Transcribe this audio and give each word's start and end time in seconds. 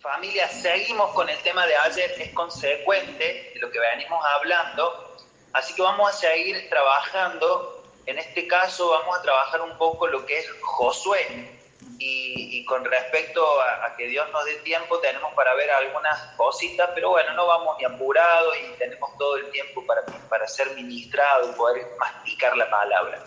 Familia, 0.00 0.48
seguimos 0.48 1.12
con 1.12 1.28
el 1.28 1.36
tema 1.42 1.66
de 1.66 1.76
ayer, 1.76 2.10
es 2.18 2.32
consecuente 2.32 3.50
de 3.52 3.60
lo 3.60 3.70
que 3.70 3.78
venimos 3.78 4.24
hablando, 4.34 5.14
así 5.52 5.74
que 5.74 5.82
vamos 5.82 6.08
a 6.08 6.12
seguir 6.14 6.70
trabajando. 6.70 7.84
En 8.06 8.18
este 8.18 8.46
caso 8.46 8.88
vamos 8.88 9.18
a 9.18 9.20
trabajar 9.20 9.60
un 9.60 9.76
poco 9.76 10.06
lo 10.06 10.24
que 10.24 10.38
es 10.38 10.50
Josué, 10.62 11.50
y, 11.98 12.64
con 12.64 12.82
respecto 12.82 13.44
a, 13.60 13.94
que 13.94 14.06
Dios 14.06 14.26
nos 14.32 14.42
dé 14.46 14.54
tiempo, 14.60 14.98
tenemos 15.00 15.34
para 15.34 15.52
ver 15.54 15.70
algunas 15.70 16.18
cositas, 16.34 16.88
pero 16.94 17.10
bueno, 17.10 17.34
no 17.34 17.46
vamos 17.46 17.76
ni 17.78 17.84
apurados 17.84 18.56
y 18.56 18.78
tenemos 18.78 19.10
todo 19.18 19.36
el 19.36 19.50
tiempo 19.50 19.84
para, 19.84 20.06
para 20.30 20.48
ser 20.48 20.70
ministrado 20.70 21.50
y 21.50 21.54
poder 21.56 21.86
masticar 21.98 22.56
la 22.56 22.70
palabra. 22.70 23.22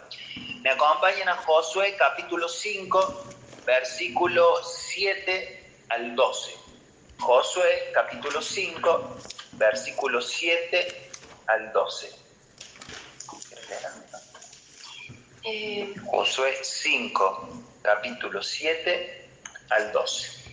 Me 0.62 0.72
acompañan 0.72 1.30
a 1.30 1.36
Josué 1.36 1.96
capítulo 1.98 2.50
5, 2.50 3.26
versículo 3.64 4.56
7 4.64 5.84
al 5.90 6.16
12. 6.16 6.63
Josué 7.20 7.92
capítulo 7.94 8.42
5, 8.42 9.18
versículo 9.54 10.22
7 10.22 11.10
al 11.48 11.72
12. 11.72 12.12
Eh, 15.46 15.94
Josué 16.06 16.58
5, 16.62 17.50
capítulo 17.82 18.42
7 18.42 19.30
al 19.70 19.92
12. 19.92 20.44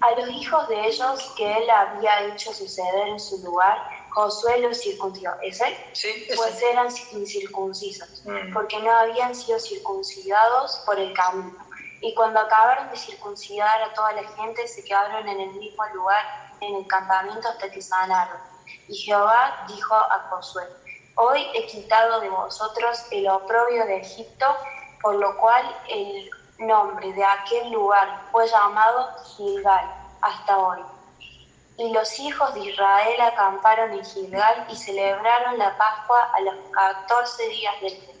A 0.00 0.12
los 0.12 0.30
hijos 0.30 0.68
de 0.68 0.86
ellos 0.86 1.32
que 1.36 1.56
él 1.56 1.68
había 1.68 2.26
hecho 2.26 2.52
suceder 2.52 3.08
en 3.08 3.20
su 3.20 3.38
lugar, 3.44 3.78
Josué 4.10 4.58
los 4.58 4.80
circuncidó. 4.80 5.32
¿Es 5.42 5.60
él? 5.60 5.74
Sí, 5.92 6.26
Pues 6.34 6.62
eran 6.62 6.88
incircuncisos, 7.12 8.22
mm. 8.24 8.52
porque 8.52 8.78
no 8.80 8.90
habían 8.90 9.34
sido 9.34 9.58
circuncidados 9.58 10.82
por 10.86 10.98
el 10.98 11.12
camino. 11.12 11.69
Y 12.00 12.14
cuando 12.14 12.40
acabaron 12.40 12.90
de 12.90 12.96
circuncidar 12.96 13.82
a 13.82 13.92
toda 13.92 14.12
la 14.12 14.22
gente, 14.22 14.66
se 14.66 14.82
quedaron 14.84 15.28
en 15.28 15.40
el 15.40 15.52
mismo 15.54 15.84
lugar, 15.94 16.24
en 16.60 16.76
el 16.76 16.86
campamento, 16.86 17.48
hasta 17.48 17.70
que 17.70 17.82
sanaron. 17.82 18.38
Y 18.88 18.96
Jehová 18.96 19.64
dijo 19.68 19.94
a 19.94 20.26
Josué, 20.30 20.64
Hoy 21.16 21.46
he 21.54 21.66
quitado 21.66 22.20
de 22.20 22.30
vosotros 22.30 23.04
el 23.10 23.28
oprobio 23.28 23.84
de 23.84 23.98
Egipto, 23.98 24.46
por 25.02 25.16
lo 25.16 25.36
cual 25.36 25.76
el 25.88 26.30
nombre 26.58 27.12
de 27.12 27.24
aquel 27.24 27.70
lugar 27.70 28.22
fue 28.30 28.46
llamado 28.48 29.08
Gilgal 29.36 29.86
hasta 30.22 30.56
hoy. 30.58 30.80
Y 31.76 31.92
los 31.92 32.18
hijos 32.18 32.54
de 32.54 32.60
Israel 32.60 33.20
acamparon 33.20 33.92
en 33.92 34.04
Gilgal 34.04 34.66
y 34.68 34.76
celebraron 34.76 35.58
la 35.58 35.76
Pascua 35.76 36.30
a 36.34 36.40
los 36.40 36.54
14 36.70 37.48
días 37.48 37.80
del 37.80 37.92
mes, 38.06 38.19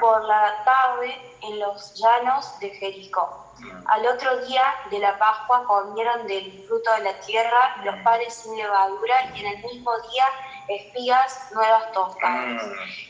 por 0.00 0.24
la 0.24 0.62
tarde 0.64 1.36
en 1.42 1.58
los 1.58 1.94
llanos 1.94 2.58
de 2.60 2.70
Jericó. 2.70 3.44
Al 3.86 4.06
otro 4.06 4.44
día 4.46 4.62
de 4.90 4.98
la 4.98 5.18
Pascua 5.18 5.64
comieron 5.64 6.26
del 6.26 6.64
fruto 6.66 6.92
de 6.92 7.00
la 7.00 7.20
tierra 7.20 7.76
los 7.84 7.96
panes 8.02 8.34
sin 8.34 8.56
levadura 8.56 9.30
y 9.34 9.40
en 9.40 9.46
el 9.46 9.62
mismo 9.62 9.92
día 10.10 10.26
espigas 10.68 11.50
nuevas 11.52 11.92
tostadas. 11.92 12.62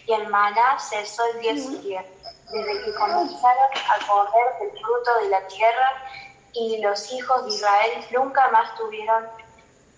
Y 0.06 0.12
el 0.12 0.28
maná 0.28 0.78
cesó 0.78 1.22
el 1.34 1.40
día 1.40 1.56
siguiente 1.56 2.24
desde 2.50 2.84
que 2.84 2.94
comenzaron 2.94 3.70
a 3.88 4.06
comer 4.06 4.58
del 4.60 4.70
fruto 4.80 5.14
de 5.22 5.28
la 5.28 5.46
tierra 5.48 5.88
y 6.52 6.80
los 6.82 7.12
hijos 7.12 7.44
de 7.44 7.50
Israel 7.50 8.04
nunca 8.12 8.48
más 8.50 8.74
tuvieron 8.76 9.26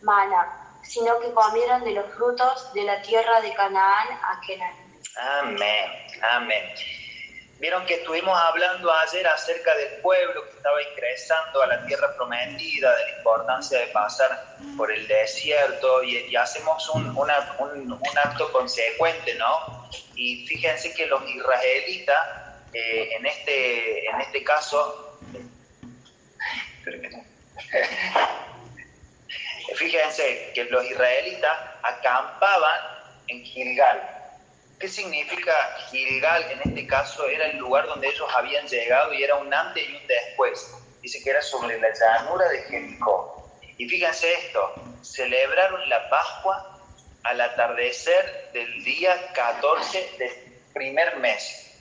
mana, 0.02 0.78
sino 0.82 1.18
que 1.18 1.32
comieron 1.32 1.84
de 1.84 1.92
los 1.92 2.06
frutos 2.14 2.72
de 2.72 2.84
la 2.84 3.02
tierra 3.02 3.40
de 3.40 3.52
Canaán 3.54 4.06
aquel 4.38 4.62
año. 4.62 4.85
Amén, 5.14 6.06
amén. 6.22 6.74
Vieron 7.58 7.86
que 7.86 7.94
estuvimos 7.94 8.38
hablando 8.38 8.92
ayer 8.92 9.26
acerca 9.26 9.74
del 9.76 10.00
pueblo 10.02 10.44
que 10.44 10.56
estaba 10.56 10.82
ingresando 10.82 11.62
a 11.62 11.66
la 11.66 11.86
tierra 11.86 12.14
prometida, 12.14 12.94
de 12.94 13.04
la 13.04 13.18
importancia 13.18 13.78
de 13.78 13.86
pasar 13.88 14.56
por 14.76 14.92
el 14.92 15.08
desierto 15.08 16.02
y, 16.02 16.36
hacemos 16.36 16.86
un, 16.90 17.30
acto 17.30 18.52
consecuente, 18.52 19.34
¿no? 19.36 19.88
Y 20.16 20.46
fíjense 20.46 20.92
que 20.92 21.06
los 21.06 21.26
israelitas, 21.30 22.18
eh, 22.74 23.08
en, 23.16 23.24
este, 23.24 24.06
en 24.06 24.20
este 24.20 24.44
caso, 24.44 25.18
fíjense 29.76 30.52
que 30.54 30.64
los 30.64 30.84
israelitas 30.84 31.56
acampaban 31.82 32.80
en 33.28 33.42
Gilgal 33.44 34.15
¿Qué 34.78 34.88
significa 34.88 35.54
Gilgal 35.90 36.50
en 36.50 36.60
este 36.68 36.86
caso? 36.86 37.26
Era 37.26 37.46
el 37.46 37.56
lugar 37.56 37.86
donde 37.86 38.08
ellos 38.08 38.28
habían 38.36 38.66
llegado 38.66 39.14
y 39.14 39.22
era 39.22 39.36
un 39.36 39.52
antes 39.52 39.88
y 39.88 39.96
un 39.96 40.06
después. 40.06 40.70
Dice 41.00 41.22
que 41.22 41.30
era 41.30 41.40
sobre 41.40 41.80
la 41.80 41.88
llanura 41.94 42.46
de 42.48 42.62
Jericó. 42.64 43.50
Y 43.78 43.88
fíjense 43.88 44.30
esto, 44.34 44.74
celebraron 45.02 45.88
la 45.88 46.10
Pascua 46.10 46.78
al 47.22 47.40
atardecer 47.40 48.50
del 48.52 48.84
día 48.84 49.32
14 49.32 50.10
del 50.18 50.32
primer 50.74 51.16
mes. 51.16 51.74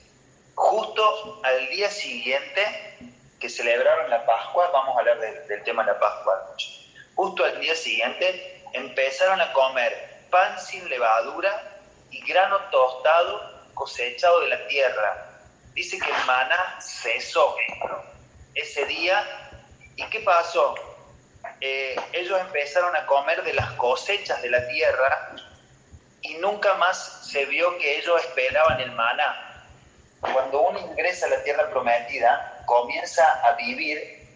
Justo 0.54 1.40
al 1.44 1.68
día 1.68 1.90
siguiente 1.90 2.96
que 3.38 3.50
celebraron 3.50 4.08
la 4.08 4.24
Pascua, 4.24 4.70
vamos 4.72 4.96
a 4.96 5.00
hablar 5.00 5.20
del, 5.20 5.62
tema 5.64 5.84
de 5.84 5.92
la 5.92 6.00
Pascua, 6.00 6.54
justo 7.14 7.44
al 7.44 7.60
día 7.60 7.74
siguiente 7.74 8.62
empezaron 8.72 9.40
a 9.40 9.52
comer 9.52 10.24
pan 10.30 10.58
sin 10.58 10.88
levadura 10.88 11.75
y 12.10 12.24
grano 12.24 12.58
tostado 12.70 13.56
cosechado 13.74 14.40
de 14.40 14.48
la 14.48 14.66
tierra. 14.66 15.26
Dice 15.74 15.98
que 15.98 16.10
el 16.10 16.24
maná 16.26 16.78
cesó 16.80 17.56
ese 18.54 18.84
día. 18.86 19.22
¿Y 19.94 20.04
qué 20.08 20.20
pasó? 20.20 20.74
Eh, 21.60 21.96
ellos 22.12 22.40
empezaron 22.40 22.94
a 22.96 23.06
comer 23.06 23.42
de 23.44 23.54
las 23.54 23.70
cosechas 23.72 24.42
de 24.42 24.50
la 24.50 24.66
tierra 24.68 25.36
y 26.22 26.34
nunca 26.34 26.74
más 26.74 27.28
se 27.30 27.44
vio 27.46 27.78
que 27.78 27.98
ellos 27.98 28.20
esperaban 28.22 28.80
el 28.80 28.92
maná. 28.92 29.64
Cuando 30.20 30.62
uno 30.62 30.78
ingresa 30.78 31.26
a 31.26 31.30
la 31.30 31.42
tierra 31.44 31.70
prometida, 31.70 32.62
comienza 32.66 33.24
a 33.46 33.52
vivir 33.52 34.26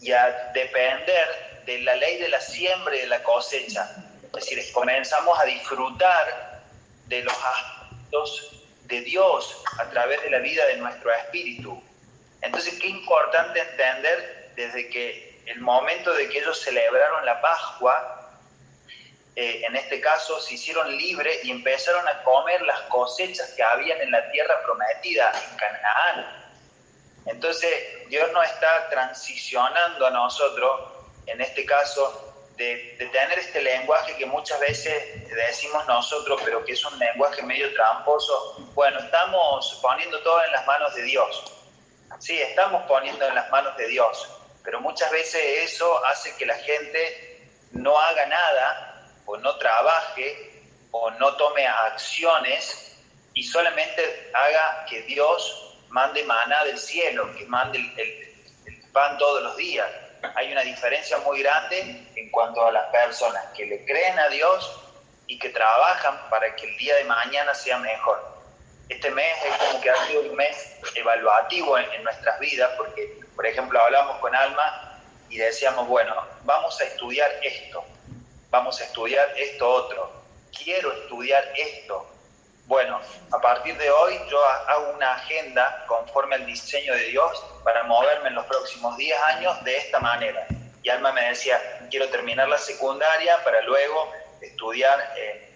y 0.00 0.12
a 0.12 0.50
depender 0.54 1.62
de 1.66 1.78
la 1.80 1.96
ley 1.96 2.18
de 2.18 2.28
la 2.28 2.40
siembra 2.40 2.94
y 2.96 3.00
de 3.00 3.06
la 3.08 3.22
cosecha. 3.22 3.90
Es 4.24 4.32
decir, 4.32 4.72
comenzamos 4.72 5.38
a 5.38 5.44
disfrutar 5.44 6.53
de 7.06 7.22
los 7.22 7.34
actos 7.34 8.64
de 8.84 9.00
Dios 9.02 9.62
a 9.78 9.88
través 9.90 10.22
de 10.22 10.30
la 10.30 10.38
vida 10.38 10.66
de 10.66 10.76
nuestro 10.76 11.12
espíritu. 11.12 11.82
Entonces, 12.42 12.78
qué 12.80 12.88
importante 12.88 13.60
entender 13.60 14.52
desde 14.56 14.88
que 14.88 15.42
el 15.46 15.60
momento 15.60 16.12
de 16.12 16.28
que 16.28 16.38
ellos 16.38 16.60
celebraron 16.60 17.24
la 17.24 17.40
Pascua, 17.40 18.30
eh, 19.36 19.62
en 19.66 19.74
este 19.74 20.00
caso 20.00 20.40
se 20.40 20.54
hicieron 20.54 20.96
libres 20.96 21.44
y 21.44 21.50
empezaron 21.50 22.06
a 22.06 22.22
comer 22.22 22.62
las 22.62 22.80
cosechas 22.82 23.52
que 23.54 23.62
habían 23.62 24.00
en 24.00 24.10
la 24.10 24.30
tierra 24.30 24.62
prometida, 24.62 25.32
en 25.32 25.56
Canaán. 25.56 26.44
Entonces, 27.26 28.08
Dios 28.08 28.30
nos 28.32 28.44
está 28.46 28.88
transicionando 28.90 30.06
a 30.06 30.10
nosotros, 30.10 30.92
en 31.26 31.40
este 31.40 31.64
caso, 31.64 32.33
de, 32.56 32.96
tener 33.12 33.38
este 33.38 33.62
lenguaje 33.62 34.16
que 34.16 34.26
muchas 34.26 34.58
veces 34.60 35.28
decimos 35.28 35.86
nosotros, 35.86 36.40
pero 36.44 36.64
que 36.64 36.72
es 36.72 36.84
un 36.84 36.98
lenguaje 36.98 37.42
medio 37.42 37.72
tramposo. 37.74 38.56
Bueno, 38.74 38.98
estamos 39.00 39.78
poniendo 39.82 40.20
todo 40.22 40.42
en 40.44 40.52
las 40.52 40.66
manos 40.66 40.94
de 40.94 41.02
Dios. 41.02 41.52
Sí, 42.20 42.40
estamos 42.40 42.82
poniendo 42.84 43.26
en 43.26 43.34
las 43.34 43.50
manos 43.50 43.76
de 43.76 43.88
Dios, 43.88 44.28
pero 44.62 44.80
muchas 44.80 45.10
veces 45.10 45.40
eso 45.72 46.04
hace 46.06 46.36
que 46.36 46.46
la 46.46 46.56
gente 46.56 47.48
no 47.72 47.98
haga 47.98 48.26
nada 48.26 49.10
o 49.26 49.36
no 49.36 49.56
trabaje 49.56 50.62
o 50.92 51.10
no 51.12 51.34
tome 51.36 51.66
acciones 51.66 52.96
y 53.34 53.42
solamente 53.42 54.30
haga 54.32 54.86
que 54.88 55.02
Dios 55.02 55.76
mande 55.88 56.22
maná 56.22 56.64
del 56.64 56.78
cielo, 56.78 57.34
que 57.36 57.46
mande 57.46 57.78
el 57.78 58.90
pan 58.92 59.18
todos 59.18 59.42
los 59.42 59.56
días 59.56 59.90
hay 60.34 60.52
una 60.52 60.62
diferencia 60.62 61.18
muy 61.18 61.42
grande 61.42 62.06
en 62.16 62.30
cuanto 62.30 62.64
a 62.66 62.72
las 62.72 62.86
personas 62.90 63.44
que 63.56 63.66
le 63.66 63.84
creen 63.84 64.18
a 64.18 64.28
Dios 64.28 64.80
y 65.26 65.38
que 65.38 65.50
trabajan 65.50 66.18
para 66.30 66.54
que 66.54 66.66
el 66.66 66.76
día 66.76 66.96
de 66.96 67.04
mañana 67.04 67.54
sea 67.54 67.78
mejor. 67.78 68.34
Este 68.88 69.10
mes 69.10 69.36
es 69.44 69.56
como 69.56 69.80
que 69.80 69.90
ha 69.90 70.06
sido 70.06 70.22
un 70.22 70.36
mes 70.36 70.76
evaluativo 70.94 71.78
en, 71.78 72.04
nuestras 72.04 72.38
vidas, 72.38 72.70
porque, 72.76 73.20
por 73.34 73.46
ejemplo, 73.46 73.80
hablamos 73.80 74.18
con 74.18 74.34
Alma 74.34 75.00
y 75.30 75.38
decíamos, 75.38 75.88
bueno, 75.88 76.14
vamos 76.42 76.78
a 76.80 76.84
estudiar 76.84 77.30
esto, 77.42 77.82
vamos 78.50 78.80
a 78.80 78.84
estudiar 78.84 79.32
esto 79.36 79.68
otro, 79.68 80.12
quiero 80.56 80.92
estudiar 80.92 81.44
esto. 81.56 82.13
Bueno, 82.66 82.98
a 83.30 83.40
partir 83.40 83.76
de 83.76 83.90
hoy 83.90 84.18
yo 84.30 84.42
hago 84.42 84.92
una 84.94 85.12
agenda 85.12 85.84
conforme 85.86 86.36
al 86.36 86.46
diseño 86.46 86.94
de 86.94 87.08
Dios 87.08 87.44
para 87.62 87.84
moverme 87.84 88.28
en 88.28 88.36
los 88.36 88.46
próximos 88.46 88.96
10 88.96 89.20
años 89.22 89.64
de 89.64 89.76
esta 89.76 90.00
manera. 90.00 90.46
Y 90.82 90.88
Alma 90.88 91.12
me 91.12 91.28
decía, 91.28 91.60
quiero 91.90 92.08
terminar 92.08 92.48
la 92.48 92.56
secundaria 92.56 93.42
para 93.44 93.60
luego 93.62 94.10
estudiar 94.40 95.12
eh, 95.14 95.54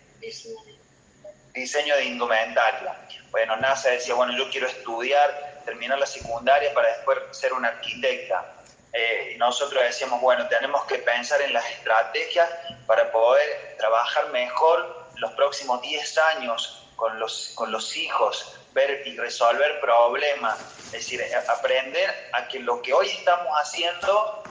diseño 1.54 1.96
de 1.96 2.04
indumentaria. 2.04 2.94
Bueno, 3.30 3.56
NASA 3.56 3.88
decía, 3.88 4.14
bueno, 4.14 4.36
yo 4.36 4.50
quiero 4.50 4.66
estudiar, 4.66 5.62
terminar 5.64 5.98
la 5.98 6.06
secundaria 6.06 6.74
para 6.74 6.88
después 6.88 7.18
ser 7.30 7.54
una 7.54 7.68
arquitecta. 7.68 8.54
eh, 8.92 9.34
nosotros 9.38 9.82
decíamos, 9.82 10.20
bueno, 10.20 10.46
tenemos 10.48 10.84
que 10.84 10.98
pensar 10.98 11.40
en 11.40 11.54
las 11.54 11.64
estrategias 11.70 12.50
para 12.86 13.10
poder 13.10 13.76
trabajar 13.78 14.28
mejor 14.28 15.08
los 15.16 15.32
próximos 15.32 15.80
10 15.80 16.18
años 16.36 16.87
con 16.98 17.16
los, 17.20 17.52
con 17.54 17.70
los 17.70 17.96
hijos, 17.96 18.58
ver 18.72 19.06
y 19.06 19.16
resolver 19.16 19.78
problemas, 19.80 20.58
es 20.86 20.90
decir, 20.90 21.22
aprender 21.48 22.12
a 22.32 22.48
que 22.48 22.58
lo 22.58 22.82
que 22.82 22.92
hoy 22.92 23.06
estamos 23.06 23.46
haciendo 23.54 24.42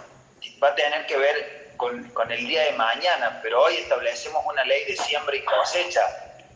va 0.64 0.70
a 0.70 0.76
tener 0.76 1.06
que 1.08 1.18
ver 1.18 1.74
con, 1.76 2.10
con 2.12 2.32
el 2.32 2.48
día 2.48 2.64
de 2.64 2.72
mañana, 2.72 3.42
pero 3.44 3.64
hoy 3.64 3.76
establecemos 3.76 4.46
una 4.46 4.64
ley 4.64 4.86
de 4.86 4.96
siembra 4.96 5.36
y 5.36 5.44
cosecha. 5.44 6.02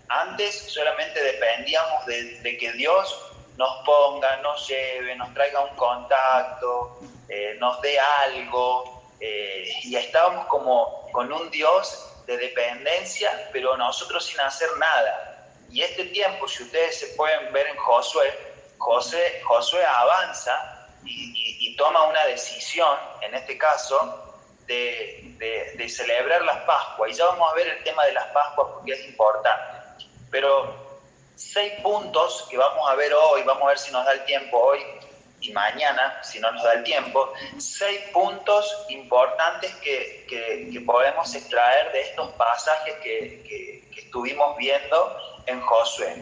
Antes 0.08 0.72
solamente 0.72 1.22
dependíamos 1.22 2.06
de, 2.06 2.40
de 2.40 2.58
que 2.58 2.72
Dios 2.72 3.14
nos 3.58 3.86
ponga, 3.86 4.38
nos 4.38 4.66
lleve, 4.70 5.14
nos 5.18 5.34
traiga 5.34 5.60
un 5.60 5.76
contacto, 5.76 7.02
eh, 7.28 7.58
nos 7.60 7.82
dé 7.82 8.00
algo, 8.00 9.04
eh, 9.20 9.70
y 9.84 9.98
estábamos 9.98 10.48
como 10.48 11.12
con 11.12 11.34
un 11.34 11.52
Dios 11.52 12.08
de 12.28 12.38
dependencia, 12.38 13.50
pero 13.52 13.76
nosotros 13.76 14.26
sin 14.26 14.40
hacer 14.40 14.70
nada. 14.78 15.31
Y 15.72 15.82
este 15.82 16.06
tiempo, 16.06 16.48
si 16.48 16.64
ustedes 16.64 17.00
se 17.00 17.08
pueden 17.16 17.52
ver 17.54 17.68
en 17.68 17.78
Josué, 17.78 18.38
José, 18.78 19.42
Josué 19.44 19.86
avanza 19.86 20.88
y, 21.04 21.76
toma 21.78 22.04
una 22.04 22.26
decisión, 22.26 22.98
en 23.22 23.34
este 23.34 23.58
caso, 23.58 24.36
de, 24.68 25.36
de, 25.76 25.90
celebrar 25.90 26.44
las 26.44 26.58
Pascuas. 26.60 27.12
Y 27.12 27.14
ya 27.14 27.26
vamos 27.26 27.52
a 27.52 27.56
ver 27.56 27.68
el 27.68 27.84
tema 27.84 28.06
de 28.06 28.14
las 28.14 28.28
Pascuas 28.28 28.68
porque 28.74 28.94
es 28.94 29.06
importante. 29.06 30.06
Pero 30.30 30.76
seis 31.36 31.74
puntos 31.82 32.48
que 32.50 32.58
vamos 32.58 32.90
a 32.90 32.96
ver 32.96 33.14
hoy, 33.14 33.44
vamos 33.44 33.64
a 33.64 33.68
ver 33.68 33.80
si 33.80 33.92
nos 33.92 34.06
da 34.06 34.12
el 34.14 34.24
tiempo 34.26 34.58
hoy 34.58 34.80
y 35.42 35.52
mañana, 35.54 36.22
si 36.24 36.40
no 36.40 36.52
nos 36.52 36.64
da 36.64 36.74
el 36.74 36.84
tiempo, 36.84 37.34
seis 37.58 38.00
puntos 38.14 38.86
importantes 38.90 39.74
que, 39.78 40.26
que, 40.30 40.82
podemos 40.86 41.34
extraer 41.34 41.92
de 41.92 42.02
estos 42.02 42.32
pasajes 42.34 42.96
que, 43.04 43.44
que, 43.44 44.02
estuvimos 44.02 44.56
viendo 44.58 45.31
en 45.46 45.62
Josué. 45.62 46.16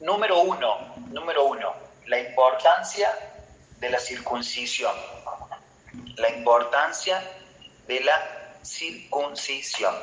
Número 0.00 0.40
uno, 0.40 0.94
número 1.08 1.44
uno, 1.44 1.74
la 2.06 2.20
importancia 2.20 3.12
de 3.78 3.90
la 3.90 3.98
circuncisión. 3.98 4.94
La 6.16 6.30
importancia 6.30 7.22
de 7.86 8.00
la 8.00 8.58
circuncisión. 8.62 9.94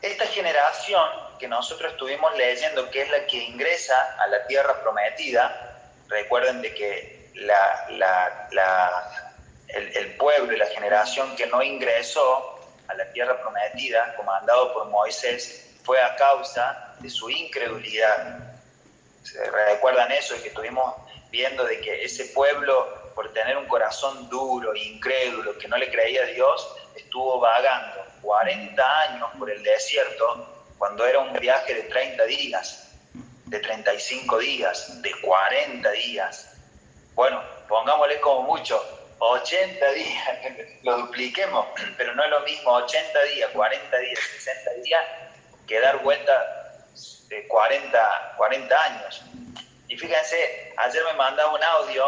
Esta 0.00 0.26
generación 0.26 1.08
que 1.38 1.48
nosotros 1.48 1.92
estuvimos 1.92 2.36
leyendo, 2.36 2.90
que 2.90 3.02
es 3.02 3.10
la 3.10 3.26
que 3.26 3.36
ingresa 3.44 4.16
a 4.18 4.26
la 4.28 4.46
tierra 4.46 4.80
prometida, 4.80 5.82
recuerden 6.08 6.62
de 6.62 6.74
que 6.74 7.30
el, 9.68 10.16
pueblo 10.16 10.52
y 10.52 10.56
la 10.56 10.66
generación 10.66 11.34
que 11.36 11.46
no 11.46 11.62
ingresó 11.62 12.60
a 12.88 12.94
la 12.94 13.10
tierra 13.12 13.40
prometida, 13.40 14.14
comandado 14.16 14.72
por 14.72 14.86
Moisés, 14.88 15.67
fue 15.84 16.00
a 16.00 16.16
causa 16.16 16.94
de 17.00 17.10
su 17.10 17.30
incredulidad. 17.30 18.54
recuerdan 19.68 20.12
eso? 20.12 20.36
Y 20.36 20.40
que 20.40 20.48
estuvimos 20.48 20.94
viendo 21.30 21.64
de 21.64 21.80
que 21.80 22.04
ese 22.04 22.26
pueblo, 22.26 23.12
por 23.14 23.32
tener 23.32 23.56
un 23.56 23.66
corazón 23.66 24.28
duro 24.28 24.74
incrédulo, 24.74 25.58
que 25.58 25.68
no 25.68 25.76
le 25.76 25.90
creía 25.90 26.22
a 26.22 26.26
Dios, 26.26 26.76
estuvo 26.94 27.38
vagando 27.40 28.04
40 28.22 29.00
años 29.00 29.28
por 29.38 29.50
el 29.50 29.62
desierto 29.62 30.64
cuando 30.78 31.06
era 31.06 31.18
un 31.18 31.32
viaje 31.34 31.74
de 31.74 31.82
30 31.82 32.24
días 32.24 32.88
de 33.48 33.60
35 33.60 34.38
días, 34.38 35.02
de 35.02 35.10
40 35.20 35.90
días. 35.92 36.54
Bueno, 37.14 37.42
pongámosle 37.68 38.20
como 38.20 38.42
mucho, 38.42 38.82
80 39.18 39.92
días, 39.92 40.28
lo 40.82 40.98
dupliquemos, 40.98 41.66
pero 41.96 42.14
no 42.14 42.24
es 42.24 42.30
lo 42.30 42.40
mismo 42.40 42.72
80 42.72 43.22
días, 43.34 43.50
40 43.52 43.98
días, 43.98 44.18
60 44.38 44.70
días, 44.84 45.04
que 45.68 45.80
dar 45.80 46.02
vuelta 46.02 46.84
de 47.28 47.46
40, 47.46 48.34
40 48.36 48.84
años. 48.84 49.22
Y 49.86 49.96
fíjense, 49.96 50.74
ayer 50.76 51.02
me 51.04 51.12
mandaba 51.12 51.54
un 51.54 51.62
audio, 51.62 52.04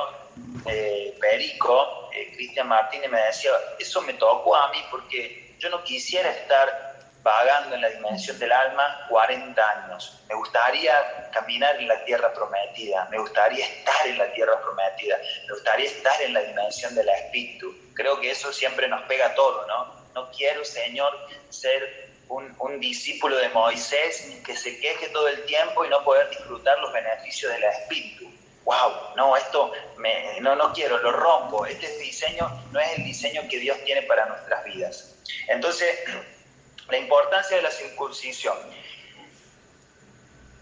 eh, 0.67 1.17
Perico, 1.21 2.11
eh, 2.13 2.33
Cristian 2.35 2.69
Martínez 2.69 3.11
me 3.11 3.21
decía, 3.21 3.53
eso 3.79 4.01
me 4.03 4.15
tocó 4.15 4.57
a 4.57 4.71
mí 4.71 4.79
porque 4.91 5.55
yo 5.59 5.71
no 5.71 5.85
quisiera 5.85 6.31
estar 6.31 6.91
vagando 7.23 7.75
en 7.75 7.83
la 7.83 7.91
dimensión 7.91 8.39
del 8.39 8.51
alma 8.51 9.07
40 9.09 9.71
años. 9.71 10.19
Me 10.29 10.35
gustaría 10.35 11.31
caminar 11.33 11.77
en 11.77 11.89
la 11.89 12.03
tierra 12.05 12.33
prometida, 12.33 13.07
me 13.11 13.19
gustaría 13.19 13.67
estar 13.67 14.07
en 14.07 14.19
la 14.19 14.33
tierra 14.33 14.61
prometida, 14.61 15.19
me 15.47 15.53
gustaría 15.53 15.87
estar 15.87 16.21
en 16.23 16.35
la 16.35 16.41
dimensión 16.41 16.95
del 16.95 17.09
espíritu. 17.09 17.75
Creo 17.95 18.19
que 18.21 18.31
eso 18.31 18.53
siempre 18.53 18.89
nos 18.89 19.03
pega 19.03 19.35
todo, 19.35 19.67
¿no? 19.67 20.01
No 20.15 20.31
quiero, 20.31 20.65
Señor, 20.65 21.13
ser 21.51 22.10
un, 22.31 22.55
un, 22.61 22.81
discípulo 22.81 23.37
de 23.37 23.49
Moisés 23.51 24.39
que 24.45 24.57
se 24.57 24.79
queje 24.79 25.09
todo 25.09 25.29
el 25.29 25.45
tiempo 25.45 25.85
y 25.85 25.89
no 25.89 26.03
poder 26.05 26.31
disfrutar 26.31 26.79
los 26.79 26.93
beneficios 26.93 27.53
del 27.53 27.65
espíritu. 27.65 28.31
¡Wow! 28.65 29.17
No, 29.17 29.37
esto 29.37 29.73
me, 29.97 30.41
no, 30.41 30.55
no 30.55 30.73
quiero, 30.73 30.99
lo 30.99 31.13
rompo. 31.13 31.67
Este 31.67 31.89
diseño 31.99 32.49
no 32.71 32.81
es 32.81 32.99
el 32.99 33.05
diseño 33.05 33.43
que 33.51 33.59
Dios 33.59 33.77
tiene 33.85 34.03
para 34.03 34.27
nuestras 34.27 34.65
vidas. 34.65 35.17
Entonces, 35.49 35.99
la 36.89 36.99
importancia 36.99 37.57
de 37.57 37.63
la 37.63 37.71
circuncisión. 37.71 38.57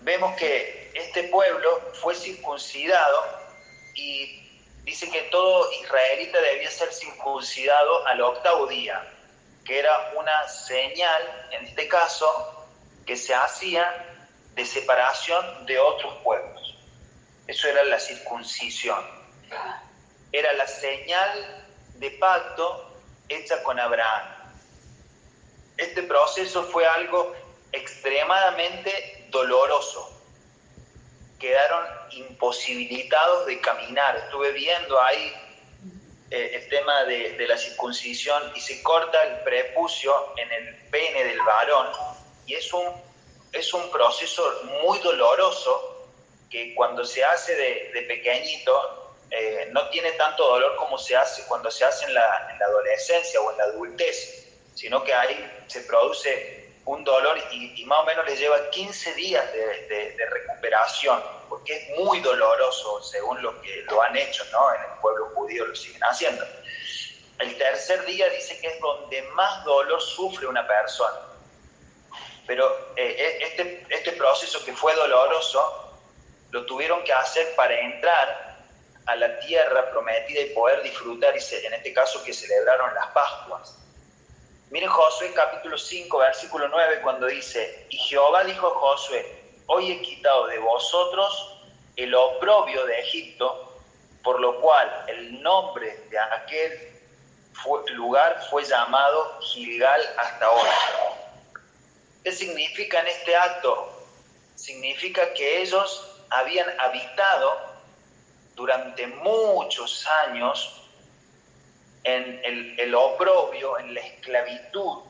Vemos 0.00 0.36
que 0.36 0.90
este 0.94 1.24
pueblo 1.24 1.92
fue 2.00 2.14
circuncidado 2.14 3.24
y 3.94 4.48
dice 4.84 5.10
que 5.10 5.22
todo 5.22 5.70
israelita 5.82 6.40
debía 6.40 6.70
ser 6.70 6.92
circuncidado 6.94 8.06
al 8.06 8.22
octavo 8.22 8.66
día, 8.68 9.06
que 9.68 9.78
era 9.78 10.12
una 10.16 10.48
señal, 10.48 11.48
en 11.52 11.66
este 11.66 11.86
caso, 11.86 12.66
que 13.06 13.16
se 13.16 13.32
hacía 13.32 14.04
de 14.56 14.66
separación 14.66 15.64
de 15.66 15.78
otros 15.78 16.16
pueblos. 16.24 16.76
Eso 17.46 17.68
era 17.68 17.84
la 17.84 18.00
circuncisión. 18.00 19.04
Era 20.32 20.52
la 20.54 20.66
señal 20.66 21.64
de 21.94 22.10
pacto 22.10 22.98
hecha 23.28 23.62
con 23.62 23.78
Abraham 23.78 24.38
este 25.78 26.02
proceso 26.02 26.64
fue 26.64 26.84
algo 26.84 27.34
extremadamente 27.70 29.26
doloroso. 29.30 30.12
Quedaron 31.38 31.86
imposibilitados 32.10 33.46
de 33.46 33.60
caminar. 33.60 34.16
Estuve 34.16 34.50
viendo 34.52 35.00
ahí 35.00 35.32
eh, 36.30 36.50
el 36.54 36.68
tema 36.68 37.04
de, 37.04 37.46
la 37.46 37.56
circuncisión 37.56 38.52
y 38.54 38.60
se 38.60 38.82
corta 38.82 39.22
el 39.24 39.40
prepucio 39.44 40.34
en 40.36 40.52
el 40.52 40.74
pene 40.90 41.24
del 41.24 41.40
varón 41.40 41.88
y 42.46 42.54
es 42.54 42.72
un, 42.72 42.84
es 43.52 43.72
un 43.72 43.90
proceso 43.90 44.62
muy 44.82 44.98
doloroso 44.98 46.06
que 46.50 46.74
cuando 46.74 47.04
se 47.04 47.24
hace 47.24 47.54
de, 47.54 48.02
pequeñito 48.02 49.14
eh, 49.30 49.68
no 49.72 49.88
tiene 49.88 50.12
tanto 50.12 50.46
dolor 50.46 50.76
como 50.76 50.98
se 50.98 51.16
hace 51.16 51.44
cuando 51.46 51.70
se 51.70 51.84
hace 51.84 52.06
en 52.06 52.14
la, 52.14 52.48
en 52.52 52.58
la 52.58 52.66
adolescencia 52.66 53.40
o 53.40 53.50
en 53.52 53.58
la 53.58 53.64
adultez 53.64 54.46
sino 54.74 55.02
que 55.02 55.12
ahí 55.12 55.64
se 55.66 55.80
produce 55.82 56.58
un 56.88 57.04
dolor 57.04 57.36
y, 57.52 57.84
más 57.84 58.00
o 58.00 58.04
menos 58.04 58.24
les 58.26 58.38
lleva 58.38 58.70
15 58.70 59.14
días 59.14 59.44
de, 59.52 60.26
recuperación, 60.30 61.22
porque 61.58 61.76
es 61.76 61.98
muy 61.98 62.20
doloroso 62.20 63.02
según 63.02 63.42
lo 63.42 63.60
que 63.60 63.82
lo 63.90 64.00
han 64.00 64.16
hecho, 64.16 64.44
¿no? 64.52 64.74
En 64.74 64.80
el 64.82 65.00
pueblo 65.00 65.30
judío 65.34 65.66
lo 65.66 65.74
siguen 65.74 66.02
haciendo. 66.02 66.44
El 67.40 67.56
tercer 67.58 68.04
día 68.06 68.28
dice 68.28 68.60
que 68.60 68.68
es 68.68 68.80
donde 68.80 69.22
más 69.34 69.64
dolor 69.64 70.00
sufre 70.00 70.46
una 70.46 70.66
persona. 70.66 71.18
Pero 72.46 72.92
eh, 72.96 73.14
eh, 73.18 73.38
este, 73.42 73.86
este 73.90 74.12
proceso 74.12 74.64
que 74.64 74.72
fue 74.72 74.94
doloroso, 74.94 75.96
lo 76.50 76.64
tuvieron 76.64 77.02
que 77.02 77.12
hacer 77.12 77.54
para 77.56 77.78
entrar 77.78 78.56
a 79.06 79.16
la 79.16 79.38
tierra 79.40 79.90
prometida 79.90 80.40
y 80.40 80.50
poder 80.54 80.82
disfrutar, 80.82 81.34
y 81.36 81.54
en 81.66 81.74
este 81.74 81.92
caso 81.92 82.22
que 82.22 82.32
celebraron 82.32 82.94
las 82.94 83.08
Pascuas. 83.08 83.78
Miren 84.70 84.90
Josué 84.90 85.32
capítulo 85.34 85.76
5, 85.76 86.18
versículo 86.18 86.68
9, 86.68 87.00
cuando 87.02 87.26
dice, 87.26 87.86
y 87.90 87.96
Jehová 87.96 88.44
dijo 88.44 88.66
a 88.66 88.78
Josué, 88.78 89.37
hoy 89.68 89.92
he 89.92 90.02
quitado 90.02 90.46
de 90.46 90.58
vosotros 90.58 91.54
el 91.96 92.14
oprobio 92.14 92.84
de 92.86 93.00
Egipto, 93.00 93.80
por 94.22 94.40
lo 94.40 94.60
cual 94.60 95.04
el 95.08 95.42
nombre 95.42 96.04
de 96.10 96.18
aquel 96.18 96.92
lugar 97.94 98.46
fue 98.50 98.64
llamado 98.64 99.40
Gilgal 99.40 100.00
hasta 100.16 100.46
ahora. 100.46 100.72
¿Qué 102.24 102.32
significa 102.32 103.00
en 103.00 103.08
este 103.08 103.36
acto? 103.36 103.92
Significa 104.54 105.32
que 105.34 105.62
ellos 105.62 106.16
habían 106.30 106.68
habitado 106.80 107.52
durante 108.54 109.06
muchos 109.06 110.06
años 110.24 110.82
en 112.04 112.40
el, 112.78 112.94
oprobio, 112.94 113.78
en 113.78 113.92
la 113.94 114.00
esclavitud, 114.00 115.02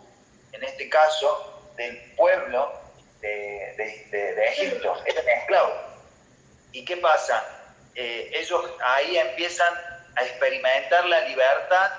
en 0.52 0.64
este 0.64 0.88
caso, 0.88 1.70
del 1.76 1.96
pueblo 2.16 2.87
de, 3.20 4.44
Egipto, 4.52 4.96
eran 5.06 5.28
esclavos. 5.28 5.78
¿Y 6.72 6.84
qué 6.84 6.96
pasa? 6.98 7.44
Eh, 7.94 8.30
ellos 8.34 8.64
ahí 8.80 9.16
empiezan 9.16 9.72
a 10.16 10.24
experimentar 10.24 11.04
la 11.06 11.20
libertad 11.28 11.90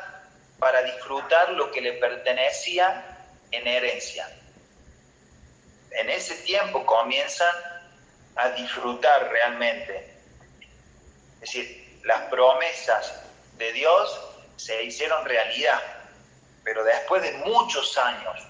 para 0.59 0.81
disfrutar 0.83 1.49
lo 1.51 1.71
que 1.71 1.81
le 1.81 1.93
pertenecía 1.93 3.17
en 3.51 3.67
herencia. 3.67 4.29
En 5.91 6.09
ese 6.09 6.35
tiempo 6.43 6.85
comienzan 6.85 7.55
a 8.35 8.49
disfrutar 8.49 9.29
realmente. 9.29 10.13
Es 11.35 11.39
decir, 11.39 11.99
las 12.03 12.21
promesas 12.29 13.23
de 13.57 13.71
Dios 13.73 14.19
se 14.57 14.83
hicieron 14.83 15.25
realidad, 15.25 15.81
pero 16.63 16.83
después 16.83 17.21
de 17.23 17.31
muchos 17.33 17.97
años. 17.97 18.47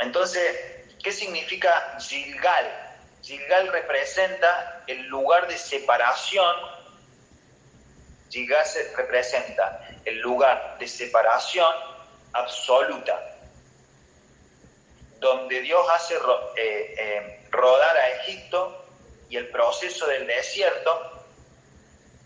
Entonces, 0.00 0.79
¿qué 1.02 1.12
significa 1.12 1.98
Gilgal? 2.00 2.96
Gilgal 3.22 3.68
representa 3.68 4.82
el 4.86 5.06
lugar 5.06 5.46
de 5.48 5.58
separación. 5.58 6.56
Gilgal 8.30 8.66
representa 8.96 9.88
el 10.04 10.18
lugar 10.20 10.76
de 10.78 10.88
separación 10.88 11.72
absoluta, 12.32 13.36
donde 15.18 15.60
Dios 15.60 15.86
hace 15.92 16.14
eh, 16.14 16.94
eh, 16.96 17.46
rodar 17.50 17.96
a 17.96 18.08
Egipto 18.22 18.86
y 19.28 19.36
el 19.36 19.48
proceso 19.48 20.06
del 20.06 20.26
desierto, 20.26 21.24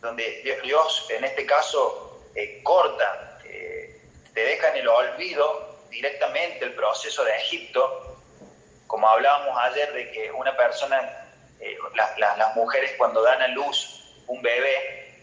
donde 0.00 0.42
Dios 0.62 1.06
en 1.10 1.24
este 1.24 1.46
caso 1.46 2.30
eh, 2.34 2.62
corta, 2.62 3.30
te 3.42 4.40
deja 4.40 4.70
en 4.70 4.76
el 4.78 4.88
olvido 4.88 5.78
directamente 5.90 6.64
el 6.64 6.74
proceso 6.74 7.24
de 7.24 7.36
Egipto, 7.36 8.14
como 8.94 9.08
hablábamos 9.08 9.58
ayer 9.58 9.92
de 9.92 10.12
que 10.12 10.30
una 10.30 10.56
persona, 10.56 11.26
las 12.16 12.54
mujeres 12.54 12.92
cuando 12.96 13.22
dan 13.22 13.42
a 13.42 13.48
luz 13.48 14.04
un 14.28 14.40
bebé, 14.40 15.18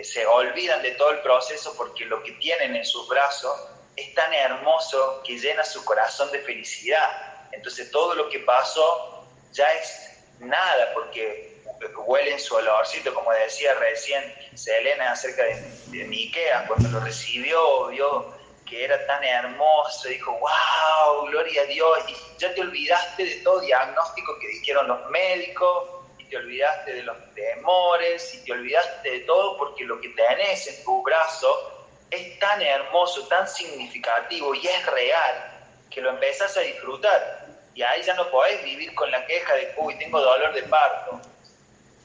se 0.00 0.24
olvidan 0.24 0.80
de 0.80 0.92
todo 0.92 1.10
el 1.10 1.18
proceso 1.22 1.74
porque 1.76 2.04
lo 2.04 2.22
que 2.22 2.30
tienen 2.34 2.76
en 2.76 2.84
sus 2.84 3.08
brazos 3.08 3.68
es 3.96 4.14
tan 4.14 4.32
hermoso 4.32 5.24
que 5.24 5.40
llena 5.40 5.64
su 5.64 5.84
corazón 5.84 6.30
de 6.30 6.38
felicidad. 6.42 7.48
Entonces 7.50 7.90
todo 7.90 8.14
lo 8.14 8.28
que 8.28 8.38
pasó 8.38 9.26
ya 9.50 9.66
es 9.72 10.20
nada 10.38 10.92
porque 10.94 11.64
huele 12.06 12.30
en 12.30 12.38
su 12.38 12.54
olorcito, 12.54 13.12
como 13.12 13.32
decía 13.32 13.74
recién 13.74 14.22
Selena 14.54 15.10
acerca 15.10 15.42
de, 15.42 15.62
de 15.88 16.04
mi 16.04 16.28
Ikea, 16.28 16.68
cuando 16.68 16.88
lo 16.90 17.00
recibió, 17.00 17.88
vio 17.88 18.35
que 18.66 18.84
era 18.84 19.06
tan 19.06 19.22
hermoso, 19.22 20.08
dijo, 20.08 20.32
wow, 20.32 21.26
gloria 21.26 21.62
a 21.62 21.66
Dios, 21.66 21.98
y 22.08 22.38
ya 22.38 22.52
te 22.54 22.60
olvidaste 22.60 23.24
de 23.24 23.34
todo 23.36 23.60
diagnóstico 23.60 24.38
que 24.40 24.48
dijeron 24.48 24.88
los 24.88 25.08
médicos, 25.10 25.88
y 26.18 26.24
te 26.24 26.36
olvidaste 26.36 26.94
de 26.94 27.02
los 27.04 27.16
temores, 27.34 28.34
y 28.34 28.44
te 28.44 28.52
olvidaste 28.52 29.10
de 29.10 29.20
todo 29.20 29.56
porque 29.56 29.84
lo 29.84 30.00
que 30.00 30.08
tenés 30.10 30.66
en 30.66 30.84
tu 30.84 31.02
brazo 31.02 31.86
es 32.10 32.38
tan 32.38 32.60
hermoso, 32.60 33.26
tan 33.28 33.48
significativo 33.48 34.54
y 34.54 34.66
es 34.66 34.86
real 34.86 35.52
que 35.90 36.00
lo 36.00 36.10
empezás 36.10 36.56
a 36.56 36.60
disfrutar. 36.60 37.46
Y 37.74 37.82
ahí 37.82 38.02
ya 38.02 38.14
no 38.14 38.30
podés 38.30 38.62
vivir 38.64 38.94
con 38.94 39.10
la 39.10 39.24
queja 39.26 39.54
de, 39.54 39.74
uy, 39.76 39.98
tengo 39.98 40.20
dolor 40.20 40.52
de 40.54 40.62
parto, 40.64 41.20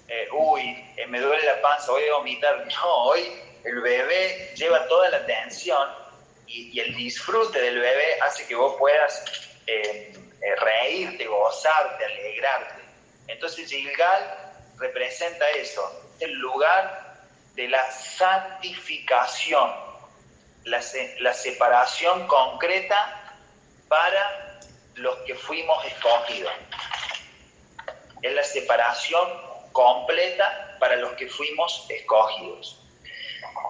eh, 0.08 0.28
uy, 0.34 0.94
eh, 0.98 1.08
me 1.08 1.22
duele 1.22 1.46
la 1.46 1.62
panza, 1.62 1.92
voy 1.92 2.08
a 2.08 2.16
vomitar. 2.16 2.68
No, 2.82 2.96
hoy 3.06 3.32
el 3.64 3.80
bebé 3.80 4.54
lleva 4.56 4.88
toda 4.88 5.10
la 5.10 5.18
atención 5.18 6.01
y, 6.52 6.80
el 6.80 6.96
disfrute 6.96 7.62
del 7.62 7.80
bebé 7.80 8.20
hace 8.22 8.48
que 8.48 8.56
vos 8.56 8.76
puedas 8.78 9.24
eh, 9.68 10.14
reírte, 10.60 11.26
gozarte, 11.26 12.06
alegrarte. 12.06 12.82
Entonces 13.28 13.70
Gilgal 13.70 14.54
representa 14.78 15.50
eso, 15.52 16.14
el 16.20 16.34
lugar 16.34 17.26
de 17.56 17.68
la 17.68 17.92
santificación 17.92 19.92
la, 20.66 21.34
separación 21.34 22.28
concreta 22.28 23.38
para 23.88 24.60
los 24.96 25.18
que 25.20 25.36
fuimos 25.36 25.86
escogidos. 25.86 26.54
Es 28.22 28.34
la 28.34 28.44
separación 28.44 29.28
completa 29.72 30.78
para 30.80 30.96
los 30.98 31.14
que 31.14 31.28
fuimos 31.28 31.86
escogidos. 31.90 32.80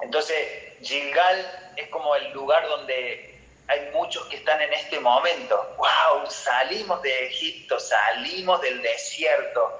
Entonces, 0.01 0.35
Gilgal 0.81 1.70
es 1.75 1.89
como 1.89 2.15
el 2.15 2.31
lugar 2.31 2.67
donde 2.67 3.39
hay 3.67 3.89
muchos 3.93 4.25
que 4.25 4.37
están 4.37 4.61
en 4.61 4.73
este 4.73 4.99
momento. 4.99 5.75
¡Wow! 5.77 6.29
Salimos 6.29 7.01
de 7.01 7.27
Egipto, 7.27 7.79
salimos 7.79 8.61
del 8.61 8.81
desierto, 8.81 9.79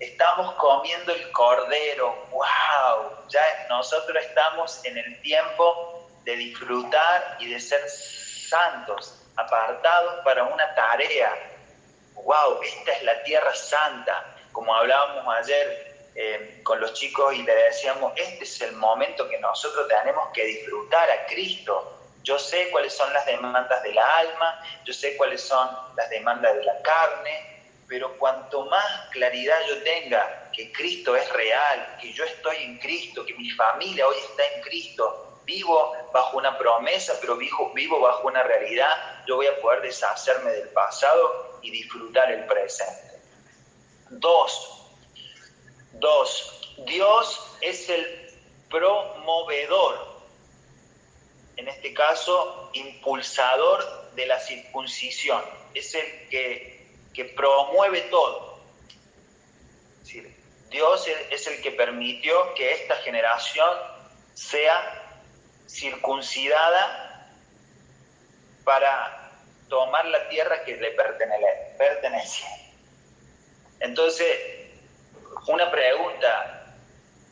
estamos 0.00 0.54
comiendo 0.54 1.12
el 1.12 1.30
cordero. 1.30 2.26
¡Wow! 2.30 3.28
Ya 3.28 3.66
nosotros 3.68 4.22
estamos 4.24 4.84
en 4.84 4.98
el 4.98 5.20
tiempo 5.22 6.10
de 6.24 6.36
disfrutar 6.36 7.36
y 7.38 7.50
de 7.50 7.60
ser 7.60 7.88
santos, 7.88 9.22
apartados 9.36 10.24
para 10.24 10.44
una 10.44 10.74
tarea. 10.74 11.32
¡Wow! 12.14 12.62
Esta 12.62 12.92
es 12.92 13.02
la 13.04 13.22
tierra 13.22 13.54
santa. 13.54 14.34
Como 14.52 14.74
hablábamos 14.74 15.36
ayer 15.36 15.93
eh, 16.14 16.60
con 16.62 16.80
los 16.80 16.94
chicos 16.94 17.34
y 17.34 17.42
le 17.42 17.54
decíamos, 17.54 18.12
este 18.16 18.44
es 18.44 18.60
el 18.60 18.76
momento 18.76 19.28
que 19.28 19.38
nosotros 19.40 19.88
tenemos 19.88 20.28
que 20.32 20.44
disfrutar 20.44 21.10
a 21.10 21.26
Cristo. 21.26 22.00
Yo 22.22 22.38
sé 22.38 22.70
cuáles 22.70 22.94
son 22.94 23.12
las 23.12 23.26
demandas 23.26 23.82
de 23.82 23.92
la 23.92 24.16
alma, 24.18 24.62
yo 24.84 24.92
sé 24.92 25.16
cuáles 25.16 25.42
son 25.42 25.68
las 25.96 26.08
demandas 26.10 26.54
de 26.54 26.64
la 26.64 26.80
carne, 26.82 27.54
pero 27.88 28.16
cuanto 28.16 28.64
más 28.66 29.08
claridad 29.10 29.56
yo 29.68 29.82
tenga 29.82 30.50
que 30.52 30.72
Cristo 30.72 31.16
es 31.16 31.30
real, 31.32 31.96
que 32.00 32.12
yo 32.12 32.24
estoy 32.24 32.56
en 32.58 32.78
Cristo, 32.78 33.26
que 33.26 33.34
mi 33.34 33.50
familia 33.50 34.06
hoy 34.06 34.16
está 34.30 34.46
en 34.54 34.62
Cristo, 34.62 35.40
vivo 35.44 35.94
bajo 36.12 36.38
una 36.38 36.56
promesa, 36.56 37.14
pero 37.20 37.36
vivo, 37.36 37.72
vivo 37.74 38.00
bajo 38.00 38.28
una 38.28 38.42
realidad, 38.42 39.24
yo 39.26 39.36
voy 39.36 39.46
a 39.46 39.60
poder 39.60 39.82
deshacerme 39.82 40.52
del 40.52 40.68
pasado 40.70 41.58
y 41.62 41.70
disfrutar 41.70 42.30
el 42.30 42.46
presente. 42.46 43.20
Dos, 44.10 44.83
dos, 45.98 46.74
Dios 46.86 47.40
es 47.60 47.88
el 47.88 48.30
promovedor, 48.70 50.22
en 51.56 51.68
este 51.68 51.94
caso, 51.94 52.70
impulsador 52.72 54.12
de 54.14 54.26
la 54.26 54.40
circuncisión, 54.40 55.42
es 55.74 55.94
el 55.94 56.28
que, 56.28 56.88
que 57.12 57.24
promueve 57.26 58.02
todo. 58.02 58.54
Dios 60.70 61.06
es 61.30 61.46
el 61.46 61.62
que 61.62 61.70
permitió 61.70 62.52
que 62.54 62.72
esta 62.72 62.96
generación 62.96 63.68
sea 64.34 65.20
circuncidada 65.68 67.30
para 68.64 69.30
tomar 69.68 70.04
la 70.06 70.28
tierra 70.28 70.64
que 70.64 70.76
le 70.76 70.90
pertenece. 70.90 72.44
Entonces, 73.78 74.36
una 75.48 75.70
pregunta, 75.70 76.74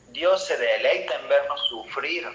¿Dios 0.08 0.44
se 0.44 0.56
deleita 0.56 1.14
en 1.16 1.28
vernos 1.28 1.60
sufrir? 1.68 2.26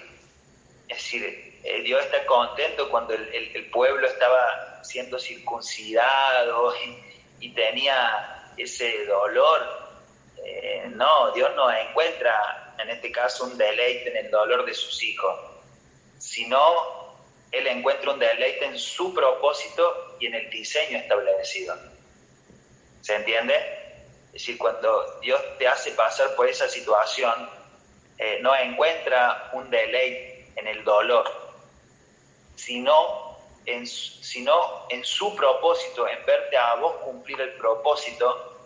Es 0.88 0.98
decir, 0.98 1.60
eh, 1.64 1.82
Dios 1.82 2.04
está 2.04 2.24
contento 2.26 2.88
cuando 2.90 3.14
el, 3.14 3.70
pueblo 3.70 4.06
estaba 4.06 4.82
siendo 4.82 5.18
circuncidado 5.18 6.74
y, 7.40 7.50
tenía 7.52 8.52
ese 8.56 9.04
dolor. 9.06 9.88
Eh, 10.44 10.86
no, 10.90 11.32
Dios 11.32 11.50
no 11.56 11.70
encuentra 11.70 12.74
en 12.78 12.90
este 12.90 13.10
caso 13.12 13.44
un 13.44 13.58
deleite 13.58 14.10
en 14.10 14.26
el 14.26 14.30
dolor 14.30 14.64
de 14.64 14.74
sus 14.74 15.02
hijos 15.02 15.48
sino 16.18 17.16
él 17.50 17.66
encuentra 17.66 18.12
un 18.12 18.18
deleite 18.18 18.66
en 18.66 18.78
su 18.78 19.14
propósito 19.14 20.16
y 20.20 20.26
en 20.26 20.34
el 20.34 20.50
diseño 20.50 20.98
establecido. 20.98 21.76
¿Se 23.00 23.14
entiende? 23.14 23.54
Es 24.38 24.42
decir, 24.46 24.58
cuando 24.58 25.18
Dios 25.20 25.42
te 25.58 25.66
hace 25.66 25.90
pasar 25.90 26.36
por 26.36 26.48
esa 26.48 26.68
situación, 26.68 27.50
eh, 28.18 28.38
no 28.40 28.54
encuentra 28.54 29.50
un 29.52 29.68
deleite 29.68 30.52
en 30.54 30.68
el 30.68 30.84
dolor, 30.84 31.28
sino 32.54 33.36
en, 33.66 33.84
sino 33.84 34.86
en 34.90 35.04
su 35.04 35.34
propósito, 35.34 36.06
en 36.06 36.24
verte 36.24 36.56
a 36.56 36.76
vos 36.76 36.98
cumplir 36.98 37.40
el 37.40 37.54
propósito 37.54 38.60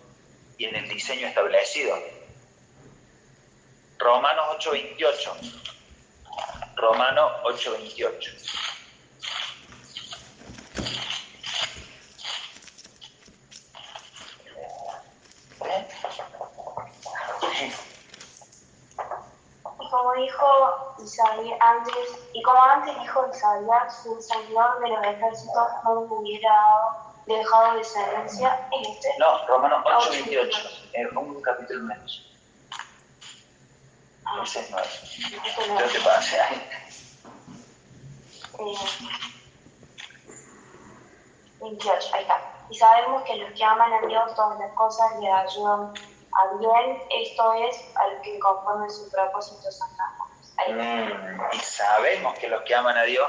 y 0.59 0.67
en 0.67 0.77
el 0.77 0.87
diseño 0.91 1.27
establecido. 1.27 1.99
Romanos 3.97 4.45
8:28. 4.59 5.33
Romano 6.77 7.31
8:28. 7.45 8.53
Y 19.81 19.82
como 19.93 20.15
dijo 20.15 20.95
Isaías 21.05 21.59
antes, 21.61 22.19
y 22.33 22.43
como 22.43 22.63
antes 22.63 22.99
dijo 22.99 23.29
Isaías, 23.31 24.07
el 24.07 24.23
Señor 24.23 24.81
de 24.81 24.89
los 24.89 25.05
ejércitos 25.05 25.69
no 25.85 26.01
hubiera 26.01 26.57
dejado 27.27 27.77
descendencia 27.77 28.67
en 28.73 28.91
este. 28.91 29.09
No, 29.19 29.47
Romano 29.47 29.85
8:28, 29.85 30.91
es 30.95 31.13
un 31.13 31.43
capítulo 31.43 31.85
menos. 31.85 32.27
Ah, 34.25 34.41
ese 34.43 34.61
es 34.61 34.71
nuevo. 34.71 34.89
Yo 35.79 35.89
te 35.93 36.01
pasé 36.01 36.41
ahí. 36.41 36.71
Eh, 38.61 38.75
28, 41.61 42.11
ahí 42.15 42.23
está. 42.23 42.41
Y 42.71 42.79
sabemos 42.79 43.25
que 43.25 43.37
los 43.37 43.53
que 43.53 43.63
aman 43.63 43.93
a 43.93 44.07
Dios 44.07 44.35
todas 44.35 44.59
las 44.59 44.73
cosas 44.73 45.21
le 45.21 45.31
ayudan 45.31 45.93
a 46.35 46.57
bien, 46.59 47.03
esto 47.11 47.53
es 47.69 47.77
al 47.95 48.23
que 48.23 48.39
conforme 48.39 48.89
su 48.89 49.11
propósito 49.11 49.71
son 49.71 49.89
mm, 50.69 51.41
y 51.53 51.59
sabemos 51.59 52.39
que 52.39 52.49
los 52.49 52.63
que 52.63 52.75
aman 52.75 52.97
a 52.97 53.03
Dios, 53.03 53.29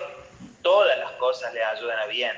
todas 0.62 0.98
las 0.98 1.12
cosas 1.14 1.54
le 1.54 1.64
ayudan 1.64 2.00
a 2.00 2.06
bien. 2.06 2.32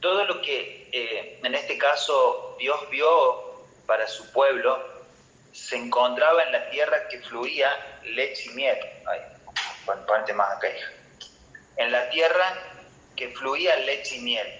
Todo 0.00 0.24
lo 0.26 0.40
que 0.42 0.88
eh, 0.92 1.40
en 1.42 1.54
este 1.54 1.78
caso 1.78 2.56
Dios 2.58 2.78
vio 2.90 3.64
para 3.86 4.06
su 4.06 4.30
pueblo 4.32 4.78
se 5.52 5.76
encontraba 5.76 6.42
en 6.44 6.52
la 6.52 6.68
tierra 6.70 7.08
que 7.08 7.20
fluía 7.20 7.70
leche 8.04 8.50
y 8.50 8.54
miel. 8.54 8.78
Ay, 9.06 9.20
más 10.34 10.52
acá, 10.56 10.68
En 11.76 11.92
la 11.92 12.08
tierra 12.10 12.54
que 13.16 13.28
fluía 13.30 13.76
leche 13.76 14.16
y 14.16 14.20
miel. 14.20 14.58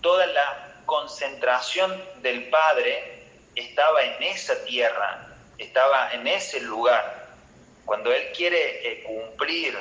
Toda 0.00 0.26
la 0.26 0.74
concentración 0.86 2.02
del 2.22 2.48
Padre 2.50 3.13
estaba 3.54 4.02
en 4.02 4.22
esa 4.22 4.64
tierra, 4.64 5.28
estaba 5.58 6.12
en 6.12 6.26
ese 6.26 6.60
lugar. 6.60 7.28
Cuando 7.84 8.12
Él 8.12 8.32
quiere 8.34 8.88
eh, 8.88 9.02
cumplir 9.04 9.76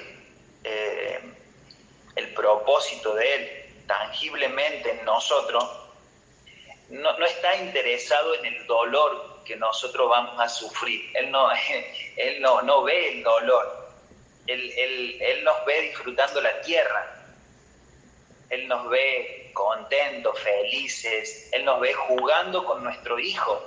eh, 0.64 1.20
el 2.16 2.34
propósito 2.34 3.16
de 3.16 3.36
Él 3.36 3.66
tangiblemente 3.88 4.92
en 4.92 5.06
nosotros, 5.06 5.64
no, 6.90 7.26
está 7.26 7.56
interesado 7.56 8.36
en 8.36 8.46
el 8.46 8.68
dolor 8.68 9.44
que 9.46 9.56
nosotros 9.56 10.10
vamos 10.10 10.40
a 10.40 10.48
sufrir. 10.48 11.10
Él 11.16 11.32
no, 11.32 11.50
él 12.18 12.42
no, 12.42 12.84
ve 12.84 13.14
el 13.14 13.24
dolor. 13.24 13.92
Él, 14.46 15.20
él 15.22 15.44
nos 15.44 15.66
ve 15.66 15.82
disfrutando 15.82 16.42
la 16.42 16.62
tierra. 16.62 17.24
Él 18.50 18.68
nos 18.68 18.90
ve 18.90 19.43
contentos, 19.54 20.38
felices. 20.40 21.50
Él 21.52 21.66
nos 21.66 21.80
ve 21.80 21.94
jugando 21.94 22.66
con 22.66 22.84
nuestro 22.84 23.20
hijo. 23.20 23.62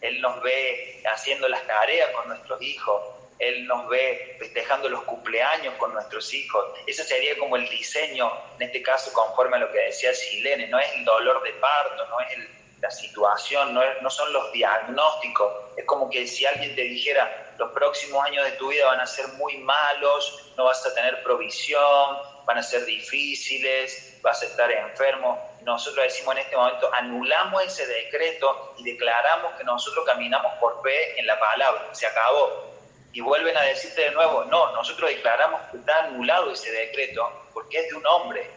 Él 0.00 0.20
nos 0.20 0.42
ve 0.42 1.02
haciendo 1.12 1.48
las 1.48 1.66
tareas 1.66 2.10
con 2.10 2.28
nuestros 2.28 2.60
hijos. 2.62 3.02
Él 3.38 3.66
nos 3.66 3.88
ve 3.88 4.36
festejando 4.38 4.88
los 4.88 5.02
cumpleaños 5.02 5.74
con 5.74 5.92
nuestros 5.92 6.32
hijos. 6.32 6.64
Ese 6.86 7.04
sería 7.04 7.36
como 7.38 7.56
el 7.56 7.68
diseño, 7.68 8.30
en 8.58 8.66
este 8.66 8.82
caso, 8.82 9.12
conforme 9.12 9.56
a 9.56 9.60
lo 9.60 9.72
que 9.72 9.78
decía 9.78 10.14
Silene. 10.14 10.68
No 10.68 10.78
es 10.78 10.92
el 10.94 11.04
dolor 11.04 11.42
de 11.42 11.52
parto, 11.54 12.06
no 12.06 12.20
es 12.20 12.38
la 12.80 12.90
situación, 12.90 13.74
no, 13.74 13.82
no 14.02 14.10
son 14.10 14.32
los 14.32 14.52
diagnósticos. 14.52 15.52
Es 15.76 15.84
como 15.86 16.08
que 16.10 16.26
si 16.26 16.46
alguien 16.46 16.74
te 16.76 16.82
dijera, 16.82 17.54
los 17.58 17.72
próximos 17.72 18.24
años 18.24 18.44
de 18.44 18.52
tu 18.52 18.68
vida 18.68 18.86
van 18.86 19.00
a 19.00 19.06
ser 19.06 19.26
muy 19.34 19.56
malos, 19.58 20.52
no 20.56 20.64
vas 20.64 20.84
a 20.86 20.94
tener 20.94 21.22
provisión, 21.22 22.18
van 22.46 22.58
a 22.58 22.62
ser 22.62 22.84
difíciles, 22.84 24.13
vas 24.24 24.42
a 24.42 24.46
estar 24.46 24.72
enfermo. 24.72 25.38
Nosotros 25.60 26.02
decimos 26.04 26.34
en 26.34 26.42
este 26.42 26.56
momento, 26.56 26.90
anulamos 26.94 27.62
ese 27.62 27.86
decreto 27.86 28.74
y 28.78 28.84
declaramos 28.84 29.52
que 29.54 29.64
nosotros 29.64 30.04
caminamos 30.06 30.54
por 30.54 30.82
fe 30.82 31.20
en 31.20 31.26
la 31.26 31.38
palabra, 31.38 31.94
se 31.94 32.06
acabó. 32.06 32.72
Y 33.12 33.20
vuelven 33.20 33.56
a 33.56 33.62
decirte 33.62 34.00
de 34.00 34.10
nuevo, 34.12 34.44
no, 34.46 34.72
nosotros 34.72 35.10
declaramos 35.10 35.60
que 35.70 35.76
está 35.76 36.04
anulado 36.04 36.50
ese 36.50 36.72
decreto 36.72 37.48
porque 37.52 37.78
es 37.78 37.90
de 37.90 37.96
un 37.96 38.06
hombre. 38.06 38.50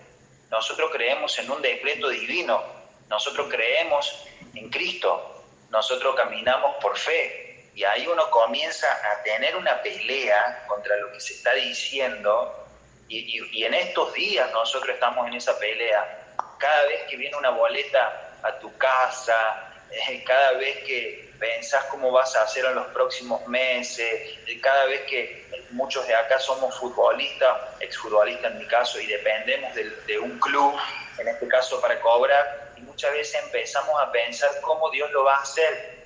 Nosotros 0.50 0.90
creemos 0.94 1.38
en 1.38 1.52
un 1.52 1.62
decreto 1.62 2.08
divino, 2.08 2.64
nosotros 3.10 3.48
creemos 3.50 4.26
en 4.56 4.70
Cristo, 4.70 5.44
nosotros 5.70 6.16
caminamos 6.16 6.78
por 6.82 6.98
fe. 6.98 7.70
Y 7.76 7.84
ahí 7.84 8.08
uno 8.08 8.30
comienza 8.32 8.88
a 9.12 9.22
tener 9.22 9.56
una 9.58 9.82
pelea 9.84 10.64
contra 10.68 10.96
lo 10.96 11.12
que 11.12 11.20
se 11.20 11.34
está 11.34 11.54
diciendo 11.54 12.67
y, 13.10 13.64
en 13.64 13.74
estos 13.74 14.14
días 14.14 14.52
nosotros 14.52 14.94
estamos 14.94 15.28
en 15.28 15.36
esa 15.36 15.58
pelea. 15.58 16.36
Cada 16.58 16.86
vez 16.86 17.04
que 17.10 17.18
viene 17.18 17.36
una 17.38 17.52
boleta 17.52 18.34
a 18.44 18.60
tu 18.60 18.76
casa, 18.78 19.72
eh, 19.92 20.24
cada 20.26 20.54
vez 20.54 20.78
que 20.84 21.32
pensás 21.40 21.86
cómo 21.86 22.12
vas 22.12 22.36
a 22.36 22.44
hacer 22.44 22.66
en 22.66 22.76
los 22.76 22.88
próximos 22.88 23.46
meses, 23.48 24.38
eh, 24.48 24.60
cada 24.62 24.86
vez 24.86 25.02
que 25.02 25.46
muchos 25.72 26.06
de 26.08 26.16
acá 26.16 26.40
somos 26.40 26.78
futbolistas, 26.78 27.58
exfutbolistas 27.80 28.52
en 28.52 28.60
mi 28.60 28.68
caso, 28.68 29.00
y 29.00 29.06
dependemos 29.06 29.74
de, 29.76 29.90
de 30.08 30.20
un 30.20 30.40
club, 30.40 30.76
en 31.18 31.28
este 31.28 31.48
caso 31.48 31.80
para 31.80 32.00
cobrar, 32.02 32.74
y 32.76 32.82
muchas 32.82 33.14
veces 33.14 33.42
empezamos 33.44 34.02
a 34.02 34.12
pensar 34.12 34.50
cómo 34.62 34.90
Dios 34.90 35.10
lo 35.12 35.24
va 35.24 35.36
a 35.36 35.42
hacer. 35.42 35.98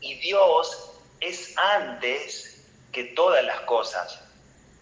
Y 0.00 0.14
Dios 0.20 0.92
es 1.20 1.56
antes 1.58 2.64
que 2.92 3.04
todas 3.04 3.44
las 3.44 3.60
cosas, 3.62 4.22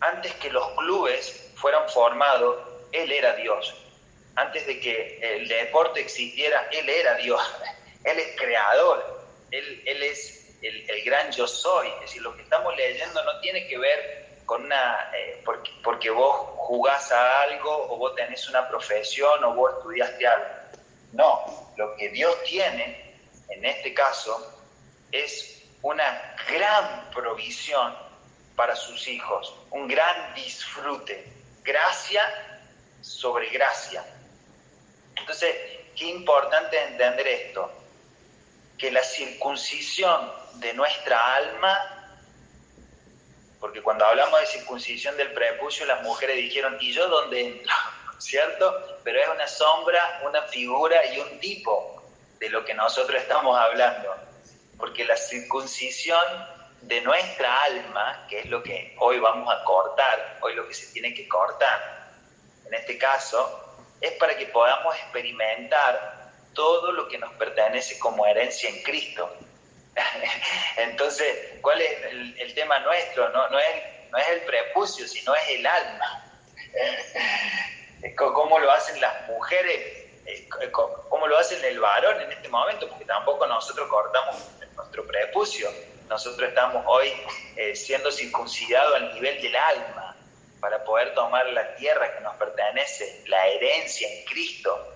antes 0.01 0.33
que 0.35 0.51
los 0.51 0.69
clubes 0.77 1.44
fueron 1.65 1.89
formados, 1.89 2.59
Él 2.93 3.11
era 3.11 3.33
Dios. 3.37 3.75
Antes 4.35 4.67
de 4.67 4.79
que 4.81 5.19
el 5.23 5.49
deporte 5.49 5.99
existiera, 5.99 6.69
Él 6.71 6.87
era 6.91 7.15
Dios. 7.15 7.41
Él 8.05 8.19
es 8.19 8.37
creador. 8.39 9.25
Él, 9.51 10.03
es 10.03 10.59
el, 10.61 11.03
gran 11.05 11.33
yo 11.33 11.47
soy. 11.47 11.89
Es 11.89 12.01
decir, 12.03 12.21
lo 12.21 12.37
que 12.37 12.43
estamos 12.43 12.77
leyendo 12.77 13.25
no 13.25 13.41
tiene 13.41 13.67
que 13.67 13.79
ver 13.79 14.41
con 14.45 14.63
una, 14.67 15.11
eh, 15.15 15.41
porque, 15.43 15.71
porque 15.83 16.11
vos 16.11 16.37
jugás 16.59 17.11
a 17.11 17.41
algo 17.45 17.91
o 17.91 17.97
vos 17.97 18.15
tenés 18.15 18.47
una 18.47 18.69
profesión 18.69 19.43
o 19.43 19.55
vos 19.55 19.73
estudiaste 19.79 20.27
algo. 20.27 20.47
No, 21.13 21.73
lo 21.79 21.97
que 21.97 22.11
Dios 22.11 22.43
tiene, 22.43 23.17
en 23.49 23.65
este 23.65 23.95
caso, 23.95 24.63
es 25.11 25.63
una 25.81 26.37
gran 26.47 27.09
provisión 27.11 27.97
para 28.55 28.77
sus 28.77 29.09
hijos, 29.09 29.55
un 29.71 29.89
gran 29.89 30.35
disfrute 30.35 31.33
gracia 31.65 32.23
sobre 33.01 33.49
gracia. 33.49 34.05
Entonces, 35.17 35.57
qué 35.97 36.05
importante 36.07 36.79
entender 36.79 37.27
esto, 37.27 37.73
que 38.79 38.91
la 38.91 39.03
circuncisión 39.03 40.33
de 40.55 40.75
nuestra 40.75 41.35
alma, 41.37 42.17
porque 43.61 43.83
cuando 43.83 44.05
hablamos 44.05 44.41
de 44.41 44.47
circuncisión 44.47 45.17
del 45.17 45.33
prepucio, 45.33 45.87
las 45.87 46.03
mujeres 46.03 46.37
dijeron, 46.37 46.77
¿y 46.81 46.93
yo 46.93 47.09
dónde 47.09 47.41
entro? 47.41 47.73
¿Cierto? 48.19 48.99
Pero 49.03 49.21
es 49.21 49.29
una 49.29 49.49
sombra, 49.49 50.23
una 50.27 50.43
figura 50.43 51.05
y 51.07 51.19
un 51.19 51.41
tipo 51.41 52.03
de 52.39 52.49
lo 52.49 52.65
que 52.65 52.75
nosotros 52.75 53.21
estamos 53.21 53.59
hablando. 53.59 54.15
Porque 54.79 55.05
la 55.05 55.17
circuncisión 55.17 56.23
de 56.87 57.01
nuestra 57.01 57.63
alma, 57.63 58.27
que 58.29 58.41
es 58.41 58.47
lo 58.47 58.63
que 58.63 58.95
hoy 58.99 59.19
vamos 59.19 59.53
a 59.53 59.65
cortar, 59.65 60.39
hoy 60.43 60.55
lo 60.55 60.69
que 60.69 60.75
se 60.75 60.93
tiene 60.93 61.15
que 61.15 61.27
cortar, 61.27 62.11
en 62.67 62.75
este 62.75 62.99
caso, 62.99 63.77
es 64.01 64.13
para 64.13 64.37
que 64.37 64.47
podamos 64.47 64.95
experimentar 64.97 66.33
todo 66.53 66.93
lo 66.93 67.09
que 67.09 67.19
nos 67.19 67.33
pertenece 67.35 67.99
como 67.99 68.27
herencia 68.27 68.69
en 68.69 68.83
Cristo. 68.83 69.35
Entonces, 70.77 71.55
¿cuál 71.63 71.81
es 71.81 72.05
el, 72.05 72.55
tema 72.55 72.79
nuestro? 72.81 73.31
No, 73.31 73.49
no, 73.49 73.59
es, 73.59 74.11
no 74.11 74.19
es 74.19 74.29
el 74.29 74.41
prepucio, 74.43 75.09
sino 75.09 75.35
es 75.35 75.49
el 75.51 75.67
alma. 75.67 76.25
¿Cómo 78.17 78.59
lo 78.59 78.71
hacen 78.71 79.01
las 79.01 79.27
mujeres? 79.29 80.05
Eh, 80.27 80.49
¿Cómo 80.71 81.27
lo 81.27 81.39
hacen 81.39 81.65
el 81.65 81.81
varón 81.81 82.21
en 82.21 82.33
este 82.33 82.49
momento? 82.49 82.89
Porque 82.89 83.07
tampoco 83.07 83.47
nosotros 83.47 83.89
cortamos 83.89 84.37
nuestro 84.77 85.07
prepucio 85.07 85.71
nosotros 86.09 86.49
estamos 86.49 86.85
hoy 86.87 87.13
eh, 87.57 87.75
siendo 87.75 88.11
circuncidados 88.11 88.95
al 88.97 89.15
nivel 89.15 89.41
del 89.41 89.57
alma 89.57 90.17
para 90.61 90.85
poder 90.85 91.15
tomar 91.15 91.47
la 91.47 91.75
tierra 91.77 92.15
que 92.15 92.21
nos 92.23 92.37
pertenece, 92.37 93.25
la 93.27 93.47
herencia 93.49 94.09
en 94.09 94.25
Cristo. 94.25 94.95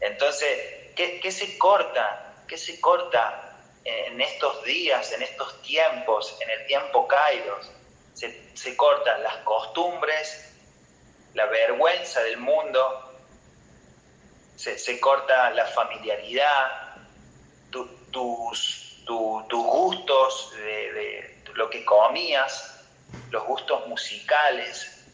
Entonces, 0.00 0.94
¿qué, 0.94 1.30
se 1.30 1.58
corta? 1.58 2.34
¿Qué 2.46 2.56
se 2.56 2.80
corta 2.80 3.58
en 3.84 4.20
estos 4.20 4.62
días, 4.64 5.10
en 5.12 5.22
estos 5.22 5.60
tiempos, 5.62 6.36
en 6.40 6.50
el 6.50 6.66
tiempo 6.66 7.08
Kairos? 7.08 7.70
Se, 8.14 8.56
se 8.56 8.76
cortan 8.76 9.22
las 9.22 9.36
costumbres, 9.38 10.54
la 11.34 11.46
vergüenza 11.46 12.22
del 12.22 12.36
mundo, 12.36 13.12
se, 14.54 14.78
se 14.78 15.00
corta 15.00 15.50
la 15.50 15.66
familiaridad, 15.66 16.96
tus 18.12 18.81
tus 19.04 19.64
gustos 19.64 20.52
de, 20.56 21.42
lo 21.54 21.68
que 21.68 21.84
comías, 21.84 22.84
los 23.30 23.44
gustos 23.44 23.86
musicales, 23.88 25.04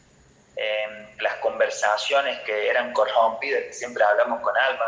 em, 0.55 1.17
las 1.19 1.35
conversaciones 1.35 2.39
que 2.41 2.69
eran 2.69 2.93
corrompidas, 2.93 3.63
que 3.63 3.73
siempre 3.73 4.03
hablamos 4.03 4.41
con 4.41 4.55
Alma, 4.57 4.85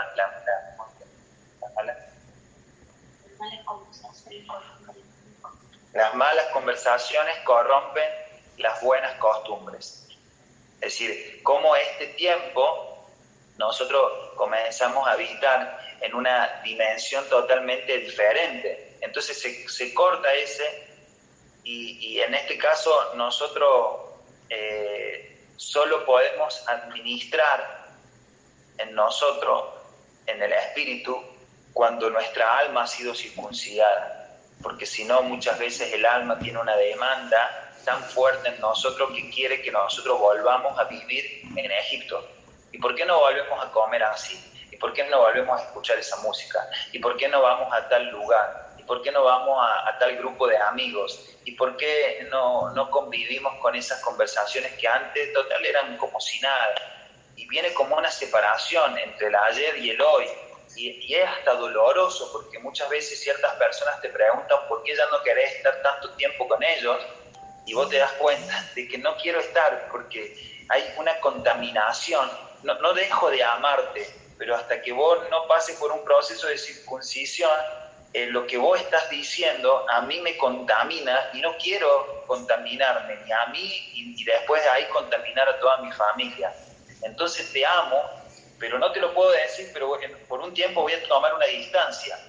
las 5.93 6.15
malas 6.15 6.45
conversaciones 6.53 7.37
corrompen 7.43 8.09
las 8.57 8.81
buenas 8.81 9.13
costumbres. 9.15 10.07
Es 10.75 10.79
decir, 10.79 11.43
como 11.43 11.75
este 11.75 12.07
tiempo 12.07 13.07
nosotros 13.57 14.31
comenzamos 14.35 15.07
a 15.07 15.11
habitar 15.11 15.79
en 15.99 16.15
una 16.15 16.61
dimensión 16.63 17.27
totalmente 17.29 17.97
diferente 17.99 18.90
entonces 19.01 19.39
se, 19.67 19.93
corta 19.93 20.33
ese, 20.33 20.87
y, 21.63 22.19
en 22.19 22.33
este 22.33 22.57
caso 22.57 23.13
nosotros 23.15 24.11
eh, 24.49 25.37
solo 25.57 26.05
podemos 26.05 26.67
administrar 26.67 27.87
en 28.77 28.95
nosotros, 28.95 29.65
en 30.25 30.41
el 30.41 30.53
espíritu, 30.53 31.21
cuando 31.73 32.09
nuestra 32.09 32.59
alma 32.59 32.83
ha 32.83 32.87
sido 32.87 33.13
circuncidada, 33.13 34.37
porque 34.61 34.85
si 34.85 35.03
no 35.05 35.21
muchas 35.21 35.57
veces 35.59 35.91
el 35.93 36.05
alma 36.05 36.39
tiene 36.39 36.59
una 36.59 36.75
demanda 36.75 37.71
tan 37.85 38.03
fuerte 38.03 38.49
en 38.49 38.59
nosotros 38.59 39.11
que 39.13 39.29
quiere 39.29 39.61
que 39.61 39.71
nosotros 39.71 40.19
volvamos 40.19 40.77
a 40.77 40.83
vivir 40.85 41.41
en 41.55 41.71
Egipto. 41.71 42.27
¿Y 42.71 42.77
por 42.77 42.95
qué 42.95 43.05
no 43.05 43.19
volvemos 43.19 43.63
a 43.63 43.71
comer 43.71 44.03
así? 44.03 44.39
¿Y 44.71 44.77
por 44.77 44.93
qué 44.93 45.03
no 45.05 45.19
volvemos 45.19 45.59
a 45.59 45.63
escuchar 45.63 45.97
esa 45.97 46.17
música? 46.17 46.59
¿Y 46.91 46.99
por 46.99 47.17
qué 47.17 47.27
no 47.27 47.41
vamos 47.41 47.73
a 47.73 47.87
tal 47.89 48.09
lugar? 48.09 48.70
¿Y 48.81 48.83
por 48.83 49.03
qué 49.03 49.11
no 49.11 49.23
vamos 49.23 49.63
a, 49.63 49.95
tal 49.99 50.17
grupo 50.17 50.47
de 50.47 50.57
amigos? 50.57 51.37
¿Y 51.45 51.51
por 51.51 51.77
qué 51.77 52.27
no, 52.31 52.71
no 52.71 52.89
convivimos 52.89 53.53
con 53.61 53.75
esas 53.75 54.01
conversaciones 54.01 54.73
que 54.73 54.87
antes 54.87 55.31
total 55.33 55.63
eran 55.63 55.97
como 55.97 56.19
si 56.19 56.39
nada? 56.39 56.73
Y 57.35 57.47
viene 57.47 57.73
como 57.73 57.95
una 57.95 58.09
separación 58.09 58.97
entre 58.97 59.27
el 59.27 59.35
ayer 59.35 59.77
y 59.77 59.91
el 59.91 60.01
hoy. 60.01 60.25
Y, 60.75 60.89
y, 60.89 61.13
es 61.13 61.29
hasta 61.29 61.53
doloroso 61.53 62.31
porque 62.31 62.57
muchas 62.57 62.89
veces 62.89 63.21
ciertas 63.21 63.53
personas 63.55 64.01
te 64.01 64.09
preguntan 64.09 64.57
por 64.67 64.81
qué 64.83 64.95
ya 64.95 65.05
no 65.11 65.21
querés 65.21 65.57
estar 65.57 65.79
tanto 65.83 66.09
tiempo 66.13 66.47
con 66.47 66.63
ellos 66.63 66.97
y 67.67 67.73
vos 67.75 67.87
te 67.89 67.97
das 67.97 68.13
cuenta 68.13 68.67
de 68.73 68.87
que 68.87 68.97
no 68.97 69.15
quiero 69.17 69.41
estar 69.41 69.89
porque 69.91 70.63
hay 70.69 70.91
una 70.97 71.19
contaminación. 71.19 72.31
No, 72.63 72.73
no 72.75 72.93
dejo 72.93 73.29
de 73.29 73.43
amarte, 73.43 74.09
pero 74.39 74.55
hasta 74.55 74.81
que 74.81 74.91
vos 74.91 75.19
no 75.29 75.47
pases 75.47 75.77
por 75.77 75.91
un 75.91 76.03
proceso 76.03 76.47
de 76.47 76.57
circuncisión, 76.57 77.51
eh, 78.13 78.27
lo 78.27 78.45
que 78.45 78.57
vos 78.57 78.79
estás 78.79 79.09
diciendo 79.09 79.85
a 79.89 80.01
mí 80.01 80.19
me 80.19 80.37
contamina 80.37 81.29
y 81.33 81.41
no 81.41 81.55
quiero 81.57 82.23
contaminarme 82.27 83.17
ni 83.25 83.31
a 83.31 83.45
mí 83.47 83.91
y, 83.93 84.21
y 84.21 84.23
después 84.23 84.63
de 84.63 84.69
ahí 84.69 84.85
contaminar 84.85 85.47
a 85.47 85.59
toda 85.59 85.77
mi 85.77 85.91
familia. 85.91 86.53
Entonces 87.03 87.51
te 87.51 87.65
amo, 87.65 88.01
pero 88.59 88.77
no 88.77 88.91
te 88.91 88.99
lo 88.99 89.13
puedo 89.13 89.31
decir, 89.31 89.69
pero 89.73 89.97
por 90.27 90.41
un 90.41 90.53
tiempo 90.53 90.81
voy 90.81 90.93
a 90.93 91.03
tomar 91.07 91.33
una 91.33 91.45
distancia. 91.45 92.19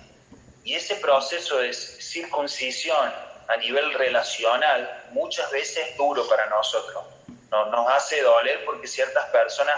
Y 0.64 0.74
ese 0.74 0.96
proceso 0.96 1.58
de 1.58 1.72
circuncisión 1.72 3.12
a 3.48 3.56
nivel 3.56 3.92
relacional 3.94 5.04
muchas 5.10 5.50
veces 5.50 5.88
es 5.88 5.96
duro 5.96 6.26
para 6.28 6.46
nosotros. 6.46 7.04
Nos, 7.50 7.70
nos 7.70 7.88
hace 7.90 8.22
doler 8.22 8.64
porque 8.64 8.86
ciertas 8.86 9.26
personas 9.26 9.76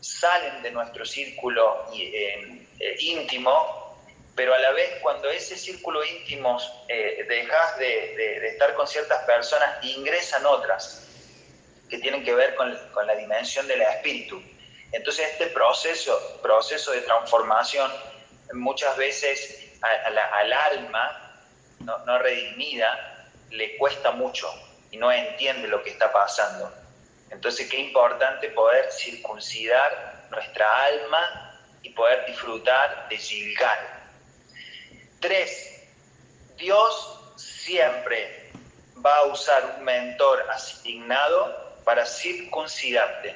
salen 0.00 0.62
de 0.62 0.70
nuestro 0.70 1.04
círculo 1.06 1.86
eh, 1.94 2.66
eh, 2.78 2.96
íntimo, 2.98 3.83
pero 4.34 4.54
a 4.54 4.58
la 4.58 4.72
vez 4.72 4.98
cuando 5.00 5.30
ese 5.30 5.56
círculo 5.56 6.04
íntimo 6.04 6.58
eh, 6.88 7.24
dejas 7.28 7.78
de, 7.78 7.86
de, 8.40 8.48
estar 8.48 8.74
con 8.74 8.86
ciertas 8.86 9.22
personas, 9.24 9.84
ingresan 9.84 10.44
otras 10.46 11.08
que 11.88 11.98
tienen 11.98 12.24
que 12.24 12.34
ver 12.34 12.54
con, 12.54 12.76
con 12.92 13.06
la 13.06 13.14
dimensión 13.14 13.66
del 13.68 13.82
espíritu. 13.82 14.42
Entonces 14.92 15.28
este 15.32 15.48
proceso, 15.48 16.40
proceso 16.42 16.92
de 16.92 17.02
transformación 17.02 17.90
muchas 18.52 18.96
veces 18.96 19.72
al 19.82 20.52
alma 20.52 21.24
no, 21.80 22.18
redimida, 22.18 23.28
le 23.50 23.76
cuesta 23.76 24.12
mucho 24.12 24.48
y 24.90 24.96
no 24.96 25.12
entiende 25.12 25.68
lo 25.68 25.82
que 25.82 25.90
está 25.90 26.12
pasando. 26.12 26.72
Entonces, 27.30 27.68
qué 27.68 27.78
importante 27.78 28.48
poder 28.50 28.90
circuncidar 28.92 30.26
nuestra 30.30 30.84
alma 30.84 31.60
y 31.82 31.90
poder 31.90 32.24
disfrutar 32.26 33.08
de 33.08 33.18
Gilgal. 33.18 34.03
Tres, 35.24 35.80
Dios 36.58 37.18
siempre 37.36 38.52
va 39.02 39.16
a 39.20 39.22
usar 39.24 39.76
un 39.78 39.84
mentor 39.86 40.44
asignado 40.50 41.80
para 41.82 42.04
circuncidarte. 42.04 43.34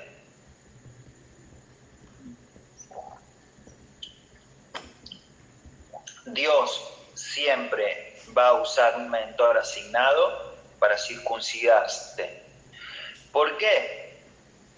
Dios 6.26 6.92
siempre 7.14 8.20
va 8.36 8.48
a 8.48 8.60
usar 8.60 8.96
un 8.96 9.08
mentor 9.08 9.56
asignado 9.56 10.58
para 10.78 10.98
circuncidarse. 10.98 12.42
¿Por 13.32 13.56
qué? 13.56 14.20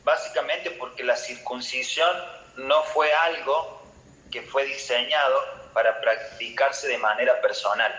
Básicamente 0.04 0.70
porque 0.70 1.02
la 1.02 1.16
circuncisión 1.16 2.16
no 2.54 2.84
fue 2.84 3.12
algo 3.12 3.82
que 4.30 4.42
fue 4.42 4.64
diseñado 4.64 5.59
para 5.72 6.00
practicarse 6.00 6.88
de 6.88 6.98
manera 6.98 7.40
personal. 7.40 7.92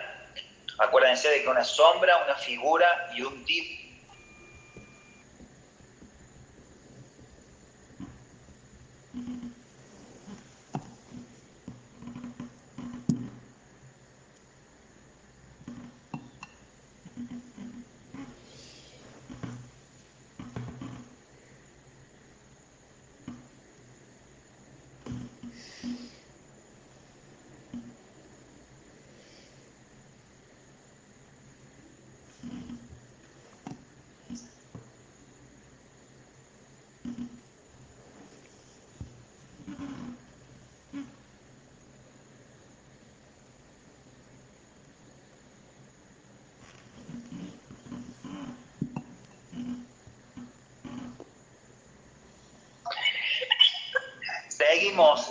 Acuérdense 0.78 1.28
de 1.28 1.42
que 1.42 1.48
una 1.48 1.64
sombra, 1.64 2.24
una 2.24 2.36
figura 2.36 3.10
y 3.14 3.22
un 3.22 3.44
tipo 3.44 3.81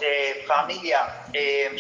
Eh, 0.02 0.44
familia. 0.48 1.26
Eh, 1.32 1.72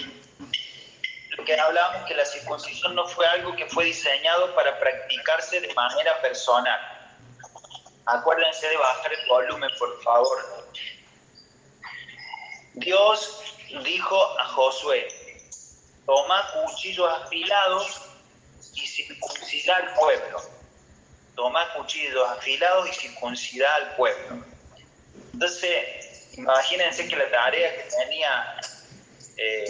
lo 1.31 1.43
que 1.43 1.59
hablamos 1.59 2.07
que 2.07 2.15
la 2.15 2.23
circuncisión 2.25 2.95
no 2.95 3.05
fue 3.05 3.25
algo 3.27 3.53
que 3.55 3.65
fue 3.65 3.83
diseñado 3.83 4.55
para 4.55 4.79
practicarse 4.79 5.59
de 5.59 5.73
manera 5.73 6.21
personal. 6.21 6.79
Acuérdense 8.05 8.67
de 8.69 8.77
bajar 8.77 9.11
el 9.13 9.27
volumen, 9.27 9.69
por 9.77 10.01
favor. 10.03 10.37
Dios 12.75 13.55
dijo 13.83 14.39
a 14.39 14.45
Josué, 14.45 15.07
toma 16.05 16.49
cuchillos 16.53 17.11
afilados 17.23 18.03
y 18.73 18.87
circuncida 18.87 19.75
al 19.75 19.93
pueblo. 19.95 20.41
Toma 21.35 21.73
cuchillos 21.73 22.29
afilados 22.29 22.89
y 22.89 22.93
circuncida 22.93 23.75
al 23.75 23.95
pueblo. 23.97 24.45
Entonces, 25.33 26.00
imagínense 26.33 27.07
que 27.07 27.15
la 27.15 27.29
tarea 27.29 27.75
que 27.75 27.83
tenía, 27.83 28.59
eh, 29.37 29.65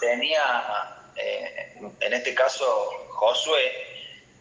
tenía 0.00 0.96
eh, 1.16 1.72
en 2.00 2.12
este 2.12 2.34
caso 2.34 2.64
Josué, 3.10 3.72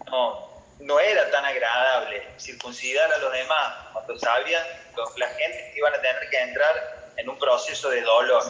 no, 0.08 0.64
no 0.80 1.00
era 1.00 1.30
tan 1.32 1.46
agradable 1.46 2.28
circuncidar 2.38 3.12
a 3.14 3.18
los 3.18 3.32
demás 3.32 3.74
cuando 3.94 4.18
sabían 4.20 4.64
la 5.18 5.28
gente 5.28 5.72
que 5.72 5.80
iban 5.80 5.94
a 5.94 6.02
tener 6.02 6.30
que 6.30 6.42
entrar 6.42 7.12
en 7.18 7.30
un 7.30 7.40
proceso 7.40 7.90
de 7.90 8.02
dolor. 8.02 8.44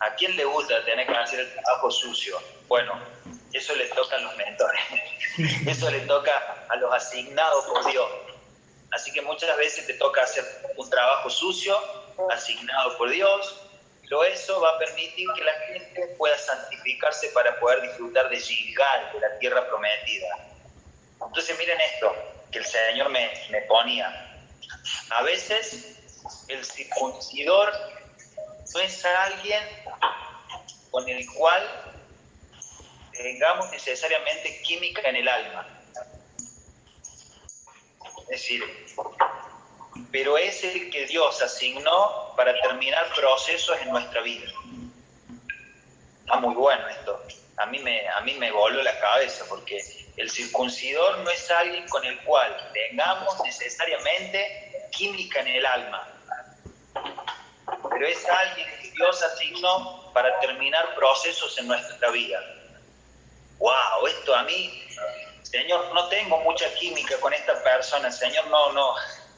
¿A 0.00 0.14
quién 0.14 0.36
le 0.36 0.44
gusta 0.44 0.84
tener 0.84 1.06
que 1.06 1.14
hacer 1.14 1.40
el 1.40 1.52
trabajo 1.52 1.90
sucio? 1.90 2.40
Bueno, 2.68 2.98
eso 3.52 3.74
le 3.74 3.86
toca 3.88 4.16
a 4.16 4.20
los 4.20 4.36
mentores, 4.36 4.80
eso 5.66 5.90
le 5.90 6.00
toca 6.00 6.66
a 6.68 6.76
los 6.76 6.92
asignados 6.94 7.64
por 7.66 7.90
Dios. 7.90 8.08
Así 8.90 9.12
que 9.12 9.20
muchas 9.22 9.54
veces 9.56 9.86
te 9.86 9.94
toca 9.94 10.22
hacer 10.22 10.44
un 10.76 10.88
trabajo 10.88 11.28
sucio, 11.28 11.76
asignado 12.30 12.96
por 12.96 13.10
Dios, 13.10 13.60
pero 14.02 14.24
eso 14.24 14.60
va 14.60 14.70
a 14.70 14.78
permitir 14.78 15.28
que 15.34 15.44
la 15.44 15.52
gente 15.52 16.14
pueda 16.16 16.36
santificarse 16.38 17.28
para 17.28 17.58
poder 17.60 17.82
disfrutar 17.82 18.30
de 18.30 18.40
Gilgal, 18.40 19.12
de 19.12 19.20
la 19.20 19.38
tierra 19.38 19.68
prometida. 19.68 20.28
Entonces 21.22 21.58
miren 21.58 21.78
esto 21.80 22.16
que 22.50 22.58
el 22.58 22.64
Señor 22.64 23.10
me, 23.10 23.30
me 23.50 23.60
ponía. 23.62 24.40
A 25.10 25.22
veces 25.22 25.98
el 26.48 26.64
circuncidor 26.64 27.72
no 28.74 28.80
es 28.80 29.04
alguien 29.04 29.62
con 30.90 31.06
el 31.08 31.26
cual 31.34 31.94
tengamos 33.12 33.70
necesariamente 33.70 34.62
química 34.62 35.02
en 35.08 35.16
el 35.16 35.28
alma 35.28 35.77
es 38.30 38.42
decir, 38.42 38.62
pero 40.12 40.36
es 40.36 40.62
el 40.62 40.90
que 40.90 41.06
Dios 41.06 41.40
asignó 41.42 42.34
para 42.36 42.58
terminar 42.60 43.12
procesos 43.14 43.80
en 43.80 43.90
nuestra 43.90 44.20
vida. 44.20 44.50
Está 46.20 46.36
muy 46.40 46.54
bueno 46.54 46.86
esto. 46.88 47.22
A 47.56 47.66
mí 47.66 47.78
me, 47.78 48.06
a 48.08 48.20
mí 48.20 48.34
me 48.34 48.50
voló 48.52 48.82
la 48.82 49.00
cabeza 49.00 49.44
porque 49.48 49.82
El 50.16 50.30
circuncidor 50.30 51.18
no 51.18 51.30
es 51.30 51.50
alguien 51.50 51.88
con 51.88 52.04
el 52.04 52.18
cual 52.24 52.70
tengamos 52.72 53.40
necesariamente 53.44 54.88
química 54.90 55.40
en 55.40 55.46
el 55.46 55.64
alma, 55.64 56.08
pero 57.88 58.06
es 58.06 58.26
alguien 58.28 58.68
que 58.80 58.90
Dios 58.90 59.22
asignó 59.22 60.12
para 60.12 60.38
terminar 60.40 60.94
procesos 60.96 61.56
en 61.58 61.68
nuestra 61.68 62.10
vida. 62.10 62.40
¡Wow! 63.58 64.06
Esto 64.08 64.34
a 64.34 64.42
mí, 64.42 64.84
Señor, 65.50 65.94
no 65.94 66.08
tengo 66.08 66.38
mucha 66.40 66.72
química 66.74 67.18
con 67.20 67.32
esta 67.32 67.62
persona, 67.62 68.10
Señor, 68.12 68.46
no, 68.48 68.70
no, 68.72 68.94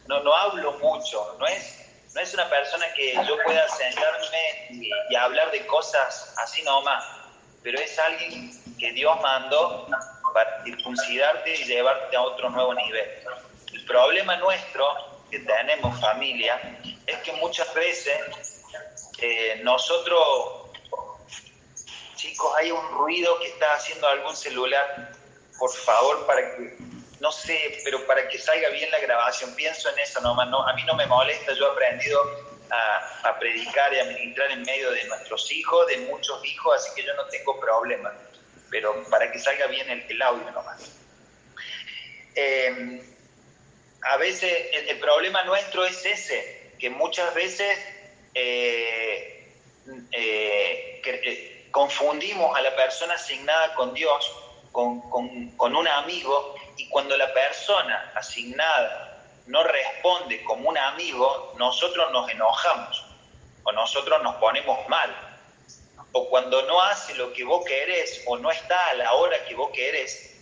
no, 0.09 0.20
no 0.25 0.35
hablo 0.35 0.73
mucho, 0.73 1.37
no 1.38 1.46
es, 1.46 1.87
no 2.12 2.20
es 2.20 2.35
una 2.35 2.51
persona 2.51 2.92
que 2.94 3.14
yo 3.14 3.37
pueda 3.44 3.68
sentarme 3.68 4.66
y, 4.70 5.14
hablar 5.14 5.53
de 5.53 5.64
cosas 5.66 6.35
así 6.38 6.62
nomás, 6.62 7.05
pero 7.62 7.79
es 7.79 7.96
alguien 7.96 8.51
que 8.77 8.90
Dios 8.90 9.20
mandó 9.20 9.87
para 10.35 10.64
circuncidarte 10.64 11.55
y 11.55 11.64
llevarte 11.64 12.16
a 12.16 12.23
otro 12.23 12.51
nuevo 12.51 12.75
nivel. 12.75 13.09
El 13.73 13.85
problema 13.85 14.35
nuestro, 14.37 14.88
que 15.31 15.38
tenemos 15.38 16.01
familia, 16.01 16.81
es 17.07 17.18
que 17.18 17.33
muchas 17.35 17.73
veces 17.73 18.64
eh, 19.18 19.61
nosotros, 19.62 20.73
chicos, 22.16 22.53
hay 22.57 22.73
un 22.73 22.88
ruido 22.99 23.38
que 23.38 23.46
está 23.46 23.75
haciendo 23.75 24.09
algún 24.09 24.35
celular, 24.35 25.19
por 25.61 25.70
favor, 25.73 26.27
para 26.27 26.57
que, 26.57 26.75
no 27.20 27.31
sé, 27.31 27.79
pero 27.85 28.05
para 28.07 28.27
que 28.27 28.38
salga 28.38 28.70
bien 28.70 28.90
la 28.90 28.99
grabación, 28.99 29.55
pienso 29.55 29.90
en 29.90 29.99
eso 29.99 30.20
nomás, 30.23 30.49
no, 30.49 30.66
a 30.66 30.73
mí 30.73 30.83
no 30.85 30.94
me 30.94 31.07
molesta, 31.07 31.53
yo 31.53 31.68
he 31.68 31.70
aprendido 31.70 32.51
a, 32.70 33.38
predicar 33.38 33.92
y 33.92 33.99
a 33.99 34.05
ministrar 34.05 34.51
en 34.51 34.62
medio 34.62 34.90
de 34.90 35.05
nuestros 35.05 35.53
hijos, 35.53 35.87
de 35.88 35.99
muchos 35.99 36.44
hijos, 36.46 36.77
así 36.77 36.94
que 36.94 37.07
yo 37.07 37.14
no 37.14 37.27
tengo 37.27 37.61
problema. 37.61 38.12
Pero 38.70 39.05
para 39.11 39.31
que 39.31 39.38
salga 39.38 39.66
bien 39.66 39.88
el, 39.90 40.23
audio 40.23 40.51
nomás. 40.51 40.81
Eh, 42.35 43.03
a 44.03 44.16
veces 44.16 44.53
el, 44.73 44.99
problema 44.99 45.42
nuestro 45.44 45.85
es 45.85 46.05
ese, 46.07 46.73
que 46.79 46.88
muchas 46.88 47.35
veces 47.35 47.79
eh, 48.35 49.53
eh, 50.12 51.68
confundimos 51.70 52.57
a 52.57 52.62
la 52.62 52.75
persona 52.77 53.14
asignada 53.14 53.75
con 53.75 53.92
Dios, 53.92 54.33
con, 54.72 55.00
con 55.56 55.76
un 55.76 55.88
amigo, 55.88 56.54
y 56.76 56.88
cuando 56.88 57.16
la 57.16 57.33
persona 57.33 58.12
asignada 58.14 59.24
no 59.46 59.62
responde 59.64 60.42
como 60.44 60.68
un 60.68 60.78
amigo, 60.78 61.54
nosotros 61.59 62.11
nos 62.12 62.30
enojamos 62.30 63.04
o 63.64 63.72
nosotros 63.72 64.22
nos 64.22 64.37
ponemos 64.37 64.88
mal 64.88 65.30
o 66.12 66.28
cuando 66.28 66.62
no 66.62 66.83
hace 66.83 67.14
lo 67.14 67.33
que 67.33 67.44
vos 67.44 67.64
querés 67.64 68.22
o 68.26 68.37
no 68.37 68.50
está 68.50 68.88
a 68.88 68.94
la 68.94 69.12
hora 69.14 69.44
que 69.44 69.54
vos 69.54 69.70
querés, 69.72 70.37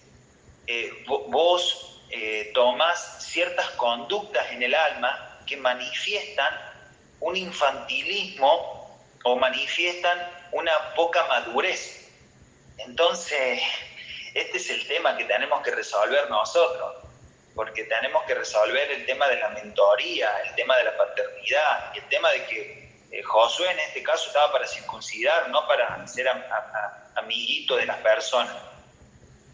eh, 0.66 1.04
vos 1.06 2.00
eh, 2.10 2.50
tomás 2.54 3.18
ciertas 3.20 3.70
conductas 3.70 4.50
en 4.52 4.62
el 4.62 4.74
alma 4.74 5.40
que 5.46 5.56
manifiestan 5.56 6.54
un 7.20 7.36
infantilismo 7.36 8.98
o 9.24 9.36
manifiestan 9.36 10.18
una 10.52 10.72
poca 10.94 11.26
madurez. 11.26 12.08
Entonces, 12.78 13.60
este 14.34 14.58
es 14.58 14.70
el 14.70 14.86
tema 14.86 15.16
que 15.16 15.24
tenemos 15.24 15.62
que 15.62 15.70
resolver 15.70 16.28
nosotros, 16.30 16.96
porque 17.54 17.84
tenemos 17.84 18.24
que 18.24 18.34
resolver 18.34 18.90
el 18.90 19.06
tema 19.06 19.26
de 19.28 19.36
la 19.36 19.48
mentoría, 19.50 20.30
el 20.46 20.54
tema 20.54 20.76
de 20.76 20.84
la 20.84 20.96
paternidad, 20.96 21.96
el 21.96 22.08
tema 22.08 22.30
de 22.30 22.46
que 22.46 22.88
eh, 23.10 23.22
Josué 23.22 23.70
en 23.70 23.80
este 23.80 24.02
caso 24.02 24.26
estaba 24.26 24.52
para 24.52 24.66
circuncidar, 24.66 25.48
no 25.48 25.66
para 25.66 26.06
ser 26.06 26.28
amiguito 27.16 27.76
de 27.76 27.86
las 27.86 27.96
personas. 27.98 28.54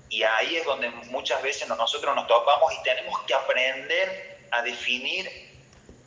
Y 0.08 0.22
ahí 0.22 0.56
es 0.56 0.64
donde 0.64 0.90
muchas 0.90 1.42
veces 1.42 1.68
nosotros 1.68 2.14
nos 2.14 2.26
topamos 2.26 2.72
y 2.72 2.82
tenemos 2.82 3.20
que 3.22 3.34
aprender 3.34 4.46
a 4.50 4.62
definir 4.62 5.28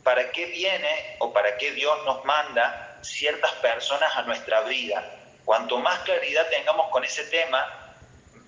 para 0.02 0.30
qué 0.30 0.46
viene 0.46 1.16
o 1.18 1.32
para 1.32 1.56
qué 1.58 1.72
Dios 1.72 2.04
nos 2.04 2.24
manda 2.24 2.98
ciertas 3.02 3.52
personas 3.54 4.14
a 4.16 4.22
nuestra 4.22 4.62
vida. 4.62 5.04
Cuanto 5.44 5.78
más 5.78 5.98
claridad 6.00 6.48
tengamos 6.50 6.90
con 6.90 7.04
ese 7.04 7.24
tema, 7.24 7.77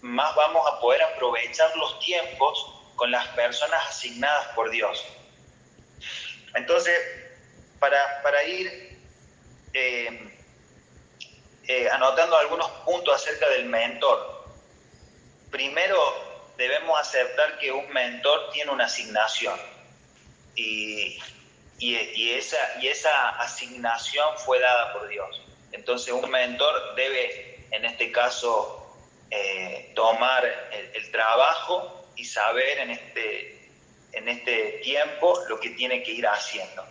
más 0.03 0.35
vamos 0.35 0.67
a 0.71 0.81
poder 0.81 1.03
aprovechar 1.03 1.75
los 1.77 1.99
tiempos 2.01 2.75
con 2.97 3.11
las 3.11 3.27
personas 3.29 3.81
asignadas 3.89 4.49
por 4.55 4.71
Dios. 4.71 5.05
Entonces, 6.55 6.99
para, 7.79 8.23
para 8.23 8.45
ir 8.45 8.99
eh, 9.73 10.31
eh, 11.67 11.89
anotando 11.89 12.37
algunos 12.37 12.69
puntos 12.85 13.15
acerca 13.15 13.49
del 13.51 13.67
mentor. 13.67 14.45
Primero, 15.51 16.51
debemos 16.57 16.99
aceptar 16.99 17.59
que 17.59 17.71
un 17.71 17.89
mentor 17.93 18.51
tiene 18.53 18.73
una 18.73 18.87
asignación 18.87 19.59
y, 20.57 21.19
esa, 21.81 22.57
y 22.81 22.89
esa 22.89 23.29
asignación 23.41 24.37
fue 24.39 24.59
dada 24.59 24.93
por 24.93 25.09
Dios. 25.09 25.41
Entonces, 25.73 26.13
un 26.13 26.29
mentor 26.29 26.97
debe, 26.97 27.65
en 27.71 27.85
este 27.85 28.11
caso, 28.11 28.80
eh, 29.31 29.93
tomar 29.95 30.45
el, 30.73 30.91
el, 30.95 31.11
trabajo 31.13 32.05
y 32.17 32.25
saber 32.25 32.79
en 32.79 32.91
este, 32.91 33.71
en 34.13 34.29
este 34.29 34.81
tiempo 34.83 35.39
lo 35.49 35.61
que 35.61 35.71
tiene 35.71 36.03
que 36.03 36.13
ir 36.13 36.27
haciendo. 36.27 36.85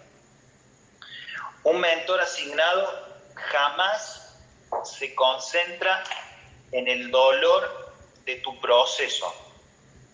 Un 1.64 1.80
mentor 1.80 2.22
asignado 2.22 3.08
jamás 3.36 4.38
se 4.84 5.14
concentra 5.16 6.04
en 6.72 6.88
el 6.88 7.12
dolor 7.12 7.94
de 8.26 8.36
tu 8.36 8.60
proceso. 8.62 9.34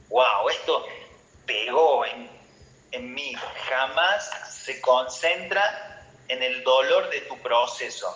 ¡Wow! 0.09 0.49
Esto 0.49 0.85
pegó 1.45 2.05
en, 2.05 2.29
en 2.91 3.13
mí. 3.13 3.33
Jamás 3.69 4.63
se 4.63 4.81
concentra 4.81 6.07
en 6.27 6.41
el 6.41 6.63
dolor 6.63 7.09
de 7.09 7.21
tu 7.21 7.37
proceso. 7.39 8.07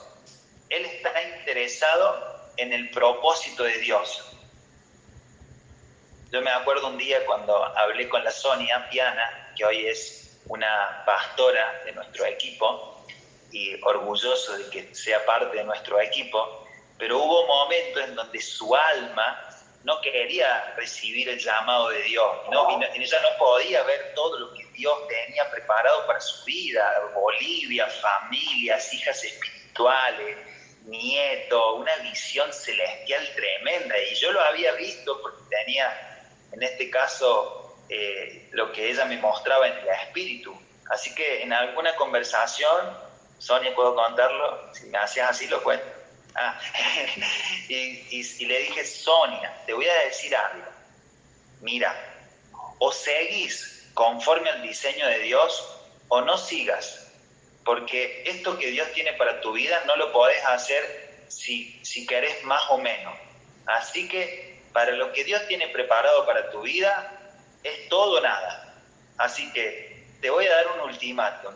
Él 0.69 0.86
está 0.86 1.22
interesado 1.24 2.28
en 2.60 2.74
el 2.74 2.89
propósito 2.91 3.63
de 3.63 3.78
Dios. 3.80 4.24
Yo 6.32 6.41
me 6.41 6.52
acuerdo 6.52 6.88
un 6.88 6.98
día 6.98 7.26
cuando 7.26 7.63
hablé 7.78 8.08
con 8.10 8.24
la 8.24 8.32
Sonia 8.32 8.88
Piana, 8.89 9.54
que 9.56 9.65
hoy 9.65 9.88
es 9.88 10.39
una 10.45 11.04
pastora 11.06 11.82
de 11.86 11.93
nuestro 11.93 12.26
equipo, 12.26 13.06
y 13.52 13.82
orgulloso 13.82 14.58
de 14.58 14.69
que 14.69 14.93
sea 14.93 15.26
parte 15.26 15.58
de 15.58 15.63
nuestro 15.63 16.00
equipo, 16.00 16.67
pero 16.98 17.17
hubo 17.17 17.48
momentos 17.48 18.04
en 18.04 18.15
donde 18.15 18.39
su 18.41 18.76
alma 18.76 19.45
no 19.84 20.00
quería 20.02 20.74
recibir 20.76 21.30
el 21.30 21.39
llamado 21.39 21.89
de 21.89 22.04
Dios, 22.04 22.38
¿no? 22.52 22.69
y 22.69 23.02
ella 23.02 23.22
no 23.22 23.38
podía 23.39 23.82
ver 23.84 24.13
todo 24.13 24.38
lo 24.38 24.54
que 24.54 24.65
Dios 24.74 25.08
tenía 25.08 25.50
preparado 25.50 26.06
para 26.06 26.19
su 26.19 26.43
vida, 26.43 27.10
Bolivia, 27.15 27.88
familias, 27.88 28.93
hijas 28.93 29.24
espirituales, 29.24 30.38
nietos, 30.89 31.75
una 31.78 31.95
visión 31.97 32.52
celestial 32.52 33.28
tremenda, 33.36 33.97
y 33.97 34.15
yo 34.15 34.32
lo 34.32 34.41
había 34.41 34.73
visto 34.73 35.21
porque 35.21 35.43
tenía, 35.49 36.28
en 36.52 36.63
este 36.63 36.89
caso, 36.89 37.78
eh, 37.89 38.49
lo 38.52 38.71
que 38.71 38.91
ella 38.91 39.06
me 39.06 39.17
mostraba 39.17 39.67
en 39.67 39.78
el 39.78 39.88
espíritu. 39.88 40.60
Así 40.89 41.13
que 41.13 41.43
en 41.43 41.54
alguna 41.54 41.95
conversación 41.95 43.10
Sonia, 43.39 43.73
¿puedo 43.73 43.95
contarlo? 43.95 44.73
Si 44.73 44.88
me 44.88 44.97
hacías 44.97 45.30
así, 45.32 45.47
lo 45.47 45.63
cuento. 45.63 45.86
Ah, 46.36 46.60
y, 47.69 48.45
le 48.45 48.60
dije, 48.60 48.86
Sonia, 48.86 49.63
te 49.65 49.73
voy 49.73 49.88
a 49.88 50.04
decir 50.04 50.36
algo. 50.36 50.67
Mira, 51.62 51.95
o 52.80 52.91
seguís 52.91 53.89
conforme 53.93 54.49
al 54.49 54.62
diseño 54.62 55.08
de 55.08 55.19
Dios 55.19 55.67
o 56.10 56.21
no 56.21 56.38
sigas, 56.38 57.09
porque 57.63 58.24
esto 58.26 58.58
que 58.58 58.67
Dios 58.72 58.91
tiene 58.93 59.13
para 59.13 59.41
tu 59.41 59.54
vida 59.54 59.82
no 59.86 59.95
lo 59.95 60.12
podés 60.12 60.43
hacer 60.45 61.26
si, 61.28 61.80
si 61.84 62.06
querés 62.06 62.43
más 62.43 62.62
o 62.69 62.78
menos. 62.78 63.13
Así 63.65 64.08
que 64.08 64.62
para 64.74 64.91
lo 64.91 65.12
que 65.12 65.24
Dios 65.24 65.45
tiene 65.48 65.67
preparado 65.67 66.26
para 66.26 66.50
tu 66.50 66.62
vida 66.62 67.12
es 67.63 67.89
todo 67.89 68.17
o 68.17 68.22
nada. 68.22 68.76
Así 69.17 69.52
que 69.52 70.06
te 70.22 70.30
voy 70.30 70.45
a 70.45 70.56
dar 70.56 70.67
un 70.67 70.82
ultimátum. 70.89 71.54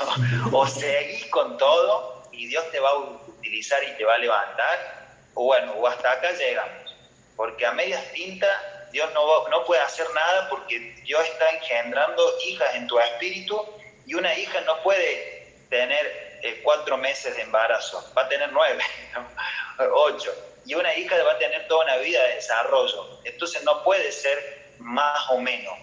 o 0.52 0.66
seguís 0.66 1.26
con 1.26 1.56
todo 1.58 2.28
y 2.32 2.46
Dios 2.46 2.70
te 2.70 2.80
va 2.80 2.90
a 2.90 2.98
utilizar 2.98 3.82
y 3.84 3.96
te 3.96 4.04
va 4.04 4.14
a 4.14 4.18
levantar, 4.18 5.06
o 5.34 5.44
bueno, 5.44 5.72
o 5.74 5.86
hasta 5.86 6.12
acá 6.12 6.32
llegamos. 6.32 6.94
Porque 7.36 7.66
a 7.66 7.72
medias 7.72 8.12
tintas 8.12 8.56
Dios 8.92 9.12
no, 9.12 9.48
no 9.48 9.64
puede 9.64 9.82
hacer 9.82 10.06
nada 10.14 10.48
porque 10.48 10.78
Dios 11.02 11.24
está 11.24 11.50
engendrando 11.50 12.38
hijas 12.46 12.76
en 12.76 12.86
tu 12.86 12.98
espíritu 13.00 13.60
y 14.06 14.14
una 14.14 14.36
hija 14.38 14.60
no 14.60 14.80
puede 14.84 15.33
tener 15.68 16.40
eh, 16.42 16.60
cuatro 16.62 16.96
meses 16.96 17.36
de 17.36 17.42
embarazo, 17.42 18.12
va 18.16 18.22
a 18.22 18.28
tener 18.28 18.52
nueve, 18.52 18.82
ocho. 19.92 20.32
Y 20.66 20.74
una 20.74 20.94
hija 20.94 21.22
va 21.22 21.32
a 21.32 21.38
tener 21.38 21.66
toda 21.68 21.84
una 21.84 21.96
vida 21.96 22.22
de 22.22 22.36
desarrollo. 22.36 23.20
Entonces 23.24 23.62
no 23.64 23.82
puede 23.84 24.10
ser 24.12 24.74
más 24.78 25.30
o 25.30 25.38
menos 25.38 25.74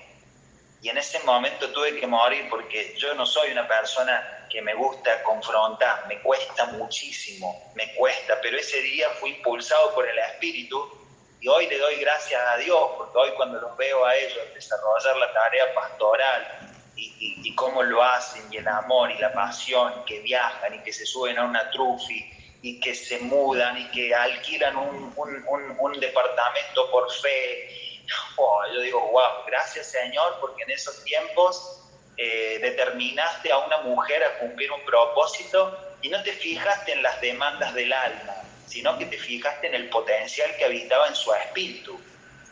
y 0.82 0.90
en 0.90 0.98
ese 0.98 1.20
momento 1.20 1.70
tuve 1.70 2.00
que 2.00 2.08
morir 2.08 2.48
porque 2.50 2.96
yo 2.98 3.14
no 3.14 3.26
soy 3.26 3.52
una 3.52 3.68
persona 3.68 4.48
que 4.50 4.62
me 4.64 4.74
gusta 4.74 5.22
confrontar, 5.24 6.08
me 6.08 6.20
cuesta 6.22 6.66
muchísimo, 6.66 7.72
me 7.76 7.94
cuesta, 7.94 8.40
pero 8.42 8.58
ese 8.58 8.82
día 8.82 9.08
fui 9.20 9.30
impulsado 9.30 9.94
por 9.94 10.08
el 10.08 10.18
Espíritu 10.18 10.98
Y 11.40 11.48
hoy 11.48 11.68
le 11.68 11.78
doy 11.78 11.96
gracias 11.96 12.42
a 12.48 12.58
Dios, 12.58 12.92
porque 12.98 13.18
hoy 13.18 13.32
cuando 13.36 13.62
los 13.62 13.78
veo 13.78 14.04
a 14.06 14.16
ellos 14.16 14.40
desarrollar 14.54 15.18
la 15.18 15.34
tarea 15.34 15.74
pastoral 15.74 16.71
y, 17.02 17.42
y, 17.44 17.56
cómo 17.56 17.82
lo 17.84 18.04
hacen, 18.04 18.44
y 18.52 18.58
el 18.58 18.68
amor 18.68 19.12
y 19.12 19.18
la 19.18 19.34
pasión, 19.34 19.94
y 20.02 20.06
que 20.06 20.20
viajan 20.20 20.76
y 20.76 20.84
que 20.84 20.94
se 20.94 21.06
suben 21.06 21.38
a 21.38 21.46
una 21.46 21.70
trufi 21.72 22.32
y 22.62 22.80
que 22.80 22.94
se 22.94 23.20
mudan 23.20 23.78
y 23.78 23.90
que 23.90 24.14
alquilan 24.14 24.76
un, 24.76 25.14
un, 25.16 25.78
un, 25.80 26.00
departamento 26.00 26.92
por 26.92 27.12
fe. 27.12 28.04
Oh, 28.36 28.62
yo 28.74 28.82
digo, 28.82 29.00
wow, 29.12 29.46
gracias 29.48 29.88
Señor, 29.88 30.38
porque 30.40 30.64
en 30.64 30.72
esos 30.72 31.04
tiempos 31.04 31.82
eh, 32.18 32.60
determinaste 32.62 33.52
a 33.52 33.58
una 33.60 33.78
mujer 33.80 34.24
a 34.24 34.38
cumplir 34.40 34.72
un 34.72 34.84
propósito 34.86 35.96
y 36.02 36.10
no 36.10 36.22
te 36.24 36.34
fijaste 36.34 36.92
en 36.92 37.02
las 37.02 37.20
demandas 37.22 37.74
del 37.74 37.92
alma, 37.92 38.36
sino 38.68 38.98
que 38.98 39.06
te 39.06 39.18
fijaste 39.18 39.68
en 39.68 39.76
el 39.76 39.90
potencial 39.90 40.56
que 40.58 40.66
habitaba 40.66 41.08
en 41.08 41.16
su 41.16 41.34
espíritu. 41.34 42.00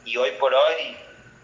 Y 0.06 0.18
hoy 0.18 0.32
por 0.40 0.54
hoy 0.54 0.98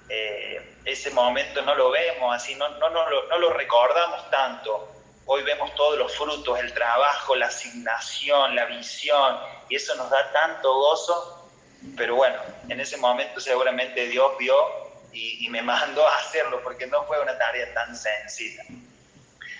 eh, 0.09 0.75
ese 0.85 1.09
momento 1.11 1.61
no 1.61 1.75
lo 1.75 1.89
vemos 1.91 2.35
así, 2.35 2.55
no, 2.55 2.69
no, 2.69 2.89
no, 2.89 3.09
lo, 3.09 3.27
no 3.27 3.37
lo 3.39 3.53
recordamos 3.53 4.29
tanto. 4.29 4.91
Hoy 5.27 5.41
vemos 5.43 5.73
todos 5.73 5.97
los 5.97 6.15
frutos, 6.15 6.59
el 6.59 6.71
trabajo, 6.73 7.35
la 7.35 7.47
asignación, 7.47 8.55
la 8.55 8.65
visión, 8.65 9.39
y 9.69 9.75
eso 9.75 9.95
nos 9.95 10.09
da 10.09 10.31
tanto 10.31 10.73
gozo. 10.73 11.49
Pero 11.97 12.15
bueno, 12.15 12.39
en 12.69 12.79
ese 12.79 12.97
momento 12.97 13.39
seguramente 13.39 14.07
Dios 14.07 14.37
vio 14.37 14.85
y, 15.11 15.47
me 15.49 15.61
mandó 15.63 16.07
a 16.07 16.17
hacerlo 16.17 16.61
porque 16.63 16.85
no 16.87 17.03
fue 17.05 17.19
una 17.19 17.37
tarea 17.37 17.73
tan 17.73 17.95
sencilla. 17.95 18.63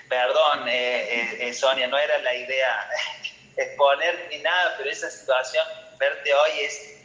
Perdón, 0.07 0.67
eh, 0.67 1.47
eh, 1.47 1.53
Sonia, 1.53 1.87
no 1.87 1.97
era 1.97 2.19
la 2.19 2.35
idea 2.35 2.89
exponer 3.57 4.27
ni 4.29 4.37
nada, 4.39 4.75
pero 4.77 4.89
esa 4.89 5.09
situación, 5.09 5.65
verte 5.97 6.31
hoy 6.33 6.51
es, 6.59 6.97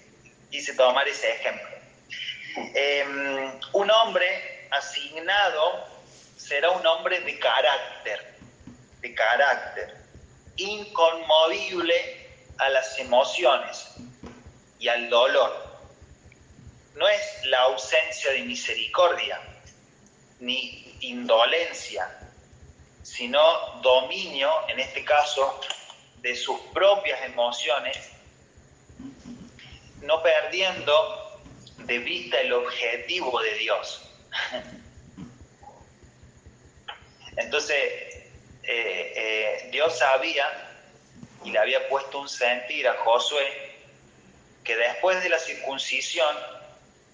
quise 0.50 0.74
tomar 0.74 1.08
ese 1.08 1.30
ejemplo. 1.32 1.79
Em, 2.56 3.60
un 3.72 3.90
hombre 3.90 4.66
asignado 4.70 5.86
será 6.36 6.70
un 6.70 6.86
hombre 6.86 7.20
de 7.20 7.38
carácter, 7.38 8.34
de 9.00 9.14
carácter, 9.14 9.96
inconmovible 10.56 12.28
a 12.58 12.68
las 12.70 12.98
emociones 12.98 13.94
y 14.78 14.88
al 14.88 15.08
dolor. 15.08 15.70
No 16.96 17.08
es 17.08 17.44
la 17.44 17.60
ausencia 17.60 18.32
de 18.32 18.42
misericordia 18.42 19.40
ni 20.40 20.96
indolencia, 21.00 22.18
sino 23.02 23.80
dominio, 23.80 24.50
en 24.68 24.80
este 24.80 25.04
caso, 25.04 25.60
de 26.16 26.34
sus 26.34 26.58
propias 26.72 27.22
emociones, 27.22 28.10
no 30.02 30.22
perdiendo 30.22 31.29
de 31.86 31.98
vista 31.98 32.40
el 32.40 32.52
objetivo 32.52 33.40
de 33.40 33.54
Dios. 33.54 34.08
Entonces, 37.36 37.76
eh, 38.62 39.12
eh, 39.16 39.68
Dios 39.70 39.98
sabía 39.98 40.46
y 41.44 41.50
le 41.50 41.58
había 41.58 41.88
puesto 41.88 42.20
un 42.20 42.28
sentir 42.28 42.86
a 42.86 42.94
Josué 42.98 43.70
que 44.64 44.76
después 44.76 45.22
de 45.22 45.28
la 45.30 45.38
circuncisión 45.38 46.36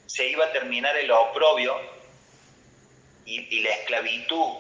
se 0.06 0.26
iba 0.26 0.46
a 0.46 0.52
terminar 0.52 0.96
el 0.96 1.10
oprobio 1.10 1.78
y, 3.24 3.60
la 3.60 3.70
esclavitud, 3.70 4.54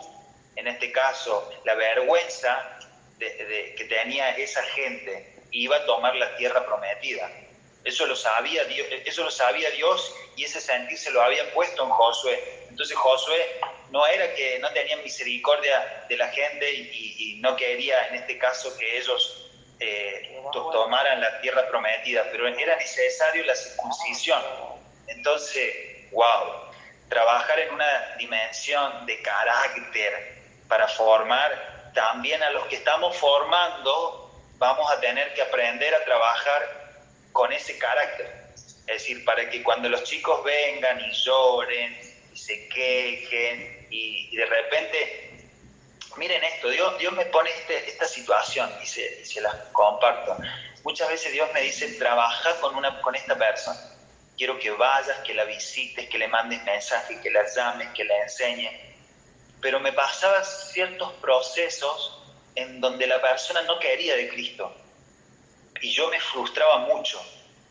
en 0.56 0.66
este 0.66 0.90
caso 0.90 1.52
la 1.64 1.74
vergüenza 1.74 2.78
que 3.18 3.86
tenía 3.88 4.36
esa 4.36 4.62
gente, 4.62 5.36
iba 5.52 5.76
a 5.76 5.86
tomar 5.86 6.14
la 6.16 6.36
tierra 6.36 6.64
prometida. 6.66 7.30
Eso 7.86 8.04
lo 8.06 8.16
sabía 8.16 8.64
Dios, 8.64 8.86
eso 9.04 9.24
lo 9.24 9.30
sabía 9.30 9.70
Dios 9.70 10.14
y 10.36 10.44
ese 10.44 10.60
sentir 10.60 10.98
se 10.98 11.10
lo 11.10 11.22
había 11.22 11.50
puesto 11.54 11.84
en 11.84 11.90
Josué. 11.90 12.66
Entonces 12.68 12.96
Josué 12.96 13.60
no 13.90 14.06
era 14.06 14.34
que 14.34 14.58
no 14.58 14.70
tenía 14.72 14.96
misericordia 14.98 16.04
de 16.08 16.16
la 16.16 16.28
gente 16.28 16.70
y, 16.70 17.38
no 17.40 17.54
quería 17.54 18.08
en 18.08 18.16
este 18.16 18.38
caso 18.38 18.76
que 18.76 18.98
ellos 18.98 19.52
eh, 19.78 20.42
tomaran 20.52 21.20
la 21.20 21.40
tierra 21.42 21.68
prometida, 21.68 22.26
pero 22.32 22.48
era 22.48 22.76
necesario 22.76 23.44
la 23.44 23.54
circuncisión 23.54 24.42
entonces, 25.06 26.10
wow, 26.12 26.70
trabajar 27.08 27.58
en 27.60 27.74
una 27.74 28.16
dimensión 28.18 29.06
de 29.06 29.20
carácter 29.22 30.42
para 30.68 30.88
formar 30.88 31.90
también 31.94 32.42
a 32.42 32.50
los 32.50 32.66
que 32.66 32.76
estamos 32.76 33.16
formando, 33.16 34.30
vamos 34.58 34.90
a 34.90 35.00
tener 35.00 35.32
que 35.34 35.42
aprender 35.42 35.94
a 35.94 36.04
trabajar 36.04 36.85
con 37.36 37.52
ese 37.52 37.76
carácter. 37.76 38.46
Es 38.86 39.02
decir, 39.02 39.24
para 39.26 39.48
que 39.50 39.62
cuando 39.62 39.90
los 39.90 40.02
chicos 40.04 40.42
vengan 40.42 40.98
y 41.00 41.12
lloren 41.12 41.98
y 42.32 42.36
se 42.36 42.66
quejen 42.68 43.86
y, 43.90 44.34
de 44.34 44.46
repente, 44.46 45.38
miren 46.16 46.42
esto, 46.42 46.70
Dios, 46.70 46.98
Dios 46.98 47.12
me 47.12 47.26
pone 47.26 47.50
este, 47.50 47.90
esta 47.90 48.08
situación 48.08 48.72
y 48.82 48.86
se, 48.86 49.22
se 49.26 49.42
las 49.42 49.54
comparto. 49.72 50.38
Muchas 50.82 51.10
veces 51.10 51.30
Dios 51.32 51.48
me 51.52 51.60
dice, 51.60 51.92
trabaja 51.98 52.58
con, 52.60 52.74
una, 52.74 53.02
con 53.02 53.14
esta 53.14 53.36
persona 53.36 53.78
Quiero 54.36 54.58
que 54.58 54.70
vayas, 54.70 55.18
que 55.20 55.32
la 55.32 55.44
visites, 55.44 56.08
que 56.08 56.18
le 56.18 56.28
mandes 56.28 56.62
mensajes, 56.64 57.18
que 57.20 57.30
la 57.30 57.42
llames, 57.54 57.88
que 57.94 58.04
la 58.04 58.22
enseñes. 58.22 58.72
Pero 59.62 59.80
me 59.80 59.92
pasaba 59.92 60.44
ciertos 60.44 61.12
procesos 61.14 62.22
en 62.54 62.80
donde 62.80 63.06
la 63.06 63.20
persona 63.20 63.62
no 63.62 63.78
quería 63.78 64.14
de 64.14 64.28
Cristo. 64.28 64.74
Y 65.80 65.90
yo 65.92 66.08
me 66.08 66.20
frustraba 66.20 66.78
mucho. 66.78 67.20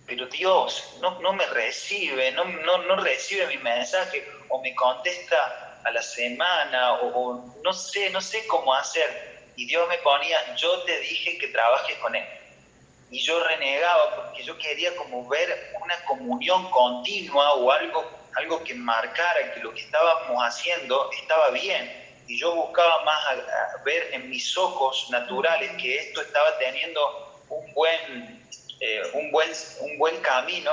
Pero 0.06 0.28
Dios 0.28 0.98
no, 1.02 1.20
no 1.22 1.34
me 1.34 1.46
recibe, 1.48 2.32
no, 2.32 2.46
no, 2.46 2.78
no 2.80 2.96
recibe 2.98 3.48
mi 3.48 3.58
mensaje 3.58 4.28
o 4.50 4.62
me 4.62 4.76
contesta 4.76 5.82
a 5.84 5.92
la 5.92 6.02
semana 6.02 6.94
o 6.94 7.44
no 7.64 7.74
sé, 7.74 8.10
no 8.12 8.22
sé 8.22 8.46
cómo 8.46 8.74
hacer. 8.74 9.52
Y 9.56 9.66
Dios 9.66 9.88
me 9.90 9.98
ponía, 10.00 10.56
yo 10.56 10.84
te 10.84 11.00
dije 11.00 11.38
que 11.40 11.48
trabajes 11.48 11.98
con 11.98 12.16
Él 12.16 12.26
y 13.16 13.20
yo 13.22 13.42
renegaba 13.44 14.16
porque 14.16 14.44
yo 14.44 14.58
quería 14.58 14.96
como 14.96 15.28
ver 15.28 15.74
una 15.82 15.96
comunión 16.06 16.70
continua 16.72 17.54
o 17.54 17.72
algo, 17.72 18.04
algo 18.36 18.64
que 18.64 18.74
marcara 18.74 19.54
que 19.54 19.62
lo 19.62 19.74
que 19.74 19.82
estábamos 19.82 20.42
haciendo 20.44 21.10
estaba 21.12 21.50
bien. 21.52 22.04
Y 22.28 22.40
yo 22.40 22.56
buscaba 22.56 23.04
más 23.04 23.24
ver 23.86 24.14
en 24.14 24.30
mis 24.30 24.58
ojos 24.58 25.08
naturales 25.12 25.72
que 25.80 25.98
esto 25.98 26.22
estaba 26.22 26.58
teniendo 26.58 27.25
un 27.50 27.74
buen, 27.74 28.48
eh, 28.80 29.02
un, 29.14 29.32
buen, 29.32 29.50
un 29.82 29.98
buen 29.98 30.18
camino. 30.22 30.72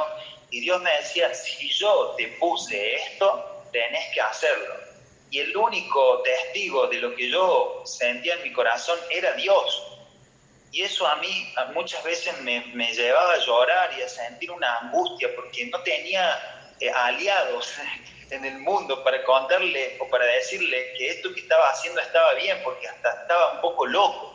Y 0.50 0.60
Dios 0.60 0.80
me 0.82 0.92
decía, 0.98 1.32
si 1.34 1.68
yo 1.70 2.14
te 2.16 2.28
puse 2.38 2.94
esto, 2.94 3.64
tenés 3.72 4.12
que 4.12 4.20
hacerlo. 4.20 4.74
Y 5.30 5.38
el 5.38 5.56
único 5.56 6.22
testigo 6.22 6.88
de 6.88 6.98
lo 6.98 7.14
que 7.14 7.30
yo 7.30 7.82
sentía 7.86 8.34
en 8.34 8.42
mi 8.42 8.52
corazón 8.52 8.98
era 9.10 9.32
Dios 9.32 9.92
y 10.72 10.80
eso 10.80 11.06
a 11.06 11.16
mí 11.16 11.52
muchas 11.74 12.02
veces 12.02 12.40
me, 12.40 12.62
llevaba 12.94 13.34
a 13.34 13.38
llorar 13.38 13.90
y 13.98 14.02
a 14.02 14.08
sentir 14.08 14.50
una 14.50 14.78
angustia 14.78 15.28
porque 15.36 15.66
no 15.66 15.78
tenía 15.82 16.72
eh, 16.80 16.90
aliados 16.90 17.74
en 18.30 18.42
el 18.46 18.58
mundo 18.58 19.04
para 19.04 19.22
contarle 19.22 19.98
o 20.00 20.08
para 20.08 20.24
decirle 20.24 20.94
que 20.96 21.10
esto 21.10 21.32
que 21.34 21.40
estaba 21.40 21.68
haciendo 21.68 22.00
estaba 22.00 22.32
bien, 22.34 22.58
porque 22.64 22.88
hasta 22.88 23.10
estaba 23.20 23.52
un 23.52 23.60
poco 23.60 23.84
loco. 23.84 24.31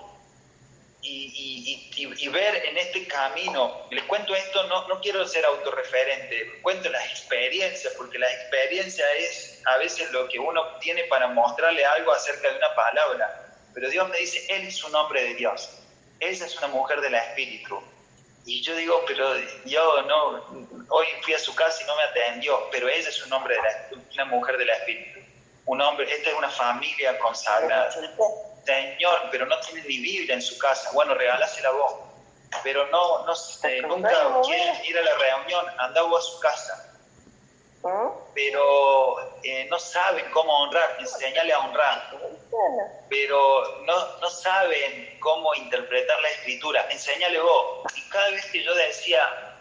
Y, 1.02 1.90
y, 1.96 2.28
ver 2.28 2.66
en 2.66 2.78
este 2.78 3.08
camino, 3.08 3.88
les 3.92 4.04
cuento 4.06 4.36
esto, 4.36 4.64
no, 4.68 4.88
no 4.88 5.00
quiero 5.00 5.26
ser 5.26 5.46
autorreferente, 5.46 6.60
cuento 6.62 6.90
las 6.90 7.06
experiencias, 7.12 7.94
porque 7.96 8.20
la 8.20 8.30
experiencia 8.30 9.06
es 9.14 9.62
a 9.66 9.78
veces 9.78 10.12
lo 10.12 10.28
que 10.28 10.38
uno 10.38 10.62
tiene 10.80 11.06
para 11.06 11.28
mostrarle 11.28 11.86
algo 11.86 12.12
acerca 12.12 12.50
de 12.52 12.58
una 12.58 12.76
palabra. 12.76 13.56
Pero 13.74 13.90
Dios 13.90 14.10
me 14.10 14.18
dice, 14.18 14.46
Él 14.50 14.68
es 14.68 14.84
un 14.84 14.94
hombre 14.96 15.24
de 15.24 15.36
Dios 15.36 15.70
esa 16.20 16.46
es 16.46 16.58
una 16.58 16.68
mujer 16.68 17.02
del 17.02 17.16
espíritu. 17.16 17.80
Y 18.46 18.62
yo 18.62 18.76
digo, 18.76 19.04
pero 19.06 19.34
yo 19.66 20.02
no, 20.04 20.78
hoy 20.90 21.06
fui 21.22 21.34
a 21.34 21.40
su 21.40 21.54
casa 21.54 21.84
y 21.84 21.86
no 21.86 21.96
me 21.96 22.04
atendió, 22.04 22.70
pero 22.72 22.88
ella 22.88 23.10
es 23.10 23.26
un 23.26 23.34
hombre 23.34 23.56
de 23.90 23.98
una 24.14 24.26
mujer 24.26 24.58
del 24.58 24.70
espíritu. 24.70 25.20
Un 25.66 25.82
hombre, 25.82 26.10
esta 26.12 26.30
es 26.30 26.36
una 26.38 26.50
familia 26.50 27.20
consagrada. 27.20 27.90
Señor, 28.68 29.30
pero 29.32 29.46
no 29.46 29.60
tiene 29.62 29.82
ni 29.88 29.98
Biblia 29.98 30.36
en 30.36 30.42
su 30.42 30.58
casa. 30.58 30.92
Bueno, 30.94 31.14
regálasela 31.14 31.72
vos. 31.72 31.94
Pero 32.64 32.88
no, 32.88 33.26
no 33.26 33.34
nunca 33.88 34.42
quiere 34.44 34.82
ir 34.86 34.98
a 34.98 35.02
la 35.02 35.16
reunión, 35.16 35.66
anda 35.80 36.02
vos 36.04 36.20
a 36.20 36.32
su 36.32 36.40
casa 36.40 36.88
pero 38.34 39.40
eh, 39.44 39.68
no 39.70 39.80
saben 39.80 40.30
cómo 40.32 40.52
honrar, 40.64 40.98
enseñale 41.00 41.54
a 41.54 41.60
honrar, 41.60 42.12
pero 43.10 43.82
no, 43.86 44.18
no 44.20 44.30
saben 44.30 45.18
cómo 45.20 45.54
interpretar 45.56 46.20
la 46.22 46.30
escritura, 46.30 46.88
enseñale 46.92 47.40
vos. 47.40 47.84
Y 47.96 48.02
cada 48.10 48.30
vez 48.32 48.46
que 48.48 48.64
yo 48.64 48.74
decía 48.76 49.56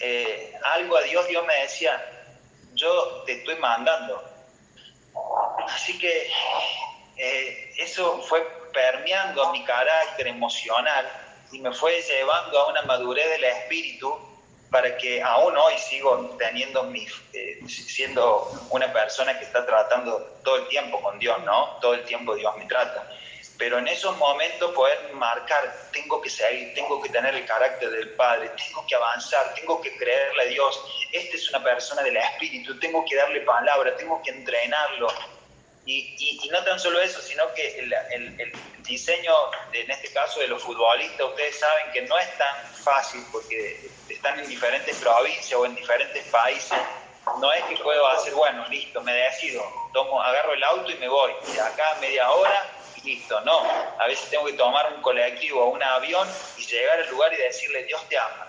eh, 0.00 0.54
algo 0.62 0.96
a 0.96 1.02
Dios, 1.02 1.26
Dios 1.28 1.44
me 1.46 1.54
decía, 1.62 2.28
yo 2.74 3.22
te 3.24 3.32
estoy 3.32 3.56
mandando. 3.56 4.22
Así 5.66 5.98
que 5.98 6.30
eh, 7.24 7.72
eso 7.76 8.20
fue 8.22 8.44
permeando 8.72 9.52
mi 9.52 9.64
carácter 9.64 10.26
emocional 10.26 11.08
y 11.52 11.60
me 11.60 11.72
fue 11.72 12.02
llevando 12.02 12.58
a 12.58 12.66
una 12.70 12.82
madurez 12.82 13.30
del 13.30 13.44
espíritu 13.44 14.18
para 14.72 14.96
que 14.96 15.22
aún 15.22 15.56
hoy 15.56 15.78
sigo 15.78 16.34
teniendo 16.36 16.82
mi, 16.82 17.06
eh, 17.32 17.60
siendo 17.68 18.50
una 18.70 18.92
persona 18.92 19.38
que 19.38 19.44
está 19.44 19.64
tratando 19.64 20.18
todo 20.42 20.56
el 20.56 20.66
tiempo 20.66 21.00
con 21.00 21.16
Dios, 21.20 21.40
¿no? 21.44 21.78
Todo 21.80 21.94
el 21.94 22.04
tiempo 22.06 22.34
Dios 22.34 22.56
me 22.56 22.64
trata. 22.64 23.08
Pero 23.56 23.78
en 23.78 23.86
esos 23.86 24.16
momentos 24.16 24.72
poder 24.72 25.12
marcar, 25.12 25.90
tengo 25.92 26.20
que 26.20 26.28
seguir, 26.28 26.74
tengo 26.74 27.00
que 27.00 27.08
tener 27.10 27.36
el 27.36 27.46
carácter 27.46 27.88
del 27.90 28.08
Padre, 28.14 28.50
tengo 28.66 28.84
que 28.84 28.96
avanzar, 28.96 29.54
tengo 29.54 29.80
que 29.80 29.96
creerle 29.96 30.42
a 30.42 30.46
Dios. 30.46 31.06
Esta 31.12 31.36
es 31.36 31.48
una 31.50 31.62
persona 31.62 32.02
del 32.02 32.16
Espíritu, 32.16 32.80
tengo 32.80 33.04
que 33.04 33.14
darle 33.14 33.42
palabra, 33.42 33.94
tengo 33.96 34.20
que 34.22 34.32
entrenarlo. 34.32 35.06
Y, 35.84 36.38
y, 36.44 36.48
no 36.48 36.62
tan 36.62 36.78
solo 36.78 37.00
eso, 37.00 37.20
sino 37.20 37.52
que 37.54 37.80
el, 37.80 37.92
el, 37.92 38.40
el, 38.40 38.52
diseño, 38.84 39.34
en 39.72 39.90
este 39.90 40.12
caso 40.12 40.38
de 40.40 40.46
los 40.46 40.62
futbolistas, 40.62 41.26
ustedes 41.26 41.58
saben 41.58 41.90
que 41.92 42.02
no 42.02 42.16
es 42.18 42.38
tan 42.38 42.66
fácil 42.84 43.24
porque 43.32 43.90
están 44.08 44.38
en 44.38 44.48
diferentes 44.48 44.96
provincias 44.98 45.52
o 45.54 45.66
en 45.66 45.74
diferentes 45.74 46.24
países. 46.26 46.78
No 47.40 47.52
es 47.52 47.64
que 47.64 47.76
puedo 47.76 48.06
hacer, 48.08 48.32
bueno, 48.34 48.66
listo, 48.68 49.00
me 49.02 49.12
decido, 49.12 49.64
tomo, 49.92 50.22
agarro 50.22 50.54
el 50.54 50.62
auto 50.64 50.90
y 50.90 50.94
me 50.96 51.08
voy. 51.08 51.32
De 51.52 51.60
acá 51.60 51.96
media 52.00 52.30
hora 52.30 52.64
y 52.96 53.14
listo. 53.14 53.40
No, 53.40 53.60
a 53.98 54.06
veces 54.06 54.30
tengo 54.30 54.44
que 54.46 54.54
tomar 54.54 54.92
un 54.92 55.02
colectivo 55.02 55.64
o 55.64 55.70
un 55.70 55.82
avión 55.82 56.28
y 56.58 56.66
llegar 56.66 57.00
al 57.00 57.10
lugar 57.10 57.32
y 57.32 57.36
decirle, 57.36 57.84
Dios 57.84 58.08
te 58.08 58.18
ama. 58.18 58.48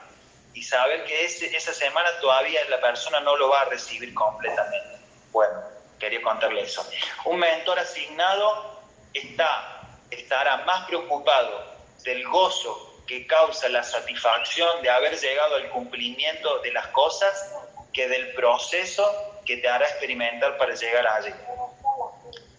Y 0.53 0.61
saber 0.61 1.03
que 1.05 1.25
ese, 1.25 1.55
esa 1.55 1.73
semana 1.73 2.09
todavía 2.19 2.63
la 2.69 2.79
persona 2.79 3.19
no 3.21 3.36
lo 3.38 3.49
va 3.49 3.61
a 3.61 3.65
recibir 3.65 4.13
completamente. 4.13 4.99
Bueno, 5.31 5.73
quería 6.04 6.22
contarle 6.22 6.62
eso. 6.62 6.86
Un 7.26 7.39
mentor 7.39 7.80
asignado 7.80 8.82
está, 9.14 9.88
estará 10.12 10.58
más 10.66 10.86
preocupado 10.86 11.64
del 12.04 12.28
gozo 12.28 13.01
que 13.08 13.26
causa 13.26 13.70
la 13.70 13.84
satisfacción 13.84 14.82
de 14.82 14.89
haber 14.89 15.18
llegado 15.18 15.56
al 15.56 15.70
cumplimiento 15.70 16.60
de 16.60 16.74
las 16.74 16.88
cosas 16.88 17.54
que 17.93 18.10
del 18.10 18.34
proceso 18.34 19.06
que 19.45 19.58
te 19.58 19.70
hará 19.70 19.86
experimentar 19.86 20.58
para 20.58 20.76
llegar 20.76 21.08
allí. 21.08 21.34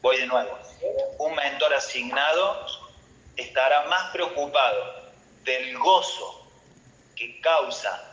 Voy 0.00 0.18
de 0.18 0.26
nuevo. 0.26 0.58
Un 1.18 1.34
mentor 1.34 1.74
asignado 1.74 2.66
estará 3.36 3.84
más 3.86 4.10
preocupado 4.10 5.02
del 5.42 5.76
gozo 5.78 6.46
que 7.14 7.40
causa 7.42 8.10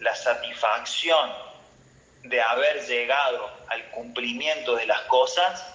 la 0.00 0.14
satisfacción 0.16 1.51
de 2.22 2.40
haber 2.40 2.84
llegado 2.86 3.50
al 3.68 3.90
cumplimiento 3.90 4.76
de 4.76 4.86
las 4.86 5.00
cosas 5.02 5.66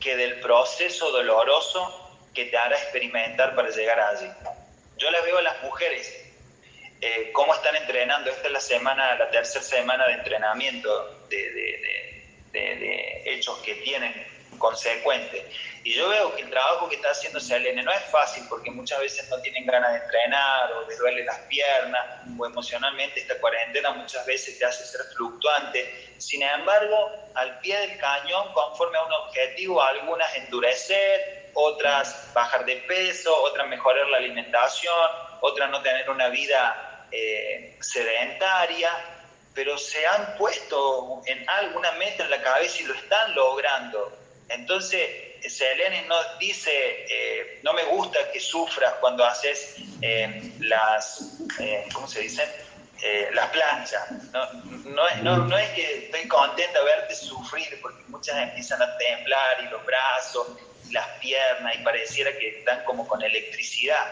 que 0.00 0.16
del 0.16 0.40
proceso 0.40 1.10
doloroso 1.10 2.18
que 2.34 2.46
te 2.46 2.56
hará 2.56 2.76
experimentar 2.76 3.54
para 3.54 3.70
llegar 3.70 4.00
allí. 4.00 4.28
Yo 4.96 5.10
las 5.10 5.24
veo 5.24 5.38
a 5.38 5.42
las 5.42 5.62
mujeres, 5.62 6.24
eh, 7.00 7.30
cómo 7.32 7.54
están 7.54 7.76
entrenando. 7.76 8.30
Esta 8.30 8.46
es 8.46 8.52
la 8.52 8.60
semana, 8.60 9.14
la 9.16 9.30
tercera 9.30 9.64
semana 9.64 10.06
de 10.06 10.14
entrenamiento 10.14 11.26
de, 11.28 11.50
de 12.52 13.22
hechos 13.26 13.58
que 13.58 13.74
tienen 13.76 14.31
consecuente. 14.62 15.44
Y 15.82 15.94
yo 15.94 16.08
veo 16.08 16.34
que 16.36 16.42
el 16.42 16.50
trabajo 16.50 16.88
que 16.88 16.94
está 16.94 17.10
haciendo 17.10 17.40
Selene 17.40 17.82
no 17.82 17.90
es 17.90 18.04
fácil 18.04 18.44
porque 18.48 18.70
muchas 18.70 19.00
veces 19.00 19.28
no 19.28 19.38
tienen 19.40 19.66
ganas 19.66 19.92
de 19.92 19.98
entrenar 19.98 20.72
o 20.72 20.88
les 20.88 20.96
duele 20.96 21.24
las 21.24 21.38
piernas 21.40 22.22
o 22.38 22.46
emocionalmente 22.46 23.20
esta 23.20 23.38
cuarentena 23.40 23.90
muchas 23.90 24.24
veces 24.24 24.56
te 24.58 24.64
hace 24.64 24.84
ser 24.84 25.00
fluctuante. 25.16 26.14
Sin 26.18 26.42
embargo, 26.42 27.10
al 27.34 27.58
pie 27.58 27.76
del 27.78 27.98
cañón, 27.98 28.52
conforme 28.52 28.96
a 28.96 29.02
un 29.02 29.12
objetivo, 29.12 29.82
algunas 29.82 30.32
endurecer, 30.36 31.50
otras 31.54 32.32
bajar 32.32 32.64
de 32.64 32.76
peso, 32.76 33.36
otras 33.42 33.66
mejorar 33.66 34.06
la 34.06 34.18
alimentación, 34.18 35.10
otras 35.40 35.68
no 35.70 35.82
tener 35.82 36.08
una 36.08 36.28
vida 36.28 37.08
eh, 37.10 37.76
sedentaria, 37.80 38.90
pero 39.52 39.76
se 39.76 40.06
han 40.06 40.36
puesto 40.36 41.22
en 41.26 41.48
alguna 41.50 41.90
meta 41.92 42.22
en 42.24 42.30
la 42.30 42.40
cabeza 42.40 42.82
y 42.82 42.86
lo 42.86 42.94
están 42.94 43.34
logrando. 43.34 44.21
Entonces, 44.52 45.08
Selene 45.48 46.02
no 46.02 46.16
dice, 46.38 46.70
eh, 47.08 47.60
no 47.62 47.72
me 47.72 47.84
gusta 47.84 48.30
que 48.30 48.40
sufras 48.40 48.94
cuando 49.00 49.24
haces 49.24 49.76
eh, 50.00 50.52
las, 50.60 51.38
eh, 51.58 51.86
¿cómo 51.92 52.06
se 52.06 52.20
dicen? 52.20 52.48
las 53.32 53.48
planchas. 53.48 54.12
No, 54.30 54.52
no, 54.84 55.16
no, 55.24 55.36
no, 55.38 55.58
es 55.58 55.70
que 55.70 56.04
estoy 56.04 56.28
contenta 56.28 56.78
de 56.78 56.84
verte 56.84 57.16
sufrir, 57.16 57.80
porque 57.82 58.00
muchas 58.06 58.36
empiezan 58.36 58.80
a 58.80 58.96
temblar 58.96 59.64
y 59.64 59.70
los 59.70 59.84
brazos, 59.84 60.46
y 60.88 60.92
las 60.92 61.08
piernas, 61.18 61.74
y 61.74 61.78
pareciera 61.78 62.30
que 62.38 62.60
están 62.60 62.84
como 62.84 63.08
con 63.08 63.20
electricidad. 63.20 64.06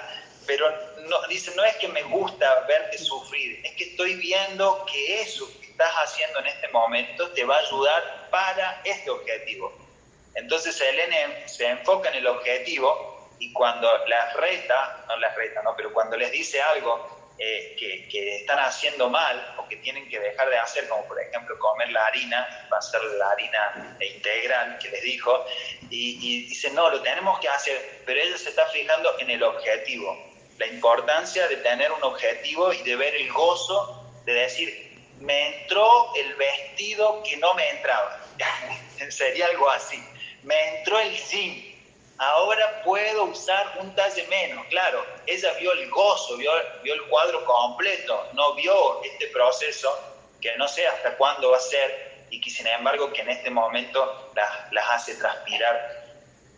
Pero 0.45 0.68
no, 1.09 1.22
dice, 1.28 1.53
no 1.55 1.64
es 1.64 1.76
que 1.76 1.86
me 1.86 2.03
gusta 2.03 2.62
verte 2.66 2.99
sufrir, 2.99 3.64
es 3.64 3.76
que 3.76 3.84
estoy 3.84 4.16
viendo 4.16 4.84
que 4.91 5.22
eso 5.22 5.49
que 5.61 5.68
estás 5.68 5.93
haciendo 5.93 6.41
en 6.41 6.49
este 6.49 6.66
momento 6.70 7.30
te 7.30 7.45
va 7.45 7.59
a 7.59 7.61
ayudar 7.61 8.28
para 8.32 8.80
este 8.84 9.09
objetivo 9.09 9.89
entonces 10.35 10.81
el 10.81 11.49
se 11.49 11.66
enfoca 11.66 12.11
en 12.11 12.16
el 12.16 12.26
objetivo 12.26 13.28
y 13.39 13.53
cuando 13.53 13.89
las 14.07 14.35
reta, 14.35 15.05
no 15.09 15.16
las 15.16 15.35
reta, 15.35 15.62
no, 15.62 15.74
pero 15.76 15.93
cuando 15.93 16.16
les 16.16 16.31
dice 16.31 16.61
algo 16.61 17.33
eh, 17.39 17.74
que, 17.78 18.37
están 18.37 18.59
haciendo 18.59 19.09
mal 19.09 19.55
o 19.59 19.66
que 19.66 19.76
tienen 19.76 20.09
que 20.09 20.20
dejar 20.20 20.51
de 20.51 20.59
hacer, 20.59 20.89
como 20.89 21.07
por 21.07 21.20
ejemplo 21.20 21.59
comer 21.59 21.91
la 21.91 22.07
harina, 22.07 22.68
va 22.72 22.78
a 22.78 22.83
ser 22.83 23.03
la 23.03 23.31
harina 23.31 23.97
integral 24.01 24.78
que 24.78 24.91
les 24.91 25.03
dijo, 25.03 25.45
y, 25.89 26.18
y 26.20 26.47
dice, 26.49 26.70
no, 26.70 26.91
lo 26.91 27.01
tenemos 27.01 27.41
que 27.41 27.49
hacer, 27.49 28.03
pero 28.05 28.20
ella 28.20 28.37
se 28.37 28.51
está 28.51 28.66
fijando 28.66 29.18
en 29.18 29.31
el 29.31 29.43
objetivo, 29.43 30.16
la 30.59 30.66
importancia 30.66 31.49
de 31.49 31.57
tener 31.57 31.91
un 31.93 32.03
objetivo 32.05 32.72
y 32.74 32.83
de 32.83 32.97
ver 32.97 33.14
el 33.14 33.33
gozo 33.33 34.07
de 34.26 34.35
decir, 34.35 34.99
me 35.18 35.62
entró 35.62 36.14
el 36.14 36.35
vestido 36.35 37.22
que 37.22 37.39
no 37.39 37.55
me 37.55 37.68
entraba. 37.70 38.20
Sería 39.11 39.47
algo 39.47 39.70
así 39.70 39.99
me 40.43 40.78
entró 40.78 40.99
el 41.01 41.16
zinc, 41.16 41.74
ahora 42.18 42.82
puedo 42.82 43.24
usar 43.24 43.78
un 43.80 43.95
talle 43.95 44.26
menos. 44.28 44.66
Claro, 44.66 45.05
ella 45.26 45.53
vio 45.55 45.72
el 45.72 45.88
gozo, 45.91 46.36
vio, 46.36 46.53
vio 46.82 46.95
el 46.95 47.03
cuadro 47.05 47.45
completo, 47.45 48.28
no 48.34 48.55
vio 48.55 49.03
este 49.05 49.28
proceso 49.28 49.99
que 50.41 50.57
no 50.57 50.68
sé 50.68 50.86
hasta 50.86 51.16
cuándo 51.16 51.51
va 51.51 51.59
a 51.59 51.61
ser 51.61 52.26
y 52.30 52.41
que 52.41 52.51
sin 52.51 52.66
embargo 52.66 53.12
que 53.12 53.22
en 53.22 53.30
este 53.30 53.51
momento 53.51 54.30
las, 54.34 54.72
las 54.72 54.91
hace 54.91 55.14
transpirar 55.16 56.05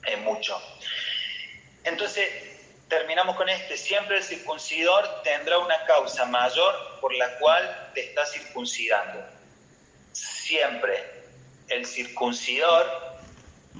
eh, 0.06 0.16
mucho. 0.16 0.60
Entonces, 1.84 2.28
terminamos 2.88 3.36
con 3.36 3.48
este. 3.48 3.76
Siempre 3.76 4.18
el 4.18 4.22
circuncidor 4.22 5.22
tendrá 5.22 5.58
una 5.58 5.84
causa 5.86 6.24
mayor 6.26 7.00
por 7.00 7.14
la 7.14 7.38
cual 7.38 7.90
te 7.94 8.04
está 8.04 8.26
circuncidando. 8.26 9.24
Siempre 10.12 11.22
el 11.68 11.86
circuncidor 11.86 13.11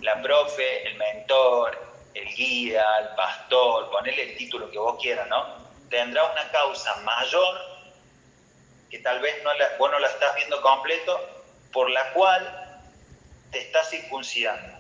la 0.01 0.21
profe, 0.23 0.89
el 0.89 0.97
mentor, 0.97 1.79
el 2.15 2.27
guía, 2.35 2.85
el 3.01 3.15
pastor, 3.15 3.91
ponele 3.91 4.33
el 4.33 4.37
título 4.37 4.71
que 4.71 4.79
vos 4.79 5.01
quieras, 5.01 5.29
¿no? 5.29 5.63
Tendrá 5.89 6.25
una 6.25 6.51
causa 6.51 6.97
mayor 6.97 7.61
que 8.91 8.99
tal 8.99 9.21
vez 9.21 9.43
no 9.43 9.53
la, 9.55 9.77
vos 9.79 9.91
no 9.91 9.99
la 9.99 10.09
estás 10.09 10.35
viendo 10.37 10.61
completo, 10.61 11.19
por 11.73 11.91
la 11.91 12.13
cual 12.13 12.83
te 13.51 13.61
estás 13.61 13.89
circuncidando. 13.89 14.79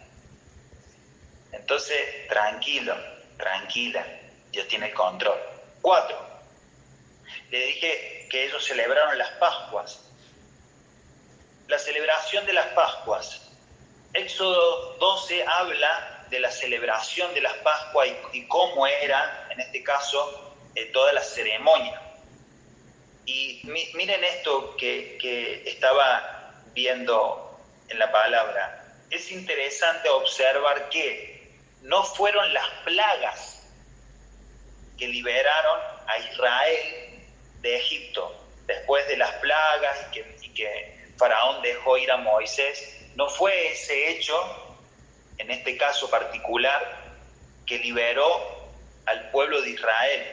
Entonces, 1.52 2.28
tranquilo, 2.28 2.94
tranquila, 3.36 4.04
Dios 4.50 4.68
tiene 4.68 4.86
el 4.88 4.94
control. 4.94 5.38
Cuatro, 5.80 6.18
le 7.50 7.58
dije 7.66 8.28
que 8.30 8.44
ellos 8.44 8.64
celebraron 8.64 9.16
las 9.16 9.30
Pascuas. 9.32 10.00
La 11.68 11.78
celebración 11.78 12.44
de 12.46 12.52
las 12.52 12.66
Pascuas 12.68 13.51
Éxodo 14.14 14.96
12 14.98 15.44
habla 15.46 16.26
de 16.28 16.40
la 16.40 16.50
celebración 16.50 17.32
de 17.34 17.40
las 17.40 17.54
Pascuas 17.58 18.08
y, 18.32 18.46
cómo 18.46 18.86
era, 18.86 19.48
en 19.50 19.60
este 19.60 19.82
caso, 19.82 20.54
eh, 20.74 20.86
toda 20.86 21.12
la 21.12 21.22
ceremonia. 21.22 22.00
Y 23.24 23.62
miren 23.64 24.22
esto 24.24 24.76
que, 24.76 25.16
que 25.20 25.62
estaba 25.68 26.52
viendo 26.74 27.58
en 27.88 27.98
la 27.98 28.10
palabra. 28.12 28.84
Es 29.10 29.30
interesante 29.30 30.08
observar 30.08 30.88
que 30.88 31.50
no 31.82 32.02
fueron 32.02 32.52
las 32.52 32.68
plagas 32.84 33.62
que 34.98 35.08
liberaron 35.08 35.80
a 36.06 36.18
Israel 36.18 37.20
de 37.60 37.76
Egipto 37.76 38.34
después 38.66 39.06
de 39.08 39.16
las 39.16 39.32
plagas 39.34 40.06
y 40.08 40.12
que, 40.12 40.36
y 40.42 40.48
que 40.50 41.08
Faraón 41.16 41.62
dejó 41.62 41.96
ir 41.96 42.10
a 42.10 42.18
Moisés 42.18 43.01
no 43.14 43.28
fue 43.28 43.72
ese 43.72 44.10
hecho, 44.10 44.34
en 45.38 45.50
este 45.50 45.76
caso 45.76 46.08
particular, 46.08 47.02
que 47.66 47.78
liberó 47.78 48.70
al 49.06 49.30
pueblo 49.30 49.60
de 49.60 49.70
Israel, 49.70 50.24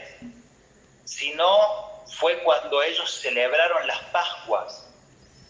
sino 1.05 2.05
fue 2.17 2.39
cuando 2.39 2.81
ellos 2.81 3.11
celebraron 3.11 3.85
las 3.87 3.99
Pascuas, 4.05 4.87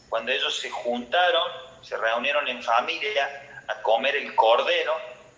cuando 0.10 0.32
ellos 0.32 0.58
se 0.60 0.70
juntaron, 0.70 1.52
se 1.82 1.98
reunieron 1.98 2.48
en 2.48 2.64
familia 2.64 3.64
a 3.68 3.82
comer 3.82 4.16
el 4.16 4.36
cordero, 4.36 4.96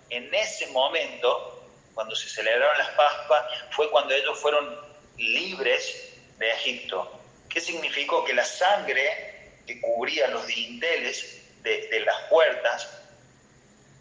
en 0.09 0.33
ese 0.33 0.67
momento, 0.67 1.65
cuando 1.93 2.15
se 2.15 2.29
celebraron 2.29 2.77
las 2.77 2.89
Pascuas, 2.89 3.43
fue 3.71 3.89
cuando 3.91 4.13
ellos 4.13 4.37
fueron 4.39 4.77
libres 5.17 6.13
de 6.37 6.51
Egipto. 6.51 7.19
¿Qué 7.49 7.59
significó? 7.59 8.23
Que 8.23 8.33
la 8.33 8.45
sangre 8.45 9.59
que 9.67 9.79
cubría 9.81 10.27
los 10.27 10.47
dinteles 10.47 11.40
de, 11.63 12.03
las 12.05 12.15
puertas 12.29 12.89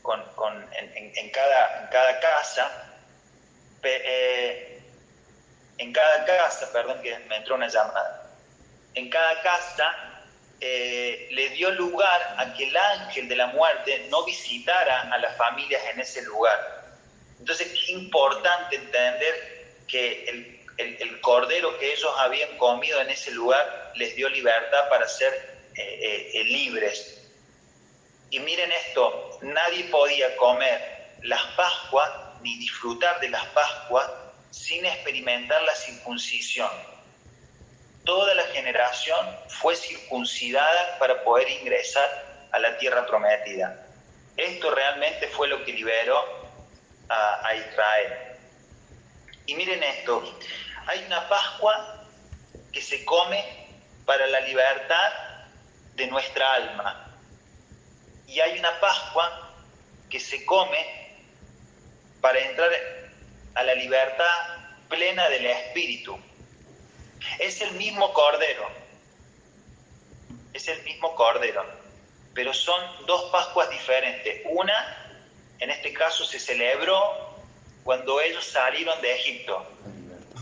en, 0.02 1.30
cada, 1.30 1.82
en 1.82 1.88
cada 1.88 2.20
casa, 2.20 2.92
eh, 3.82 4.82
en 5.78 5.92
cada 5.92 6.24
casa, 6.24 6.72
perdón 6.72 7.00
que 7.02 7.18
me 7.20 7.36
entró 7.36 7.54
una 7.54 7.68
llamada, 7.68 8.30
en 8.94 9.08
cada 9.08 9.40
casa 9.42 10.22
eh, 10.60 11.28
le 11.30 11.50
dio 11.50 11.70
lugar 11.72 12.34
a 12.38 12.52
que 12.54 12.68
el 12.68 12.76
ángel 12.76 13.28
de 13.28 13.36
la 13.36 13.46
muerte 13.48 14.06
no 14.10 14.24
visitara 14.24 15.12
a 15.12 15.18
las 15.18 15.36
familias 15.36 15.82
en 15.92 16.00
ese 16.00 16.22
lugar. 16.22 16.80
Entonces, 17.38 17.68
qué 17.68 17.92
importante 17.92 18.76
entender 18.76 19.74
que 19.86 20.24
el 20.28 20.60
el, 20.80 21.20
cordero 21.20 21.78
que 21.78 21.92
ellos 21.92 22.10
habían 22.18 22.56
comido 22.56 23.00
en 23.00 23.10
ese 23.10 23.30
lugar 23.32 23.92
les 23.96 24.14
dio 24.16 24.28
libertad 24.28 24.88
para 24.88 25.06
ser 25.08 25.32
eh, 25.74 25.82
eh, 25.82 26.30
eh, 26.34 26.44
libres. 26.44 27.19
Y 28.30 28.38
miren 28.38 28.70
esto, 28.72 29.38
nadie 29.42 29.84
podía 29.84 30.36
comer 30.36 31.10
las 31.22 31.42
Pascuas 31.56 32.10
ni 32.42 32.56
disfrutar 32.58 33.20
de 33.20 33.28
las 33.28 33.44
Pascuas 33.46 34.10
sin 34.50 34.84
experimentar 34.86 35.60
la 35.62 35.74
circuncisión. 35.74 36.70
Toda 38.04 38.34
la 38.34 38.44
generación 38.44 39.36
fue 39.48 39.76
circuncidada 39.76 40.98
para 40.98 41.22
poder 41.22 41.48
ingresar 41.50 42.48
a 42.52 42.58
la 42.58 42.78
tierra 42.78 43.06
prometida. 43.06 43.86
Esto 44.36 44.74
realmente 44.74 45.28
fue 45.28 45.48
lo 45.48 45.64
que 45.64 45.72
liberó 45.72 46.40
a 47.08 47.54
Israel. 47.54 48.30
Y 49.46 49.54
miren 49.54 49.82
esto, 49.82 50.22
hay 50.86 51.04
una 51.04 51.28
Pascua 51.28 52.04
que 52.72 52.80
se 52.80 53.04
come 53.04 53.44
para 54.06 54.26
la 54.28 54.40
libertad 54.40 55.12
de 55.94 56.06
nuestra 56.06 56.54
alma. 56.54 57.09
Y 58.30 58.40
hay 58.40 58.58
una 58.58 58.78
Pascua 58.80 59.52
que 60.08 60.20
se 60.20 60.44
come 60.44 60.78
para 62.20 62.38
entrar 62.38 62.70
a 63.54 63.62
la 63.62 63.74
libertad 63.74 64.26
plena 64.88 65.28
del 65.28 65.46
Espíritu. 65.46 66.18
Es 67.38 67.60
el 67.60 67.72
mismo 67.72 68.12
Cordero, 68.12 68.70
es 70.52 70.68
el 70.68 70.82
mismo 70.84 71.14
Cordero, 71.14 71.64
pero 72.34 72.54
son 72.54 72.80
dos 73.06 73.30
Pascuas 73.30 73.68
diferentes. 73.70 74.42
Una, 74.46 75.18
en 75.58 75.70
este 75.70 75.92
caso, 75.92 76.24
se 76.24 76.38
celebró 76.38 77.36
cuando 77.84 78.20
ellos 78.20 78.44
salieron 78.46 79.00
de 79.02 79.14
Egipto 79.14 79.66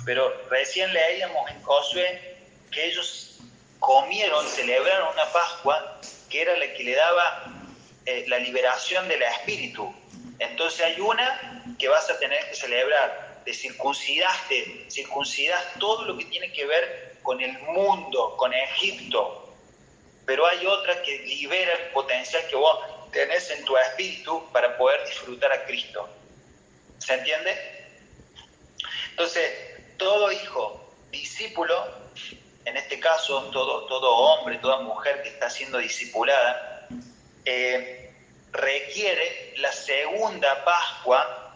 pero 0.09 0.33
recién 0.49 0.91
leíamos 0.91 1.51
en 1.51 1.63
Josué 1.63 2.39
que 2.71 2.87
ellos 2.87 3.41
comieron, 3.79 4.47
celebraron 4.49 5.13
una 5.13 5.31
Pascua 5.31 6.01
que 6.31 6.41
era 6.41 6.57
la 6.57 6.73
que 6.73 6.83
le 6.83 6.95
daba 6.95 7.58
eh, 8.11 8.25
la 8.27 8.39
liberación 8.39 9.07
del 9.07 9.21
espíritu. 9.21 9.95
Entonces 10.39 10.81
hay 10.81 10.99
una 10.99 11.63
que 11.79 11.89
vas 11.89 12.09
a 12.09 12.19
tener 12.19 12.49
que 12.49 12.57
celebrar, 12.57 13.43
de 13.45 13.53
circuncidaste, 13.53 14.87
circuncidas 14.91 15.63
todo 15.79 16.07
lo 16.07 16.17
que 16.17 16.25
tiene 16.25 16.51
que 16.51 16.65
ver 16.65 17.19
con 17.23 17.43
el 17.43 17.53
mundo, 17.59 18.35
con 18.39 18.55
Egipto. 18.55 19.55
Pero 20.25 20.47
hay 20.47 20.65
otra 20.65 21.03
que 21.03 21.19
libera 21.19 21.71
el 21.75 21.91
potencial 21.91 22.43
que 22.49 22.57
vos 22.57 22.79
tenés 23.13 23.51
en 23.51 23.63
tu 23.67 23.77
espíritu 23.77 24.43
para 24.55 24.79
poder 24.79 25.07
disfrutar 25.07 25.53
a 25.53 25.67
Cristo. 25.67 26.09
¿Se 26.97 27.13
entiende? 27.13 27.55
Entonces, 29.11 29.53
todo 29.99 30.33
hijo, 30.33 30.95
discípulo, 31.11 31.75
en 32.65 32.75
este 32.79 32.99
caso 32.99 33.51
todo, 33.53 33.85
todo 33.85 34.17
hombre, 34.17 34.57
toda 34.57 34.81
mujer 34.81 35.23
que 35.23 35.29
está 35.29 35.51
siendo 35.51 35.77
discipulada, 35.77 36.89
eh, 37.45 37.98
requiere 38.53 39.55
la 39.57 39.73
segunda 39.73 40.65
Pascua 40.65 41.55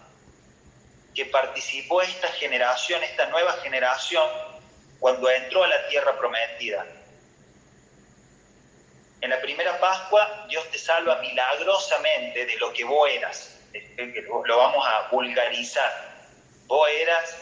que 1.14 1.26
participó 1.26 2.02
esta 2.02 2.28
generación, 2.28 3.02
esta 3.02 3.26
nueva 3.26 3.52
generación, 3.62 4.26
cuando 4.98 5.28
entró 5.30 5.64
a 5.64 5.68
la 5.68 5.88
tierra 5.88 6.16
prometida. 6.18 6.86
En 9.20 9.30
la 9.30 9.40
primera 9.40 9.78
Pascua 9.78 10.46
Dios 10.48 10.68
te 10.70 10.78
salva 10.78 11.18
milagrosamente 11.18 12.46
de 12.46 12.56
lo 12.56 12.72
que 12.72 12.84
vos 12.84 13.08
eras, 13.10 13.58
lo 14.44 14.56
vamos 14.56 14.86
a 14.86 15.08
vulgarizar. 15.08 16.12
Vos 16.66 16.88
eras 16.90 17.36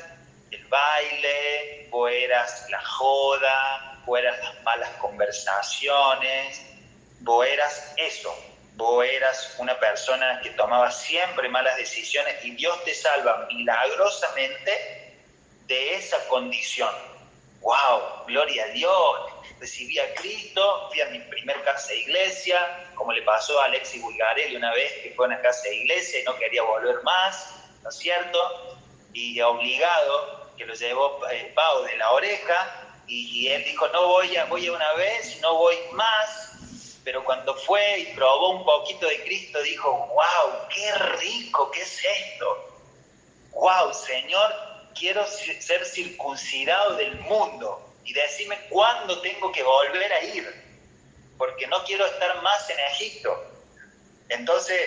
el 0.51 0.64
baile, 0.66 1.88
o 1.92 2.09
eras 2.09 2.66
la 2.70 2.82
joda, 2.82 4.03
o 4.07 4.16
eras 4.16 4.38
las 4.42 4.62
malas 4.62 4.90
conversaciones, 5.01 6.62
vos 7.20 7.46
eras 7.46 7.94
eso, 7.96 8.34
vos 8.75 9.05
eras 9.05 9.55
una 9.59 9.79
persona 9.79 10.41
que 10.43 10.51
tomaba 10.51 10.91
siempre 10.91 11.49
malas 11.49 11.77
decisiones 11.77 12.45
y 12.45 12.53
Dios 12.53 12.83
te 12.85 12.95
salva 12.95 13.47
milagrosamente 13.49 15.16
de 15.66 15.95
esa 15.95 16.16
condición. 16.29 16.93
¡Wow! 17.61 18.27
Gloria 18.27 18.64
a 18.64 18.68
Dios. 18.68 19.33
Recibí 19.59 19.99
a 19.99 20.14
Cristo, 20.14 20.89
fui 20.89 21.01
a 21.03 21.07
mi 21.11 21.18
primer 21.21 21.62
casa 21.62 21.89
de 21.89 21.99
iglesia, 21.99 22.89
como 22.95 23.12
le 23.12 23.21
pasó 23.23 23.61
a 23.61 23.66
Alexi 23.66 24.01
Bulgarelli 24.01 24.57
una 24.57 24.73
vez 24.73 24.91
que 25.03 25.12
fue 25.14 25.27
a 25.27 25.29
una 25.29 25.41
casa 25.43 25.64
de 25.64 25.77
iglesia 25.77 26.21
y 26.21 26.25
no 26.25 26.35
quería 26.37 26.62
volver 26.62 27.03
más, 27.03 27.57
¿no 27.83 27.91
es 27.91 27.97
cierto? 27.97 28.79
Y 29.12 29.39
obligado 29.43 30.51
que 30.57 30.64
lo 30.64 30.75
llevó 30.75 31.21
eh, 31.31 31.53
Pau 31.55 31.83
de 31.85 31.97
la 31.99 32.11
oreja 32.11 32.91
y, 33.07 33.49
él 33.49 33.64
dijo, 33.64 33.89
no 33.89 34.07
voy 34.07 34.37
a, 34.37 34.45
voy 34.45 34.66
a 34.66 34.73
una 34.73 34.93
vez, 34.93 35.41
no 35.41 35.57
voy 35.57 35.77
más, 35.93 36.49
pero 37.05 37.24
cuando 37.24 37.55
fue 37.55 38.01
y 38.01 38.07
probó 38.14 38.51
un 38.51 38.64
poquito 38.64 39.07
de 39.07 39.22
Cristo, 39.22 39.62
dijo, 39.62 39.90
wow, 39.90 40.68
qué 40.74 40.92
rico, 41.20 41.70
¿qué 41.70 41.82
es 41.82 42.05
esto? 42.05 42.78
Wow, 43.53 43.92
Señor, 43.94 44.55
quiero 44.94 45.26
ser 45.26 45.84
circuncidado 45.84 46.96
del 46.96 47.18
mundo 47.20 47.94
y 48.05 48.12
decime 48.12 48.59
cuándo 48.68 49.20
tengo 49.20 49.51
que 49.53 49.62
volver 49.62 50.12
a 50.12 50.24
ir, 50.24 50.64
porque 51.38 51.66
no 51.66 51.82
quiero 51.84 52.07
estar 52.07 52.42
más 52.42 52.68
en 52.70 52.78
Egipto. 52.92 53.44
Entonces, 54.28 54.78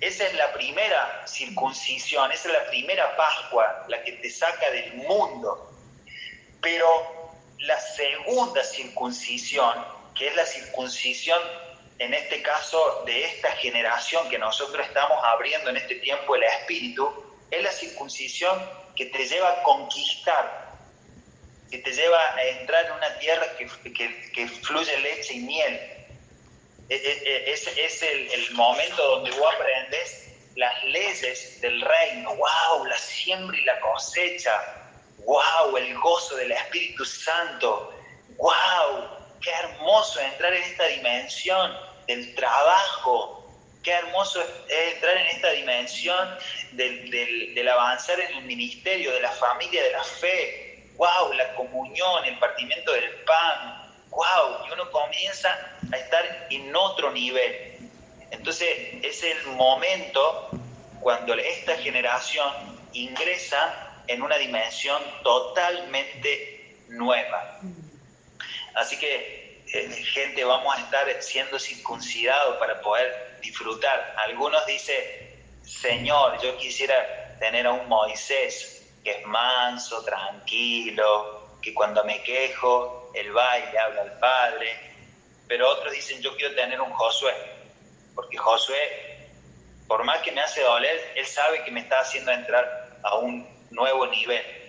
esa 0.00 0.26
es 0.26 0.34
la 0.34 0.52
primera 0.52 1.26
circuncisión, 1.26 2.32
esa 2.32 2.48
es 2.48 2.54
la 2.54 2.70
primera 2.70 3.16
Pascua, 3.16 3.84
la 3.88 4.02
que 4.02 4.12
te 4.12 4.30
saca 4.30 4.70
del 4.70 4.94
mundo. 4.94 5.72
Pero 6.60 6.86
la 7.58 7.78
segunda 7.80 8.64
circuncisión, 8.64 9.84
que 10.20 10.28
es 10.28 10.36
la 10.36 10.44
circuncisión, 10.44 11.40
en 11.98 12.12
este 12.12 12.42
caso, 12.42 13.04
de 13.06 13.24
esta 13.24 13.52
generación 13.52 14.28
que 14.28 14.38
nosotros 14.38 14.86
estamos 14.86 15.18
abriendo 15.24 15.70
en 15.70 15.78
este 15.78 15.94
tiempo 15.94 16.36
el 16.36 16.42
Espíritu, 16.42 17.10
es 17.50 17.62
la 17.62 17.72
circuncisión 17.72 18.62
que 18.94 19.06
te 19.06 19.26
lleva 19.26 19.50
a 19.50 19.62
conquistar, 19.62 20.76
que 21.70 21.78
te 21.78 21.90
lleva 21.90 22.34
a 22.34 22.44
entrar 22.44 22.84
en 22.84 22.92
una 22.92 23.18
tierra 23.18 23.46
que, 23.56 23.66
que 24.34 24.48
fluye 24.62 24.98
leche 24.98 25.32
y 25.32 25.38
miel, 25.38 25.74
e, 26.90 26.96
e, 26.96 27.22
e, 27.24 27.52
es, 27.52 27.66
es 27.66 28.02
el, 28.02 28.30
el, 28.30 28.50
momento 28.52 29.02
donde 29.02 29.30
vos 29.30 29.54
aprendes 29.54 30.34
las 30.56 30.84
leyes 30.84 31.62
del 31.62 31.80
reino, 31.80 32.36
wow, 32.36 32.84
la 32.84 32.98
siembra 32.98 33.56
y 33.56 33.64
la 33.64 33.80
cosecha, 33.80 34.92
wow, 35.24 35.74
el 35.78 35.94
gozo 35.98 36.36
del 36.36 36.52
Espíritu 36.52 37.06
Santo, 37.06 37.94
wow, 38.36 39.19
qué 39.40 39.50
hermoso 39.50 40.20
entrar 40.20 40.52
en 40.52 40.62
esta 40.62 40.86
dimensión 40.86 41.72
del 42.06 42.34
trabajo, 42.34 43.48
qué 43.82 43.92
hermoso 43.92 44.42
es 44.68 44.94
entrar 44.94 45.16
en 45.16 45.26
esta 45.28 45.50
dimensión 45.50 46.38
del, 46.72 47.10
del, 47.10 47.54
del 47.54 47.68
avanzar 47.68 48.20
en 48.20 48.38
el 48.38 48.44
ministerio, 48.44 49.12
de 49.12 49.20
la 49.20 49.30
familia, 49.30 49.82
de 49.82 49.92
la 49.92 50.04
fe, 50.04 50.70
wow, 50.96 51.32
la 51.32 51.54
comunión, 51.54 52.24
el 52.24 52.38
partimiento 52.38 52.92
del 52.92 53.10
pan, 53.24 53.90
wow, 54.10 54.66
y 54.68 54.72
uno 54.72 54.90
comienza 54.90 55.48
a 55.92 55.96
estar 55.96 56.46
en 56.50 56.74
otro 56.76 57.10
nivel. 57.10 57.78
Entonces 58.30 58.68
es 59.02 59.22
el 59.22 59.46
momento 59.48 60.50
cuando 61.00 61.34
esta 61.34 61.76
generación 61.78 62.52
ingresa 62.92 64.02
en 64.06 64.22
una 64.22 64.36
dimensión 64.36 65.02
totalmente 65.22 66.76
nueva. 66.88 67.60
Así 68.74 68.98
que, 68.98 69.62
eh, 69.72 69.88
gente, 70.12 70.44
vamos 70.44 70.74
a 70.76 70.80
estar 70.80 71.22
siendo 71.22 71.58
circuncidados 71.58 72.56
para 72.58 72.80
poder 72.80 73.38
disfrutar. 73.40 74.14
Algunos 74.18 74.64
dicen, 74.66 75.02
Señor, 75.62 76.40
yo 76.42 76.56
quisiera 76.58 77.38
tener 77.38 77.66
a 77.66 77.72
un 77.72 77.88
Moisés 77.88 78.86
que 79.02 79.12
es 79.12 79.26
manso, 79.26 80.02
tranquilo, 80.04 81.56
que 81.62 81.72
cuando 81.72 82.04
me 82.04 82.22
quejo 82.22 83.10
el 83.14 83.32
baile 83.32 83.78
habla 83.78 84.02
al 84.02 84.18
Padre, 84.18 84.78
pero 85.48 85.68
otros 85.68 85.92
dicen 85.92 86.20
yo 86.22 86.36
quiero 86.36 86.54
tener 86.54 86.80
un 86.80 86.92
Josué, 86.92 87.34
porque 88.14 88.36
Josué, 88.36 89.28
por 89.88 90.04
más 90.04 90.18
que 90.18 90.32
me 90.32 90.40
hace 90.40 90.62
doler, 90.62 91.12
él 91.16 91.26
sabe 91.26 91.64
que 91.64 91.70
me 91.70 91.80
está 91.80 92.00
haciendo 92.00 92.30
entrar 92.30 92.98
a 93.02 93.16
un 93.16 93.48
nuevo 93.70 94.06
nivel. 94.06 94.59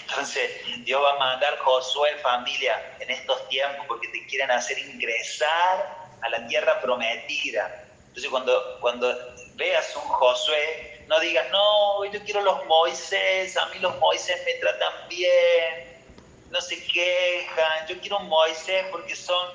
Entonces, 0.00 0.50
Dios 0.84 1.02
va 1.02 1.14
a 1.14 1.18
mandar 1.18 1.58
Josué, 1.58 2.16
familia, 2.18 2.96
en 3.00 3.10
estos 3.10 3.48
tiempos, 3.48 3.86
porque 3.86 4.08
te 4.08 4.26
quieren 4.26 4.50
hacer 4.50 4.78
ingresar 4.78 6.16
a 6.22 6.28
la 6.28 6.46
tierra 6.46 6.80
prometida. 6.80 7.84
Entonces, 8.08 8.30
cuando, 8.30 8.78
cuando 8.80 9.14
veas 9.54 9.94
un 9.96 10.02
Josué, 10.02 11.04
no 11.08 11.20
digas, 11.20 11.46
no, 11.50 12.04
yo 12.06 12.22
quiero 12.24 12.42
los 12.42 12.64
Moisés, 12.66 13.56
a 13.56 13.66
mí 13.66 13.78
los 13.78 13.96
Moisés 13.98 14.40
me 14.44 14.54
tratan 14.54 15.08
bien, 15.08 16.02
no 16.50 16.60
se 16.60 16.86
quejan, 16.86 17.86
yo 17.88 18.00
quiero 18.00 18.18
un 18.18 18.28
Moisés 18.28 18.86
porque 18.90 19.14
son 19.16 19.48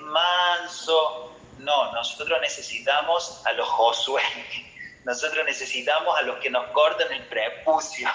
manso. 0.00 1.32
No, 1.58 1.92
nosotros 1.92 2.40
necesitamos 2.40 3.42
a 3.46 3.52
los 3.52 3.68
Josué, 3.68 4.22
nosotros 5.04 5.44
necesitamos 5.44 6.18
a 6.18 6.22
los 6.22 6.38
que 6.38 6.50
nos 6.50 6.66
cortan 6.72 7.10
el 7.12 7.26
prepucio, 7.28 8.08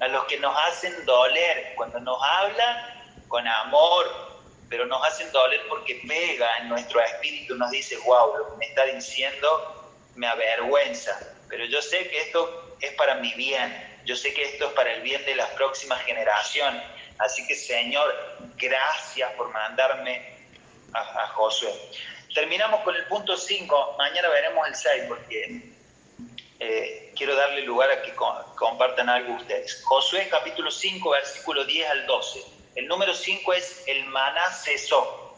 a 0.00 0.08
los 0.08 0.24
que 0.24 0.38
nos 0.38 0.56
hacen 0.66 1.04
doler 1.04 1.72
cuando 1.76 1.98
nos 2.00 2.18
hablan 2.22 2.98
con 3.28 3.46
amor, 3.46 4.06
pero 4.68 4.86
nos 4.86 5.04
hacen 5.04 5.30
doler 5.32 5.60
porque 5.68 6.00
pega 6.06 6.58
en 6.58 6.68
nuestro 6.68 7.00
espíritu, 7.00 7.54
nos 7.56 7.70
dice, 7.70 7.96
wow, 7.98 8.36
lo 8.36 8.50
que 8.50 8.56
me 8.58 8.66
está 8.66 8.84
diciendo 8.84 9.94
me 10.14 10.26
avergüenza, 10.26 11.18
pero 11.48 11.64
yo 11.64 11.80
sé 11.80 12.08
que 12.08 12.20
esto 12.22 12.76
es 12.80 12.92
para 12.94 13.14
mi 13.16 13.32
bien, 13.34 14.00
yo 14.04 14.16
sé 14.16 14.32
que 14.34 14.44
esto 14.44 14.66
es 14.66 14.72
para 14.72 14.92
el 14.92 15.02
bien 15.02 15.24
de 15.24 15.36
las 15.36 15.48
próximas 15.50 16.00
generaciones, 16.02 16.82
así 17.18 17.46
que 17.46 17.54
Señor, 17.54 18.14
gracias 18.56 19.30
por 19.32 19.50
mandarme 19.50 20.38
a, 20.92 21.26
Josué. 21.28 21.72
Terminamos 22.34 22.80
con 22.82 22.94
el 22.96 23.04
punto 23.06 23.36
5, 23.36 23.94
mañana 23.98 24.28
veremos 24.28 24.66
el 24.66 24.74
6 24.74 25.04
porque 25.08 25.62
eh, 26.60 27.07
quiero 27.18 27.34
darle 27.34 27.62
lugar 27.62 27.90
a 27.90 28.00
que 28.00 28.14
compartan 28.14 29.08
algo 29.08 29.34
ustedes. 29.34 29.82
Josué 29.82 30.28
capítulo 30.30 30.70
5, 30.70 31.10
versículo 31.10 31.64
10 31.64 31.90
al 31.90 32.06
12. 32.06 32.44
El 32.76 32.86
número 32.86 33.12
5 33.12 33.52
es 33.54 33.82
el 33.88 34.04
maná 34.06 34.52
cesó. 34.52 35.36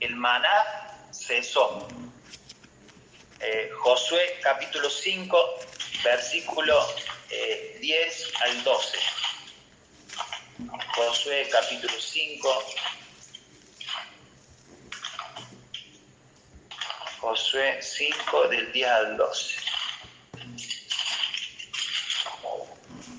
El 0.00 0.16
maná 0.16 1.08
cesó. 1.12 1.86
Eh, 3.38 3.70
Josué 3.78 4.40
capítulo 4.42 4.90
5, 4.90 5.58
versículo 6.02 6.84
10 7.28 7.80
eh, 7.80 8.32
al 8.42 8.64
12. 8.64 8.98
Josué 10.96 11.48
capítulo 11.50 11.94
5, 11.98 12.64
Josué 17.20 17.78
5 17.80 18.48
del 18.48 18.72
10 18.72 18.88
al 18.90 19.16
12. 19.16 19.69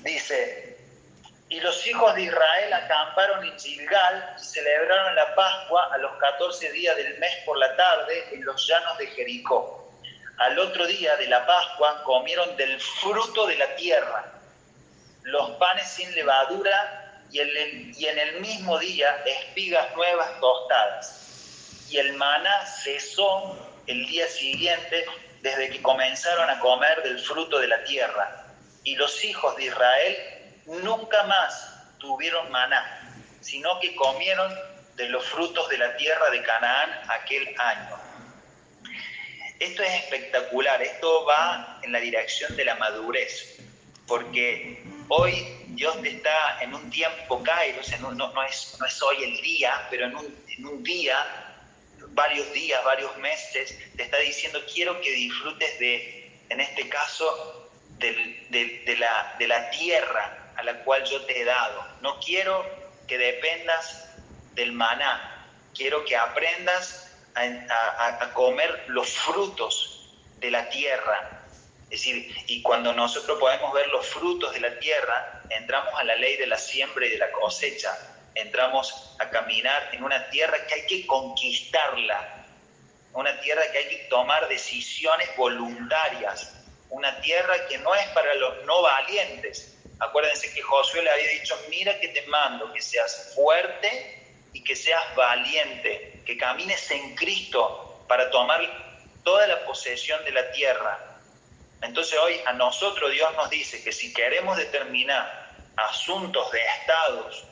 Dice, 0.02 0.78
y 1.48 1.60
los 1.60 1.86
hijos 1.86 2.14
de 2.14 2.22
Israel 2.22 2.72
acamparon 2.72 3.44
en 3.44 3.58
Gilgal 3.58 4.34
y 4.36 4.42
celebraron 4.42 5.14
la 5.14 5.34
Pascua 5.34 5.90
a 5.92 5.98
los 5.98 6.12
14 6.16 6.72
días 6.72 6.96
del 6.96 7.18
mes 7.18 7.30
por 7.44 7.58
la 7.58 7.76
tarde 7.76 8.24
en 8.32 8.44
los 8.44 8.66
llanos 8.66 8.98
de 8.98 9.06
Jericó. 9.08 9.92
Al 10.38 10.58
otro 10.58 10.86
día 10.86 11.14
de 11.16 11.28
la 11.28 11.46
Pascua 11.46 12.02
comieron 12.04 12.56
del 12.56 12.80
fruto 12.80 13.46
de 13.46 13.56
la 13.56 13.76
tierra, 13.76 14.24
los 15.24 15.50
panes 15.50 15.86
sin 15.88 16.12
levadura 16.14 17.20
y, 17.30 17.38
y 17.38 18.06
en 18.06 18.18
el 18.18 18.40
mismo 18.40 18.78
día 18.78 19.22
espigas 19.24 19.94
nuevas 19.94 20.40
tostadas. 20.40 21.86
Y 21.90 21.98
el 21.98 22.14
maná 22.14 22.66
cesó 22.66 23.56
el 23.86 24.06
día 24.06 24.26
siguiente 24.26 25.04
desde 25.42 25.70
que 25.70 25.82
comenzaron 25.82 26.48
a 26.48 26.58
comer 26.60 27.02
del 27.02 27.20
fruto 27.20 27.58
de 27.58 27.68
la 27.68 27.84
tierra. 27.84 28.41
Y 28.84 28.96
los 28.96 29.24
hijos 29.24 29.56
de 29.56 29.64
Israel 29.64 30.16
nunca 30.66 31.22
más 31.24 31.98
tuvieron 31.98 32.50
maná, 32.50 33.14
sino 33.40 33.78
que 33.80 33.94
comieron 33.94 34.52
de 34.96 35.08
los 35.08 35.24
frutos 35.24 35.68
de 35.68 35.78
la 35.78 35.96
tierra 35.96 36.30
de 36.30 36.42
Canaán 36.42 36.90
aquel 37.08 37.54
año. 37.58 37.98
Esto 39.58 39.82
es 39.82 39.94
espectacular, 40.02 40.82
esto 40.82 41.24
va 41.24 41.78
en 41.82 41.92
la 41.92 42.00
dirección 42.00 42.56
de 42.56 42.64
la 42.64 42.74
madurez, 42.74 43.60
porque 44.08 44.82
hoy 45.08 45.56
Dios 45.68 45.96
está 46.02 46.60
en 46.60 46.74
un 46.74 46.90
tiempo 46.90 47.42
kairos, 47.42 47.88
no, 48.00 48.42
es, 48.44 48.76
no 48.80 48.86
es 48.86 49.02
hoy 49.02 49.22
el 49.22 49.40
día, 49.40 49.86
pero 49.88 50.06
en 50.06 50.16
un, 50.16 50.44
en 50.48 50.66
un 50.66 50.82
día 50.82 51.16
varios 52.08 52.52
días, 52.52 52.82
varios 52.84 53.16
meses, 53.18 53.78
te 53.96 54.02
está 54.02 54.18
diciendo, 54.18 54.60
quiero 54.72 55.00
que 55.00 55.10
disfrutes 55.12 55.78
de, 55.78 56.40
en 56.48 56.60
este 56.60 56.88
caso, 56.88 57.61
de, 58.02 58.96
la, 58.98 59.36
de 59.38 59.48
la 59.48 59.70
tierra 59.70 60.52
a 60.56 60.62
la 60.62 60.84
cual 60.84 61.04
yo 61.04 61.22
te 61.22 61.40
he 61.40 61.44
dado. 61.44 61.86
No 62.00 62.18
quiero 62.20 62.64
que 63.06 63.18
dependas 63.18 64.08
del 64.54 64.72
maná, 64.72 65.48
quiero 65.74 66.04
que 66.04 66.16
aprendas 66.16 67.10
a, 67.34 68.30
comer 68.34 68.84
los 68.88 69.10
frutos 69.10 70.18
de 70.38 70.50
la 70.50 70.68
tierra. 70.68 71.40
Es 71.84 72.00
decir, 72.00 72.34
y 72.46 72.62
cuando 72.62 72.92
nosotros 72.92 73.38
podemos 73.38 73.72
ver 73.72 73.88
los 73.88 74.06
frutos 74.06 74.52
de 74.52 74.60
la 74.60 74.78
tierra, 74.78 75.42
entramos 75.50 75.92
a 75.98 76.04
la 76.04 76.16
ley 76.16 76.36
de 76.36 76.46
la 76.46 76.58
siembra 76.58 77.06
y 77.06 77.10
de 77.10 77.18
la 77.18 77.30
cosecha 77.32 77.96
entramos 78.34 79.14
a 79.18 79.28
caminar 79.28 79.90
en 79.92 80.02
una 80.02 80.30
tierra 80.30 80.56
que 80.66 80.74
hay 80.74 80.86
que 80.86 81.06
conquistarla, 81.06 82.46
una 83.12 83.38
tierra 83.40 83.62
que 83.70 83.78
hay 83.78 83.88
que 83.88 83.96
tomar 84.08 84.48
decisiones 84.48 85.28
voluntarias, 85.36 86.61
una 86.92 87.20
tierra 87.22 87.54
que 87.68 87.78
no 87.78 87.94
es 87.94 88.06
para 88.08 88.34
los 88.34 88.64
no 88.64 88.82
valientes. 88.82 89.78
Acuérdense 89.98 90.52
que 90.52 90.60
Josué 90.60 91.02
le 91.02 91.10
había 91.10 91.28
dicho, 91.28 91.58
mira 91.70 91.98
que 91.98 92.08
te 92.08 92.22
mando, 92.26 92.70
que 92.72 92.82
seas 92.82 93.32
fuerte 93.34 94.22
y 94.52 94.62
que 94.62 94.76
seas 94.76 95.02
valiente, 95.16 96.20
que 96.26 96.36
camines 96.36 96.90
en 96.90 97.14
Cristo 97.14 98.04
para 98.06 98.30
tomar 98.30 98.60
toda 99.24 99.46
la 99.46 99.64
posesión 99.64 100.22
de 100.24 100.32
la 100.32 100.52
tierra. 100.52 100.98
Entonces 101.80 102.18
hoy 102.18 102.38
a 102.44 102.52
nosotros 102.52 103.10
Dios 103.10 103.34
nos 103.36 103.48
dice 103.48 103.82
que 103.82 103.92
si 103.92 104.12
queremos 104.12 104.58
determinar 104.58 105.50
asuntos 105.76 106.52
de 106.52 106.60
estados, 106.78 107.44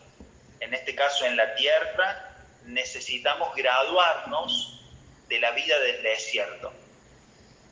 en 0.61 0.74
este 0.74 0.95
caso 0.95 1.24
en 1.24 1.38
la 1.38 1.55
tierra, 1.55 2.30
necesitamos 2.66 3.55
graduarnos 3.55 4.82
de 5.28 5.41
la 5.41 5.53
vida 5.53 5.78
del 5.80 6.03
desierto. 6.03 6.74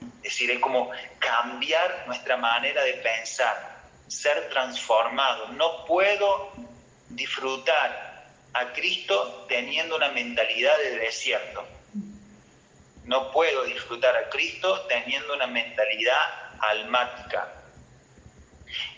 Es 0.01 0.35
decir, 0.35 0.51
es 0.51 0.59
como 0.59 0.91
cambiar 1.19 2.05
nuestra 2.07 2.37
manera 2.37 2.83
de 2.83 2.95
pensar, 2.95 3.79
ser 4.07 4.49
transformado. 4.51 5.49
No 5.49 5.85
puedo 5.85 6.53
disfrutar 7.09 8.27
a 8.53 8.73
Cristo 8.73 9.47
teniendo 9.49 9.97
una 9.97 10.11
mentalidad 10.11 10.77
de 10.79 10.99
desierto. 10.99 11.65
No 13.05 13.31
puedo 13.31 13.65
disfrutar 13.65 14.17
a 14.17 14.29
Cristo 14.29 14.87
teniendo 14.89 15.35
una 15.35 15.47
mentalidad 15.47 16.53
almática. 16.61 17.55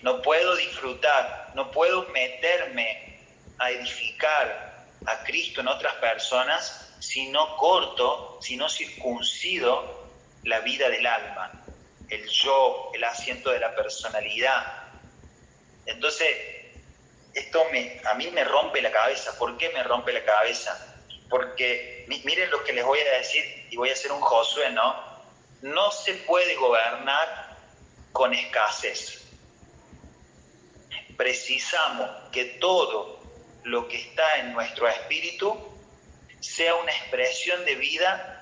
No 0.03 0.21
puedo 0.21 0.57
disfrutar, 0.57 1.53
no 1.55 1.71
puedo 1.71 2.09
meterme 2.09 3.21
a 3.59 3.71
edificar 3.71 4.87
a 5.07 5.23
Cristo 5.23 5.61
en 5.61 5.69
otras 5.69 5.95
personas 5.95 6.95
si 6.99 7.29
no 7.29 7.57
corto, 7.57 8.39
si 8.43 8.57
no 8.57 8.69
circuncido 8.69 10.00
la 10.45 10.61
vida 10.61 10.89
del 10.89 11.07
alma, 11.07 11.53
el 12.09 12.29
yo, 12.29 12.91
el 12.95 13.05
asiento 13.05 13.51
de 13.51 13.61
la 13.61 13.75
personalidad. 13.75 14.85
Entonces, 15.87 16.29
esto 17.35 17.65
me, 17.71 18.01
a 18.05 18.15
mí 18.15 18.29
me 18.31 18.45
rompe 18.45 18.83
la 18.83 18.91
cabeza. 18.91 19.39
¿Por 19.39 19.57
qué 19.57 19.71
me 19.71 19.83
rompe 19.83 20.13
la 20.13 20.25
cabeza? 20.25 20.97
Porque 21.29 22.05
miren 22.25 22.51
lo 22.51 22.65
que 22.65 22.73
les 22.73 22.85
voy 22.85 22.99
a 23.01 23.19
decir 23.19 23.67
y 23.71 23.77
voy 23.77 23.91
a 23.91 23.93
hacer 23.93 24.11
un 24.13 24.21
Josué, 24.21 24.71
¿no? 24.71 25.11
No 25.63 25.91
se 25.93 26.15
puede 26.15 26.57
gobernar 26.57 27.57
con 28.13 28.35
escasez. 28.35 29.23
Precisamos 31.17 32.11
que 32.33 32.45
todo 32.45 33.21
lo 33.65 33.87
que 33.89 34.01
está 34.01 34.39
en 34.39 34.53
nuestro 34.53 34.89
espíritu 34.89 35.71
sea 36.41 36.75
una 36.77 36.93
expresión 36.93 37.65
de 37.65 37.75
vida 37.75 38.40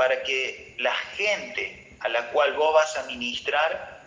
para 0.00 0.22
que 0.22 0.76
la 0.78 0.94
gente 1.14 1.94
a 2.00 2.08
la 2.08 2.30
cual 2.30 2.54
vos 2.54 2.72
vas 2.72 2.96
a 2.96 3.02
ministrar 3.02 4.00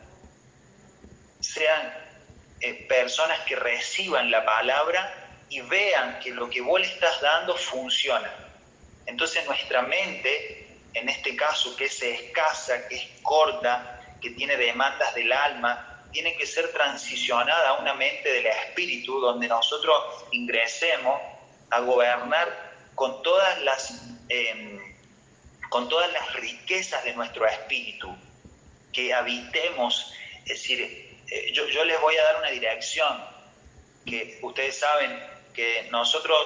sean 1.39 1.93
eh, 2.61 2.73
personas 2.89 3.39
que 3.41 3.55
reciban 3.55 4.31
la 4.31 4.43
palabra 4.43 5.13
y 5.49 5.61
vean 5.61 6.17
que 6.17 6.31
lo 6.31 6.49
que 6.49 6.61
vos 6.61 6.81
le 6.81 6.87
estás 6.87 7.21
dando 7.21 7.55
funciona. 7.55 8.33
Entonces 9.05 9.45
nuestra 9.45 9.83
mente, 9.83 10.79
en 10.95 11.09
este 11.09 11.35
caso 11.35 11.75
que 11.75 11.85
es 11.85 12.01
escasa, 12.01 12.87
que 12.87 12.95
es 12.95 13.07
corta, 13.21 14.01
que 14.19 14.31
tiene 14.31 14.57
demandas 14.57 15.13
del 15.13 15.31
alma, 15.31 16.07
tiene 16.11 16.35
que 16.37 16.47
ser 16.47 16.71
transicionada 16.71 17.69
a 17.69 17.73
una 17.73 17.93
mente 17.93 18.33
del 18.33 18.47
espíritu 18.47 19.19
donde 19.19 19.47
nosotros 19.47 20.25
ingresemos 20.31 21.21
a 21.69 21.81
gobernar 21.81 22.73
con 22.95 23.21
todas 23.21 23.61
las, 23.61 24.01
em, 24.29 24.92
con 25.73 25.89
todas 25.89 26.13
las 26.13 26.33
riquezas 26.33 27.03
de 27.03 27.13
nuestro 27.13 27.47
espíritu, 27.47 28.15
que 28.91 29.11
habitemos, 29.11 30.13
es 30.45 30.49
decir, 30.49 31.17
eh, 31.27 31.51
yo, 31.51 31.83
les 31.83 31.99
voy 31.99 32.15
a 32.15 32.23
dar 32.25 32.35
una 32.37 32.51
dirección 32.51 33.25
que 34.05 34.37
ustedes 34.43 34.77
saben 34.77 35.19
que 35.51 35.87
nosotros 35.89 36.37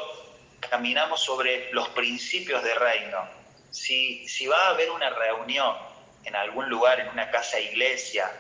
caminamos 0.62 1.22
sobre 1.22 1.74
los 1.74 1.90
principios 1.90 2.64
de 2.64 2.74
reino. 2.76 3.28
Si, 3.70 4.26
si 4.30 4.48
va 4.48 4.62
a 4.62 4.70
haber 4.70 4.92
una 4.92 5.10
reunión 5.10 5.76
en 6.24 6.34
algún 6.34 6.70
lugar, 6.70 7.02
en 7.02 7.10
una 7.10 7.30
casa 7.30 7.60
iglesia, 7.60 8.32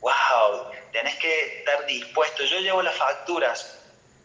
wow, 0.00 0.72
tenés 0.90 1.14
que 1.18 1.58
estar 1.58 1.86
dispuesto. 1.86 2.42
Yo 2.42 2.58
llevo 2.58 2.82
las 2.82 2.96
facturas, 2.96 3.78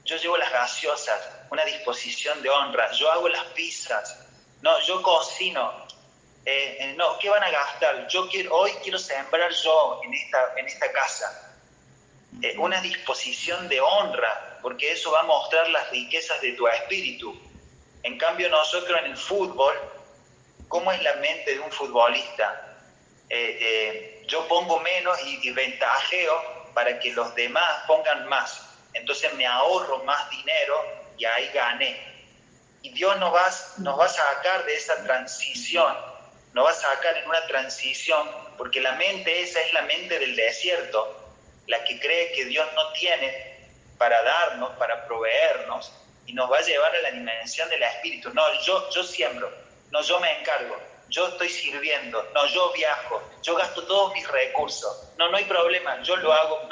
yo 0.04 0.18
llevo 0.18 0.36
las 0.38 0.52
gaseosas, 0.52 1.30
una 1.52 1.64
disposición 1.64 2.42
de 2.42 2.50
honra, 2.50 2.92
yo 2.94 3.12
hago 3.12 3.30
las 3.30 3.46
pizzas, 3.54 4.18
no, 4.64 4.80
yo 4.82 5.04
cocino. 5.04 5.81
Eh, 6.46 6.78
eh, 6.80 6.94
no, 6.98 7.20
¿qué 7.20 7.30
van 7.30 7.44
a 7.44 7.52
gastar? 7.52 8.08
Yo 8.08 8.28
quiero, 8.28 8.56
hoy 8.56 8.72
quiero 8.82 8.98
sembrar 8.98 9.52
yo 9.52 10.02
en 10.04 10.14
esta, 10.14 10.54
en 10.58 10.66
esta 10.66 10.92
casa. 10.92 11.58
Eh, 12.42 12.56
una 12.58 12.82
disposición 12.82 13.68
de 13.68 13.80
honra, 13.80 14.58
porque 14.62 14.92
eso 14.92 15.12
va 15.12 15.20
a 15.20 15.24
mostrar 15.24 15.70
las 15.70 15.90
riquezas 15.92 16.42
de 16.42 16.54
tu 16.54 16.68
espíritu. 16.68 17.40
En 18.04 18.18
cambio, 18.18 18.50
nosotros 18.50 19.00
en 19.00 19.12
el 19.12 19.18
fútbol, 19.18 19.76
¿cómo 20.68 20.92
es 20.92 21.02
la 21.04 21.16
mente 21.16 21.54
de 21.54 21.60
un 21.60 21.72
futbolista? 21.72 22.68
yo 24.28 24.46
pongo 24.50 24.78
menos 24.82 25.18
y, 25.26 25.48
y 25.48 25.52
ventajeo 25.52 26.72
para 26.74 27.00
que 27.00 27.14
los 27.14 27.34
demás 27.34 27.84
pongan 27.88 28.28
más. 28.28 28.62
Entonces 28.94 29.34
me 29.36 29.48
ahorro 29.48 30.04
más 30.04 30.30
dinero 30.30 30.76
y 31.18 31.24
ahí 31.24 31.50
gané. 31.54 31.98
Y 32.82 32.90
Dios 32.90 33.18
nos 33.20 33.34
va, 33.34 33.46
nos 33.78 34.00
va 34.00 34.06
a 34.06 34.10
sacar 34.10 34.66
de 34.66 34.76
esa 34.76 35.02
transición, 35.04 35.96
nos 36.54 36.66
va 36.66 36.72
a 36.72 36.74
sacar 36.74 37.18
en 37.18 37.28
una 37.28 37.46
transición, 37.48 38.30
porque 38.58 38.82
la 38.82 38.94
mente 38.94 39.42
esa 39.42 39.62
es 39.62 39.74
la 39.74 39.84
mente 39.84 40.20
del 40.20 40.36
desierto, 40.36 41.18
la 41.68 41.84
que 41.84 42.00
cree 42.00 42.32
que 42.34 42.46
Dios 42.46 42.68
no 42.76 42.92
tiene 42.94 43.60
para 43.98 44.22
darnos, 44.22 44.72
para 44.78 45.06
proveernos, 45.06 45.94
y 46.26 46.34
nos 46.34 46.52
va 46.52 46.58
a 46.58 46.62
llevar 46.62 46.96
a 46.96 47.02
la 47.02 47.12
dimensión 47.12 47.70
del 47.70 47.84
espíritu. 47.84 48.34
No, 48.34 48.44
yo, 48.64 48.90
yo 48.92 49.04
siembro, 49.04 49.52
no, 49.92 50.02
yo 50.02 50.20
me 50.20 50.40
encargo, 50.40 50.78
yo 51.10 51.28
estoy 51.28 51.50
sirviendo, 51.50 52.24
no, 52.34 52.46
yo 52.48 52.72
viajo, 52.74 53.22
yo 53.42 53.56
gasto 53.56 53.84
todos 53.84 54.14
mis 54.14 54.28
recursos, 54.28 55.10
no, 55.18 55.30
no 55.30 55.38
hay 55.38 55.46
problema, 55.46 56.02
yo 56.04 56.16
lo 56.18 56.34
hago, 56.34 56.70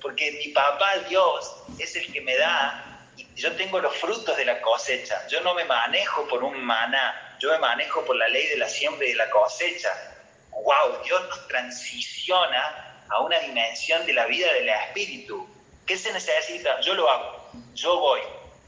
porque 0.00 0.32
mi 0.32 0.48
papá 0.52 0.98
Dios 1.08 1.56
es 1.78 1.96
el 1.96 2.12
que 2.12 2.20
me 2.20 2.36
da 2.36 2.92
yo 3.36 3.54
tengo 3.56 3.80
los 3.80 3.96
frutos 3.96 4.36
de 4.36 4.44
la 4.44 4.60
cosecha. 4.60 5.26
Yo 5.28 5.40
no 5.42 5.54
me 5.54 5.64
manejo 5.64 6.26
por 6.28 6.42
un 6.42 6.62
maná, 6.64 7.25
yo 7.38 7.50
me 7.50 7.58
manejo 7.58 8.04
por 8.04 8.16
la 8.16 8.28
ley 8.28 8.46
de 8.48 8.56
la 8.56 8.68
siembra 8.68 9.06
y 9.06 9.10
de 9.10 9.16
la 9.16 9.30
cosecha. 9.30 9.90
¡Wow! 10.50 11.02
Dios 11.04 11.28
nos 11.28 11.48
transiciona 11.48 13.04
a 13.08 13.20
una 13.20 13.38
dimensión 13.40 14.04
de 14.06 14.12
la 14.12 14.26
vida 14.26 14.52
del 14.52 14.68
espíritu. 14.68 15.46
¿Qué 15.86 15.96
se 15.96 16.12
necesita? 16.12 16.80
Yo 16.80 16.94
lo 16.94 17.08
hago, 17.08 17.50
yo 17.74 17.98
voy. 18.00 18.20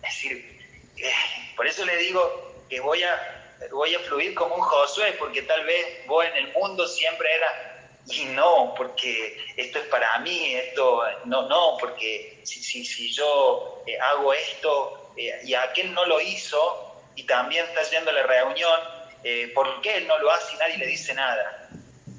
Es 0.03 0.15
decir, 0.15 0.61
eh, 0.97 1.13
por 1.57 1.67
eso 1.67 1.85
le 1.85 1.97
digo 1.97 2.65
que 2.69 2.81
voy 2.81 3.03
a, 3.03 3.57
voy 3.73 3.95
a 3.95 4.01
fluir 4.01 4.35
como 4.35 4.55
un 4.57 4.61
Josué, 4.61 5.15
porque 5.19 5.43
tal 5.43 5.65
vez 5.65 6.07
vos 6.07 6.25
en 6.25 6.37
el 6.37 6.53
mundo 6.53 6.87
siempre 6.87 7.29
era 7.35 7.79
y 8.11 8.25
no, 8.27 8.75
porque 8.77 9.37
esto 9.57 9.81
es 9.81 9.87
para 9.89 10.19
mí, 10.21 10.55
esto, 10.55 11.03
no, 11.25 11.49
no, 11.49 11.77
porque 11.79 12.41
si, 12.45 12.63
si, 12.63 12.85
si 12.85 13.13
yo 13.13 13.83
eh, 13.87 13.99
hago 13.99 14.33
esto 14.33 15.13
eh, 15.17 15.41
y 15.45 15.55
aquel 15.55 15.93
no 15.93 16.07
lo 16.07 16.21
hizo 16.21 16.88
y 17.19 17.25
también 17.25 17.65
está 17.65 17.83
yendo 17.91 18.11
a 18.11 18.15
la 18.15 18.23
reunión, 18.23 18.81
eh, 19.25 19.51
¿por 19.53 19.81
qué 19.83 19.97
él 19.97 20.07
no 20.07 20.17
lo 20.21 20.31
hace 20.31 20.55
y 20.55 20.59
nadie 20.59 20.79
le 20.79 20.87
dice 20.87 21.13
nada? 21.15 21.69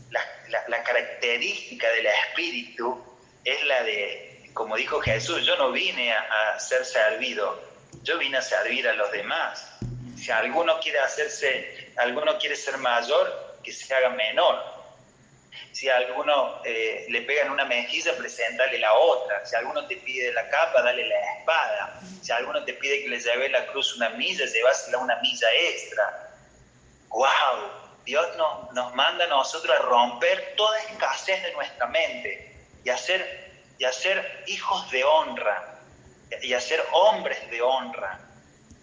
La, 0.10 0.22
la, 0.68 0.84
característica 0.84 1.90
del 1.92 2.08
espíritu 2.08 3.02
es 3.46 3.64
la 3.64 3.82
de, 3.84 4.50
como 4.54 4.76
dijo 4.76 5.00
Jesús, 5.00 5.46
yo 5.46 5.56
no 5.56 5.72
vine 5.72 6.12
a, 6.12 6.56
a 6.56 6.60
ser 6.60 6.84
servido, 6.84 7.64
yo 8.04 8.18
vine 8.18 8.40
a 8.40 8.42
servir 8.42 8.90
a 8.90 8.94
los 8.94 9.10
demás. 9.14 9.72
Si 10.18 10.32
alguno 10.32 10.78
quiere 10.82 11.00
hacerse, 11.00 11.94
alguno 11.96 12.38
quiere 12.38 12.58
ser 12.58 12.78
mayor, 12.78 13.56
que 13.64 13.72
se 13.72 13.94
haga 13.96 14.10
menor 14.10 14.79
si 15.72 15.90
a 15.90 15.98
alguno 15.98 16.62
eh, 16.66 17.06
le 17.10 17.22
pegan 17.22 17.52
una 17.52 17.66
mejilla, 17.66 18.16
preséntale 18.18 18.80
la 18.80 18.94
otra. 18.94 19.46
Si 19.46 19.56
alguno 19.56 19.86
te 19.88 19.98
pide 19.98 20.32
la 20.34 20.50
capa, 20.50 20.82
dale 20.82 21.08
la 21.08 21.38
espada. 21.38 22.02
Si 22.22 22.32
alguno 22.32 22.64
te 22.64 22.74
pide 22.74 23.04
que 23.04 23.10
le 23.10 23.20
lleve 23.20 23.50
la 23.50 23.66
cruz 23.68 23.96
una 23.96 24.10
milla, 24.10 24.46
llevásela 24.46 24.98
una 24.98 25.16
milla 25.18 25.48
extra. 25.70 26.32
¡Wow! 27.10 27.80
Dios 28.06 28.36
nos, 28.38 28.74
nos 28.74 28.96
manda 28.96 29.26
a 29.26 29.28
nosotros 29.28 29.76
a 29.78 29.82
romper 29.84 30.56
toda 30.56 30.80
escasez 30.80 31.44
de 31.44 31.54
nuestra 31.54 31.86
mente 31.88 32.56
y 32.84 32.90
a 32.90 32.98
ser, 32.98 33.52
y 33.78 33.84
a 33.84 33.92
ser 33.92 34.44
hijos 34.48 34.90
de 34.92 35.04
honra, 35.04 35.80
y 36.42 36.54
a 36.54 36.62
ser 36.62 36.84
hombres 36.92 37.50
de 37.52 37.62
honra, 37.62 38.20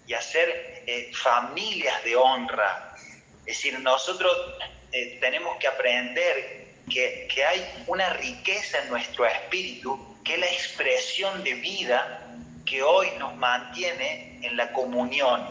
y 0.07 0.15
a 0.15 0.21
ser 0.21 0.85
eh, 0.87 1.11
familias 1.13 2.03
de 2.05 2.17
honra. 2.17 2.95
Es 3.41 3.57
decir, 3.57 3.79
nosotros 3.81 4.33
eh, 4.93 5.19
tenemos 5.21 5.57
que 5.59 5.67
aprender 5.67 6.66
que, 6.91 7.45
hay 7.45 7.85
una 7.87 8.11
riqueza 8.15 8.79
en 8.83 8.91
nuestro 8.91 9.27
espíritu, 9.27 10.17
que 10.25 10.35
es 10.35 10.41
la 10.41 10.47
expresión 10.47 11.43
de 11.45 11.55
vida 11.55 12.23
que 12.65 12.83
hoy 12.83 13.11
nos 13.19 13.35
mantiene 13.37 14.41
en 14.43 14.57
la 14.57 14.73
comunión. 14.73 15.47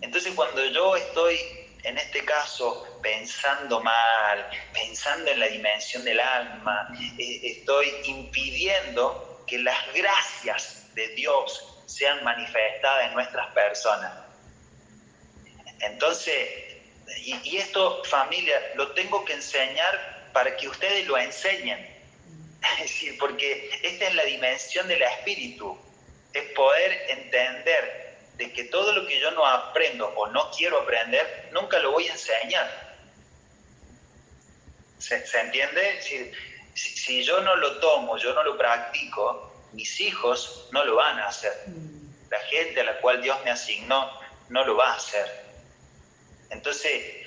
Entonces 0.00 0.32
cuando 0.34 0.64
yo 0.66 0.96
estoy, 0.96 1.38
en 1.84 1.98
este 1.98 2.24
caso, 2.24 2.98
pensando 3.02 3.80
mal, 3.80 4.48
pensando 4.72 5.30
en 5.30 5.40
la 5.40 5.46
dimensión 5.46 6.04
del 6.04 6.20
alma, 6.20 6.88
eh, 7.18 7.40
estoy 7.44 7.92
impidiendo 8.04 9.44
que 9.46 9.58
las 9.58 9.92
gracias 9.94 10.94
de 10.94 11.08
Dios 11.08 11.82
sean 11.86 12.22
manifestadas 12.24 13.08
en 13.08 13.14
nuestras 13.14 13.46
personas. 13.52 14.12
Entonces, 15.80 16.48
y 17.24 17.56
esto 17.56 18.02
familia, 18.04 18.60
lo 18.74 18.92
tengo 18.92 19.24
que 19.24 19.32
enseñar 19.32 20.17
para 20.38 20.56
que 20.56 20.68
ustedes 20.68 21.04
lo 21.08 21.18
enseñen. 21.18 21.84
Es 22.74 22.82
decir, 22.82 23.18
porque 23.18 23.70
esta 23.82 24.06
es 24.06 24.14
la 24.14 24.22
dimensión 24.22 24.86
del 24.86 25.02
espíritu, 25.02 25.76
es 26.32 26.44
poder 26.52 26.92
entender 27.08 28.16
de 28.36 28.52
que 28.52 28.64
todo 28.64 28.92
lo 28.92 29.04
que 29.04 29.18
yo 29.18 29.32
no 29.32 29.44
aprendo 29.44 30.06
o 30.14 30.28
no 30.28 30.48
quiero 30.56 30.78
aprender, 30.78 31.48
nunca 31.50 31.80
lo 31.80 31.90
voy 31.90 32.06
a 32.06 32.12
enseñar. 32.12 32.68
¿Se, 34.98 35.16
entiende? 35.40 36.00
Si, 36.02 36.30
si, 36.74 37.24
yo 37.24 37.40
no 37.40 37.56
lo 37.56 37.80
tomo, 37.80 38.16
yo 38.16 38.32
no 38.32 38.44
lo 38.44 38.56
practico, 38.56 39.52
mis 39.72 40.00
hijos 40.00 40.68
no 40.70 40.84
lo 40.84 40.94
van 40.94 41.18
a 41.18 41.26
hacer. 41.26 41.52
La 42.30 42.38
gente 42.42 42.80
a 42.80 42.84
la 42.84 43.00
cual 43.00 43.20
Dios 43.22 43.36
me 43.44 43.50
asignó 43.50 44.08
no 44.50 44.64
lo 44.64 44.76
va 44.76 44.92
a 44.92 44.94
hacer. 44.94 45.44
Entonces, 46.50 47.26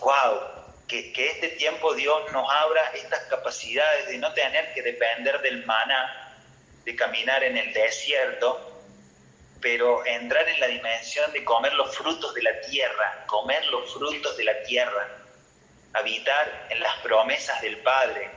wow, 0.00 0.59
que, 0.90 1.28
este 1.28 1.48
tiempo 1.50 1.94
Dios 1.94 2.32
nos 2.32 2.50
abra 2.50 2.90
estas 2.94 3.20
capacidades 3.26 4.08
de 4.08 4.18
no 4.18 4.32
tener 4.32 4.72
que 4.74 4.82
depender 4.82 5.40
del 5.40 5.64
maná, 5.64 6.34
de 6.84 6.96
caminar 6.96 7.44
en 7.44 7.56
el 7.56 7.72
desierto, 7.72 8.66
pero 9.60 10.04
entrar 10.04 10.48
en 10.48 10.58
la 10.58 10.66
dimensión 10.66 11.30
de 11.32 11.44
comer 11.44 11.74
los 11.74 11.96
frutos 11.96 12.34
de 12.34 12.42
la 12.42 12.60
tierra, 12.62 13.24
comer 13.26 13.64
los 13.66 13.92
frutos 13.92 14.36
de 14.36 14.44
la 14.44 14.62
tierra, 14.64 15.08
habitar 15.92 16.66
en 16.70 16.80
las 16.80 16.96
promesas 16.98 17.60
del 17.60 17.78
Padre, 17.78 18.30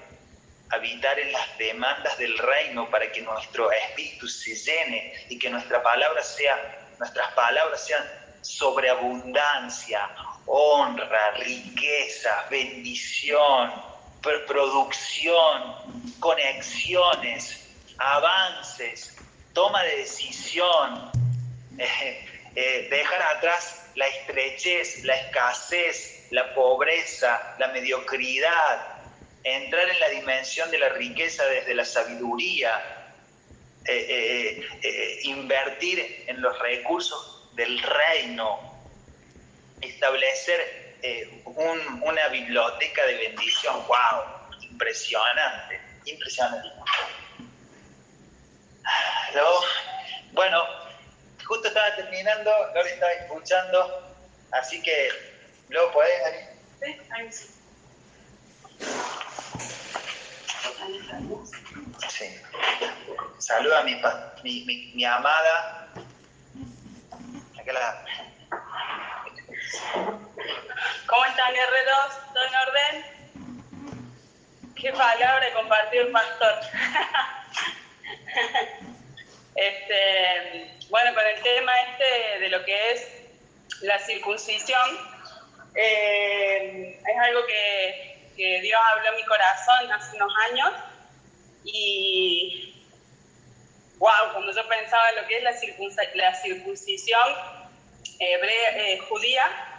habitar 0.70 1.18
en 1.20 1.32
las 1.32 1.58
demandas 1.58 2.18
del 2.18 2.38
reino 2.38 2.89
para 2.89 3.12
que 3.12 3.22
nuestro 3.22 3.72
espíritu 3.72 4.28
se 4.28 4.56
llene 4.56 5.14
y 5.30 5.39
que 5.39 5.49
nuestra 5.49 5.82
palabra 5.82 6.22
sea, 6.22 6.88
nuestras 6.99 7.32
palabras 7.34 7.86
sean 7.86 8.04
sobreabundancia, 8.41 10.10
honra, 10.45 11.31
riqueza, 11.37 12.45
bendición, 12.49 13.71
producción, 14.47 15.75
conexiones, 16.19 17.69
avances, 17.97 19.15
toma 19.53 19.83
de 19.83 19.97
decisión, 19.97 21.11
eh, 21.77 22.25
eh, 22.55 22.87
dejar 22.89 23.21
atrás 23.37 23.91
la 23.95 24.07
estrechez, 24.07 25.03
la 25.03 25.15
escasez, 25.15 26.27
la 26.31 26.53
pobreza, 26.53 27.55
la 27.59 27.67
mediocridad, 27.67 29.01
entrar 29.43 29.87
en 29.89 29.99
la 29.99 30.09
dimensión 30.09 30.71
de 30.71 30.79
la 30.79 30.89
riqueza 30.89 31.45
desde 31.45 31.75
la 31.75 31.85
sabiduría, 31.85 32.81
eh, 33.85 35.19
invertir 35.23 36.23
en 36.27 36.41
los 36.41 36.57
recursos 36.59 37.49
del 37.53 37.79
reino, 37.81 38.72
establecer 39.84 40.95
eh, 41.01 41.43
una 41.45 42.27
biblioteca 42.29 43.05
de 43.05 43.15
bendición, 43.15 43.75
wow, 43.88 44.23
impresionante, 44.61 45.81
impresionante. 46.05 46.69
bueno, 50.31 50.63
justo 51.45 51.67
estaba 51.67 51.95
terminando, 51.95 52.51
lo 52.73 52.81
estaba 52.81 53.11
escuchando, 53.13 54.15
así 54.51 54.81
que 54.81 55.09
luego 55.69 55.91
podés... 55.91 56.49
Sí, 56.81 56.97
ahí 57.11 57.31
sí. 57.31 57.53
Sí. 62.09 62.25
Saluda 63.39 63.79
a 63.79 63.84
mi, 63.84 63.95
mi, 64.43 64.91
mi, 64.93 65.05
amada. 65.05 65.88
¿Cómo 71.05 71.26
están, 71.26 71.53
guerreros? 71.53 72.18
¿Todo 72.34 72.43
en 72.43 72.55
orden? 72.55 73.05
Qué 74.76 74.91
palabra 74.91 75.53
compartió 75.53 76.01
el 76.01 76.11
pastor. 76.11 76.55
este, 79.55 80.78
bueno, 80.89 81.14
con 81.14 81.26
el 81.26 81.41
tema 81.41 81.72
este 81.82 82.39
de 82.39 82.49
lo 82.49 82.66
que 82.66 82.91
es 82.91 83.07
la 83.82 83.99
circuncisión, 83.99 84.99
eh, 85.76 86.99
es 86.99 87.20
algo 87.20 87.45
que, 87.45 88.32
que 88.36 88.59
Dios 88.61 88.82
habló 88.91 89.09
en 89.09 89.16
mi 89.16 89.24
corazón 89.24 89.91
hace 89.91 90.16
unos 90.18 90.34
años 90.51 90.74
y, 91.64 92.84
wow, 93.97 94.34
cuando 94.34 94.51
yo 94.51 94.68
pensaba 94.68 95.09
en 95.11 95.16
lo 95.22 95.28
que 95.28 95.38
es 95.38 95.43
la, 95.43 95.53
la 96.16 96.36
circuncisión 96.36 97.62
eh, 98.32 98.97
judía, 99.09 99.74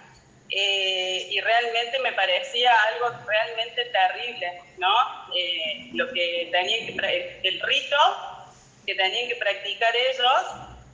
eh, 0.50 1.28
y 1.30 1.40
realmente 1.40 1.98
me 2.00 2.12
parecía 2.12 2.72
algo 2.82 3.10
realmente 3.26 3.86
terrible, 3.86 4.62
¿no? 4.78 4.94
Eh, 5.34 5.90
lo 5.94 6.12
que 6.12 6.48
tenían 6.52 6.86
que, 6.86 7.40
el 7.42 7.60
rito 7.60 7.96
que 8.86 8.94
tenían 8.94 9.28
que 9.28 9.36
practicar 9.36 9.94
ellos 9.96 10.42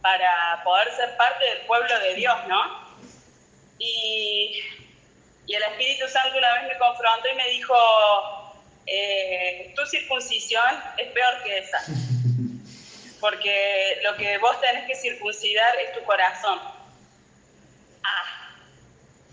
para 0.01 0.62
poder 0.64 0.90
ser 0.94 1.16
parte 1.16 1.44
del 1.44 1.59
pueblo 1.66 1.98
de 1.98 2.14
Dios, 2.14 2.36
¿no? 2.46 2.88
Y, 3.78 4.62
y 5.46 5.55
el 5.55 5.62
Espíritu 5.62 6.09
Santo 6.09 6.38
una 6.38 6.55
vez 6.55 6.68
me 6.68 6.78
confrontó 6.78 7.28
y 7.28 7.34
me 7.34 7.48
dijo, 7.48 7.74
eh, 8.86 9.72
tu 9.76 9.84
circuncisión 9.86 10.82
es 10.96 11.09
peor 11.09 11.42
que 11.42 11.59
esa. 11.59 11.78
Porque 13.20 13.98
lo 14.03 14.16
que 14.16 14.38
vos 14.38 14.61
tenés 14.61 14.86
que 14.86 14.94
circuncidar 14.94 15.76
es 15.80 15.92
tu 15.92 16.03
corazón. 16.05 16.80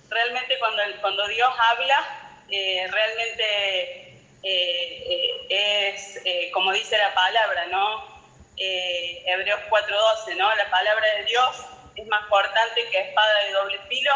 Realmente 0.09 0.57
cuando, 0.59 0.81
cuando 1.01 1.27
Dios 1.27 1.49
habla, 1.57 2.43
eh, 2.49 2.87
realmente 2.89 4.19
eh, 4.43 5.45
es 5.49 6.51
como 6.51 6.71
dice 6.71 6.97
la 6.97 7.13
palabra, 7.13 7.65
¿no? 7.67 8.17
Hebreos 8.57 9.59
4:12, 9.69 10.35
¿no? 10.35 10.55
La 10.55 10.69
palabra 10.69 11.05
de 11.17 11.23
Dios 11.25 11.65
es 11.95 12.07
más 12.07 12.25
cortante 12.27 12.87
que 12.89 12.99
espada 12.99 13.43
de 13.45 13.51
doble 13.51 13.79
filo, 13.89 14.11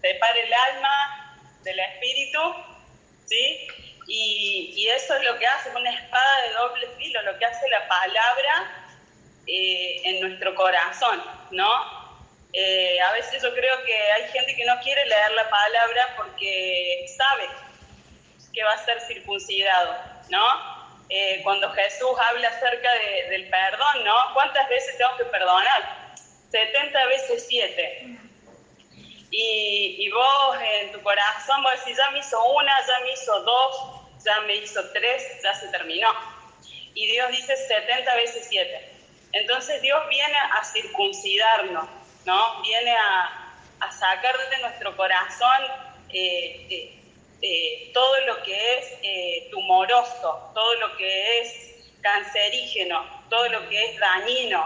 separa 0.00 0.38
el 0.38 0.52
alma 0.52 1.38
del 1.62 1.78
espíritu, 1.78 2.38
¿sí? 3.26 3.68
Y, 4.06 4.88
eso 4.88 5.14
es 5.14 5.24
lo 5.24 5.38
que 5.38 5.46
hace 5.46 5.70
una 5.70 5.90
espada 5.90 6.42
de 6.42 6.52
doble 6.54 6.88
filo, 6.98 7.22
lo 7.22 7.38
que 7.38 7.46
hace 7.46 7.68
la 7.68 7.86
palabra 7.86 8.88
eh, 9.46 10.00
en 10.04 10.20
nuestro 10.20 10.54
corazón, 10.56 11.22
¿no? 11.52 11.99
Eh, 12.52 13.00
a 13.00 13.12
veces 13.12 13.42
yo 13.42 13.54
creo 13.54 13.82
que 13.84 13.94
hay 13.94 14.28
gente 14.30 14.56
que 14.56 14.64
no 14.64 14.78
quiere 14.80 15.06
leer 15.06 15.30
la 15.32 15.48
palabra 15.48 16.14
porque 16.16 17.06
sabe 17.16 17.48
que 18.52 18.64
va 18.64 18.72
a 18.72 18.84
ser 18.84 19.00
circuncidado, 19.02 19.96
¿no? 20.28 20.80
Eh, 21.08 21.40
cuando 21.42 21.70
Jesús 21.72 22.10
habla 22.28 22.48
acerca 22.48 22.88
del 23.28 23.48
perdón, 23.48 24.04
¿no? 24.04 24.14
¿Cuántas 24.34 24.68
veces 24.68 24.96
tengo 24.96 25.16
que 25.16 25.24
perdonar? 25.24 26.14
70 26.50 27.06
veces 27.06 27.46
7. 27.48 28.18
Y, 29.32 29.96
y, 29.98 30.10
vos 30.10 30.56
en 30.60 30.90
tu 30.90 31.00
corazón 31.02 31.62
vos 31.62 31.72
decís, 31.78 31.96
ya 31.96 32.10
me 32.10 32.18
hizo 32.18 32.42
una, 32.52 32.72
ya 32.84 33.04
me 33.04 33.12
hizo 33.12 33.40
dos, 33.42 34.00
ya 34.24 34.40
me 34.40 34.56
hizo 34.56 34.90
tres, 34.92 35.40
ya 35.42 35.54
se 35.54 35.68
terminó. 35.68 36.12
Y 36.94 37.06
Dios 37.06 37.30
dice 37.30 37.56
70 37.56 38.14
veces 38.16 38.46
7. 38.48 38.92
Entonces 39.32 39.80
Dios 39.82 40.00
viene 40.08 40.36
a 40.36 40.64
circuncidarnos, 40.64 41.88
¿no? 42.30 42.62
Viene 42.62 42.92
a, 42.96 43.90
sacar 43.90 44.36
de 44.50 44.58
nuestro 44.58 44.96
corazón 44.96 45.62
eh, 46.10 46.66
eh, 46.70 47.02
eh, 47.42 47.90
todo 47.92 48.20
lo 48.26 48.42
que 48.44 48.78
es 48.78 49.50
tumoroso, 49.50 50.52
todo 50.54 50.74
lo 50.74 50.96
que 50.96 51.40
es 51.40 51.48
cancerígeno, 52.00 53.04
todo 53.28 53.48
lo 53.48 53.68
que 53.68 53.84
es 53.84 53.98
dañino, 53.98 54.64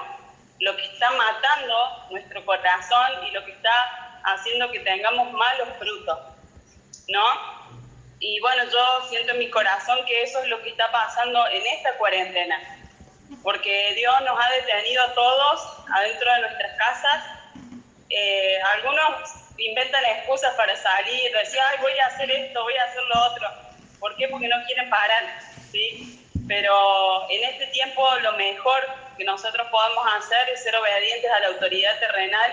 lo 0.61 0.77
que 0.77 0.85
está 0.85 1.11
matando 1.13 2.07
nuestro 2.11 2.45
corazón 2.45 3.27
y 3.27 3.31
lo 3.31 3.45
que 3.47 3.53
está 3.53 4.21
haciendo 4.25 4.71
que 4.71 4.81
tengamos 4.81 5.33
malos 5.33 5.69
frutos, 5.79 6.19
¿no? 7.09 7.27
Y 8.21 8.41
bueno, 8.41 8.65
yo 8.65 9.09
siento 9.09 9.33
en 9.33 9.39
mi 9.39 9.51
corazón 9.51 10.05
que 10.07 10.23
eso 10.23 10.39
es 10.43 10.49
lo 10.49 10.61
que 10.63 10.71
está 10.71 10.93
pasando 10.93 11.47
en 11.49 11.63
esta 11.67 11.97
cuarentena, 11.97 12.61
porque 13.43 13.95
Dios 13.95 14.15
nos 14.23 14.39
ha 14.39 14.51
detenido 14.51 15.03
a 15.03 15.15
todos 15.15 15.79
adentro 15.95 16.35
de 16.35 16.41
nuestras 16.43 16.79
casas. 16.79 17.44
Eh, 18.17 18.61
algunos 18.75 19.33
inventan 19.59 20.05
excusas 20.05 20.55
para 20.55 20.77
salir, 20.77 21.33
decir, 21.33 21.61
voy 21.81 21.99
a 21.99 22.07
hacer 22.07 22.31
esto, 22.31 22.63
voy 22.63 22.77
a 22.77 22.85
hacer 22.85 23.03
lo 23.03 23.23
otro. 23.25 23.49
¿Por 23.99 24.17
qué? 24.17 24.29
Porque 24.29 24.49
no 24.49 24.57
quieren 24.67 24.89
parar, 24.91 25.41
¿sí? 25.73 26.21
Pero 26.47 27.29
en 27.31 27.45
este 27.45 27.67
tiempo 27.69 28.07
lo 28.21 28.33
mejor 28.35 28.87
que 29.17 29.25
nosotros 29.25 29.67
podamos 29.71 30.07
hacer 30.17 30.49
es 30.51 30.63
ser 30.63 30.77
obedientes 30.77 31.31
a 31.31 31.41
la 31.41 31.47
autoridad 31.49 31.99
terrenal 31.99 32.53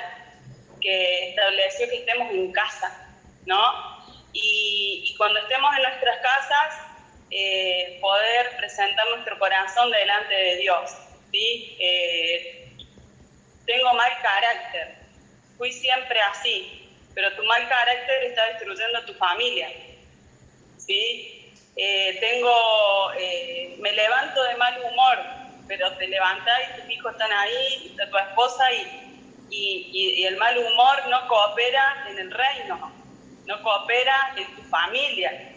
que 0.81 1.29
estableció 1.29 1.89
que 1.89 1.97
estemos 1.97 2.31
en 2.31 2.51
casa, 2.51 3.07
¿no? 3.45 3.91
y, 4.33 5.15
cuando 5.17 5.39
estemos 5.39 5.75
en 5.75 5.83
nuestras 5.83 6.17
casas, 6.19 6.75
eh, 7.29 7.97
poder 8.01 8.55
presentar 8.57 9.07
nuestro 9.09 9.37
corazón 9.39 9.91
delante 9.91 10.33
de 10.33 10.55
Dios. 10.57 10.91
¿sí? 11.31 11.77
Eh, 11.79 12.75
tengo 13.65 13.93
mal 13.93 14.11
carácter, 14.21 14.95
fui 15.61 15.71
siempre 15.71 16.19
así, 16.21 16.89
pero 17.13 17.31
tu 17.35 17.43
mal 17.43 17.69
carácter 17.69 18.23
está 18.23 18.45
destruyendo 18.47 19.05
tu 19.05 19.13
familia. 19.13 19.69
¿sí? 20.77 21.53
Eh, 21.75 22.17
tengo, 22.19 23.11
me 23.77 23.91
levanto 23.91 24.41
de 24.41 24.55
mal 24.55 24.81
humor, 24.81 25.19
pero 25.67 25.91
te 25.97 26.07
levantás 26.07 26.61
y 26.61 26.81
tus 26.81 26.89
hijos 26.89 27.11
están 27.11 27.31
ahí, 27.31 27.91
está 27.91 28.09
tu 28.09 28.17
esposa 28.17 28.63
y, 28.73 29.07
y, 29.51 30.25
el 30.25 30.37
mal 30.37 30.57
humor 30.57 31.07
no 31.09 31.27
coopera 31.27 32.07
en 32.09 32.17
el 32.17 32.31
reino 32.31 32.91
no 33.45 33.61
coopera 33.61 34.33
en 34.37 34.55
tu 34.55 34.63
familia. 34.63 35.51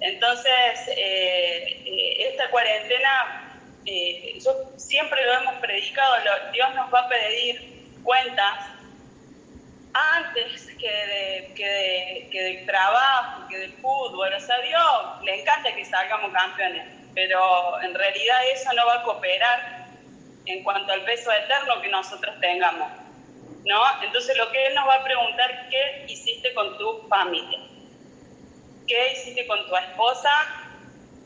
Entonces, 0.00 0.88
eh, 0.88 1.82
eh, 1.86 2.28
esta 2.30 2.50
cuarentena, 2.50 3.60
eh, 3.86 4.38
siempre 4.76 5.24
lo 5.24 5.32
hemos 5.34 5.54
predicado, 5.56 6.14
Dios 6.52 6.74
nos 6.74 6.92
va 6.92 7.00
a 7.00 7.08
pedir 7.08 7.98
cuentas 8.04 8.73
que 10.84 10.90
de, 10.90 11.54
que, 11.54 12.28
que 12.30 12.42
del 12.42 12.66
trabajo, 12.66 13.48
que 13.48 13.56
del 13.56 13.72
fútbol. 13.72 14.30
O 14.34 14.40
sea, 14.40 14.60
Dios 14.60 15.22
le 15.22 15.40
encanta 15.40 15.74
que 15.74 15.82
salgamos 15.82 16.30
campeones, 16.30 16.86
pero 17.14 17.80
en 17.80 17.94
realidad 17.94 18.36
eso 18.52 18.70
no 18.74 18.84
va 18.84 18.96
a 18.96 19.02
cooperar 19.02 19.86
en 20.44 20.62
cuanto 20.62 20.92
al 20.92 21.02
peso 21.04 21.32
eterno 21.32 21.80
que 21.80 21.88
nosotros 21.88 22.38
tengamos. 22.38 22.90
¿no? 23.64 23.80
Entonces 24.02 24.36
lo 24.36 24.50
que 24.52 24.66
él 24.66 24.74
nos 24.74 24.86
va 24.86 24.96
a 24.96 25.04
preguntar, 25.04 25.68
¿qué 25.70 26.04
hiciste 26.06 26.52
con 26.52 26.76
tu 26.76 27.08
familia? 27.08 27.60
¿Qué 28.86 29.12
hiciste 29.12 29.46
con 29.46 29.66
tu 29.66 29.74
esposa? 29.74 30.30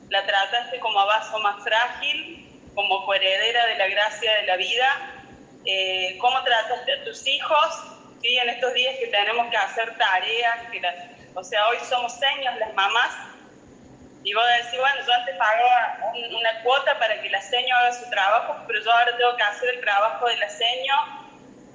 ¿La 0.09 0.25
trataste 0.25 0.79
como 0.79 1.01
a 1.01 1.05
vaso 1.05 1.37
más 1.41 1.65
frágil, 1.65 2.49
como 2.77 3.05
coheredera 3.05 3.67
de 3.67 3.75
la 3.75 3.89
gracia 3.89 4.35
de 4.35 4.47
la 4.47 4.57
vida? 4.57 5.15
Eh, 5.65 6.17
¿Cómo 6.21 6.45
trataste 6.45 6.93
a 6.93 7.05
tus 7.05 7.27
hijos? 7.27 7.98
¿Sí? 8.23 8.37
En 8.39 8.49
estos 8.49 8.75
días 8.75 8.97
que 8.99 9.07
tenemos 9.07 9.49
que 9.51 9.57
hacer 9.57 9.97
tareas, 9.97 10.71
que 10.71 10.83
o 11.35 11.45
sea, 11.45 11.69
hoy 11.69 11.79
somos 11.89 12.13
seños 12.15 12.57
las 12.59 12.75
mamás, 12.75 13.11
y 14.25 14.35
vos 14.35 14.45
decís, 14.63 14.79
bueno, 14.79 14.97
yo 15.07 15.13
antes 15.15 15.37
pagaba 15.37 16.13
una 16.13 16.63
cuota 16.63 16.99
para 16.99 17.23
que 17.23 17.31
la 17.31 17.41
seño 17.41 17.75
haga 17.77 17.93
su 17.93 18.11
trabajo, 18.11 18.57
pero 18.67 18.83
yo 18.83 18.93
ahora 18.93 19.17
tengo 19.17 19.37
que 19.37 19.43
hacer 19.43 19.75
el 19.75 19.81
trabajo 19.81 20.27
de 20.27 20.37
la 20.37 20.49
seño 20.51 20.95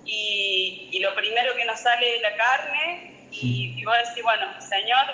y, 0.05 0.99
lo 1.01 1.15
primero 1.15 1.55
que 1.55 1.65
nos 1.65 1.79
sale 1.79 2.17
es 2.17 2.21
la 2.21 2.35
carne 2.35 3.27
y, 3.31 3.73
y 3.77 3.85
vos 3.85 3.95
decís, 4.07 4.23
bueno, 4.23 4.45
Señor, 4.61 5.05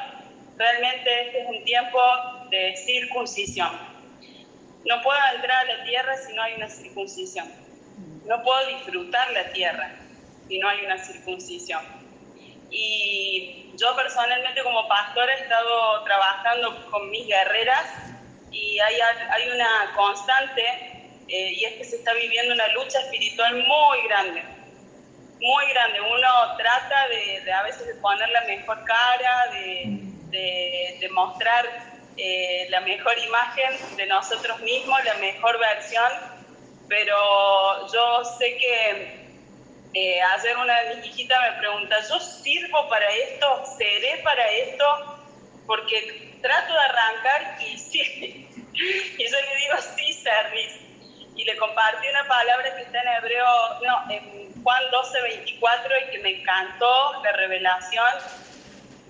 realmente 0.57 1.21
este 1.27 1.41
es 1.41 1.47
un 1.47 1.63
tiempo 1.63 1.99
de 2.49 2.75
circuncisión. 2.75 3.71
No 4.85 5.01
puedo 5.01 5.19
entrar 5.35 5.69
a 5.69 5.77
la 5.77 5.83
tierra 5.83 6.17
si 6.17 6.33
no 6.33 6.41
hay 6.41 6.55
una 6.55 6.69
circuncisión. 6.69 7.51
No 8.25 8.43
puedo 8.43 8.67
disfrutar 8.67 9.31
la 9.31 9.51
tierra 9.51 9.91
si 10.49 10.59
no 10.59 10.67
hay 10.67 10.83
una 10.85 10.97
circuncisión. 10.97 11.81
Y 12.69 13.71
yo 13.77 13.95
personalmente 13.95 14.61
como 14.61 14.85
pastor 14.89 15.29
he 15.29 15.43
estado 15.43 16.03
trabajando 16.03 16.91
con 16.91 17.09
mis 17.09 17.25
guerreras 17.25 17.85
y 18.51 18.77
hay, 18.79 18.95
hay 18.99 19.49
una 19.49 19.93
constante 19.95 20.63
eh, 21.27 21.53
y 21.53 21.63
es 21.63 21.73
que 21.75 21.85
se 21.85 21.95
está 21.97 22.13
viviendo 22.13 22.53
una 22.53 22.67
lucha 22.69 22.99
espiritual 22.99 23.53
muy 23.55 24.01
grande 24.07 24.59
muy 25.41 25.65
grande. 25.69 26.01
Uno 26.01 26.57
trata 26.57 27.07
de, 27.07 27.51
a 27.51 27.63
veces 27.63 27.87
de 27.87 27.95
poner 27.95 28.29
la 28.29 28.41
mejor 28.41 28.83
cara, 28.83 29.47
de, 29.51 30.97
de, 30.99 31.09
mostrar 31.09 31.65
eh, 32.17 32.67
la 32.69 32.81
mejor 32.81 33.17
imagen 33.17 33.95
de 33.95 34.05
nosotros 34.05 34.59
mismos, 34.61 35.03
la 35.05 35.15
mejor 35.15 35.57
versión, 35.59 36.11
pero 36.87 37.87
yo 37.91 38.23
sé 38.37 38.57
que 38.57 39.18
eh, 39.93 40.21
una 40.61 40.81
de 40.81 40.95
mis 40.95 41.05
hijitas 41.07 41.39
me 41.41 41.59
pregunta, 41.59 41.95
¿yo 42.07 42.19
sirvo 42.19 42.87
para 42.89 43.09
esto? 43.09 43.65
¿Seré 43.77 44.21
para 44.23 44.47
esto? 44.49 44.85
Porque 45.65 46.37
trato 46.41 46.73
de 46.73 46.79
arrancar 46.79 47.57
y 47.61 47.77
sí. 47.77 48.45
Y 48.71 49.29
yo 49.29 49.37
le 49.41 49.55
digo, 49.57 49.75
sí, 49.97 50.13
service. 50.13 50.79
Y 51.35 51.43
le 51.43 51.57
compartí 51.57 52.07
una 52.07 52.25
palabra 52.27 52.75
que 52.75 52.83
está 52.83 53.01
en 53.01 53.07
hebreo, 53.09 53.45
no, 53.85 54.11
en 54.11 54.63
Juan 54.63 54.83
12, 54.91 55.21
24 55.21 55.91
y 55.99 56.11
que 56.11 56.19
me 56.19 56.41
encantó, 56.41 57.21
la 57.23 57.31
revelación. 57.33 58.13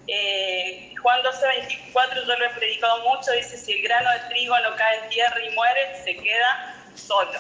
Eh, 0.08 0.96
Juan 1.02 1.22
12, 1.22 1.48
24 1.48 2.26
yo 2.26 2.36
lo 2.36 2.46
he 2.46 2.50
predicado 2.50 3.10
mucho, 3.10 3.32
dice, 3.32 3.58
si 3.58 3.74
el 3.74 3.84
grano 3.84 4.10
de 4.12 4.20
trigo 4.30 4.58
no 4.60 4.76
cae 4.76 5.04
en 5.04 5.10
tierra 5.10 5.40
y 5.44 5.50
muere, 5.52 6.04
se 6.04 6.16
queda 6.16 6.76
solo. 6.96 7.40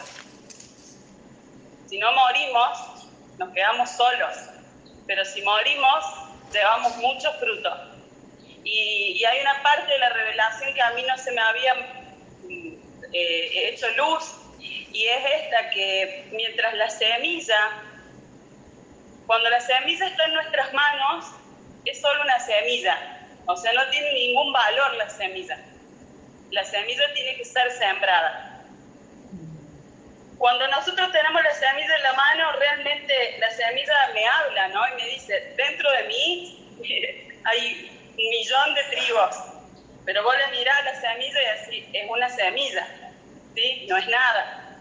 Si 1.87 1.97
no 1.97 2.11
morimos, 2.11 2.98
nos 3.39 3.53
quedamos 3.53 3.89
solos, 3.89 4.35
pero 5.07 5.23
si 5.25 5.41
morimos, 5.41 6.05
llevamos 6.53 6.95
mucho 6.97 7.31
fruto. 7.39 7.71
Y, 8.63 9.17
y 9.17 9.25
hay 9.25 9.39
una 9.39 9.63
parte 9.63 9.91
de 9.91 9.97
la 9.97 10.09
revelación 10.09 10.73
que 10.73 10.81
a 10.81 10.91
mí 10.91 11.03
no 11.07 11.17
se 11.17 11.31
me 11.31 11.41
había 11.41 11.73
mm, 12.43 12.73
eh, 13.13 13.69
hecho 13.69 13.87
luz, 13.91 14.35
y 14.59 15.05
es 15.07 15.43
esta, 15.43 15.69
que 15.69 16.27
mientras 16.31 16.73
la 16.73 16.89
semilla, 16.89 17.83
cuando 19.25 19.49
la 19.49 19.61
semilla 19.61 20.07
está 20.07 20.25
en 20.25 20.33
nuestras 20.33 20.73
manos, 20.73 21.25
es 21.85 22.01
solo 22.01 22.21
una 22.21 22.39
semilla, 22.39 23.19
o 23.45 23.55
sea, 23.55 23.71
no 23.73 23.89
tiene 23.89 24.13
ningún 24.13 24.51
valor 24.51 24.95
la 24.95 25.09
semilla. 25.09 25.57
La 26.51 26.63
semilla 26.63 27.13
tiene 27.13 27.35
que 27.35 27.43
estar 27.43 27.71
sembrada. 27.71 28.48
Cuando 30.39 30.65
nosotros 30.69 31.11
tenemos 31.11 31.43
la 31.43 31.53
semilla 31.53 31.95
en 31.97 32.03
la 32.03 32.13
mano, 32.13 32.51
realmente 32.53 33.37
la 33.39 33.51
semilla 33.51 33.93
me 34.13 34.25
habla, 34.25 34.69
¿no? 34.69 34.87
Y 34.87 35.01
me 35.01 35.09
dice, 35.09 35.53
dentro 35.57 35.91
de 35.91 36.03
mí 36.03 36.79
hay 37.43 37.91
un 38.11 38.29
millón 38.29 38.73
de 38.73 38.83
trigos, 38.83 39.35
pero 40.05 40.23
vos 40.23 40.33
le 40.37 40.57
mirás 40.57 40.85
la 40.85 40.95
semilla 40.95 41.41
y 41.41 41.45
así, 41.45 41.89
es 41.91 42.09
una 42.09 42.29
semilla, 42.29 42.87
¿sí? 43.53 43.85
No 43.89 43.97
es 43.97 44.07
nada. 44.07 44.77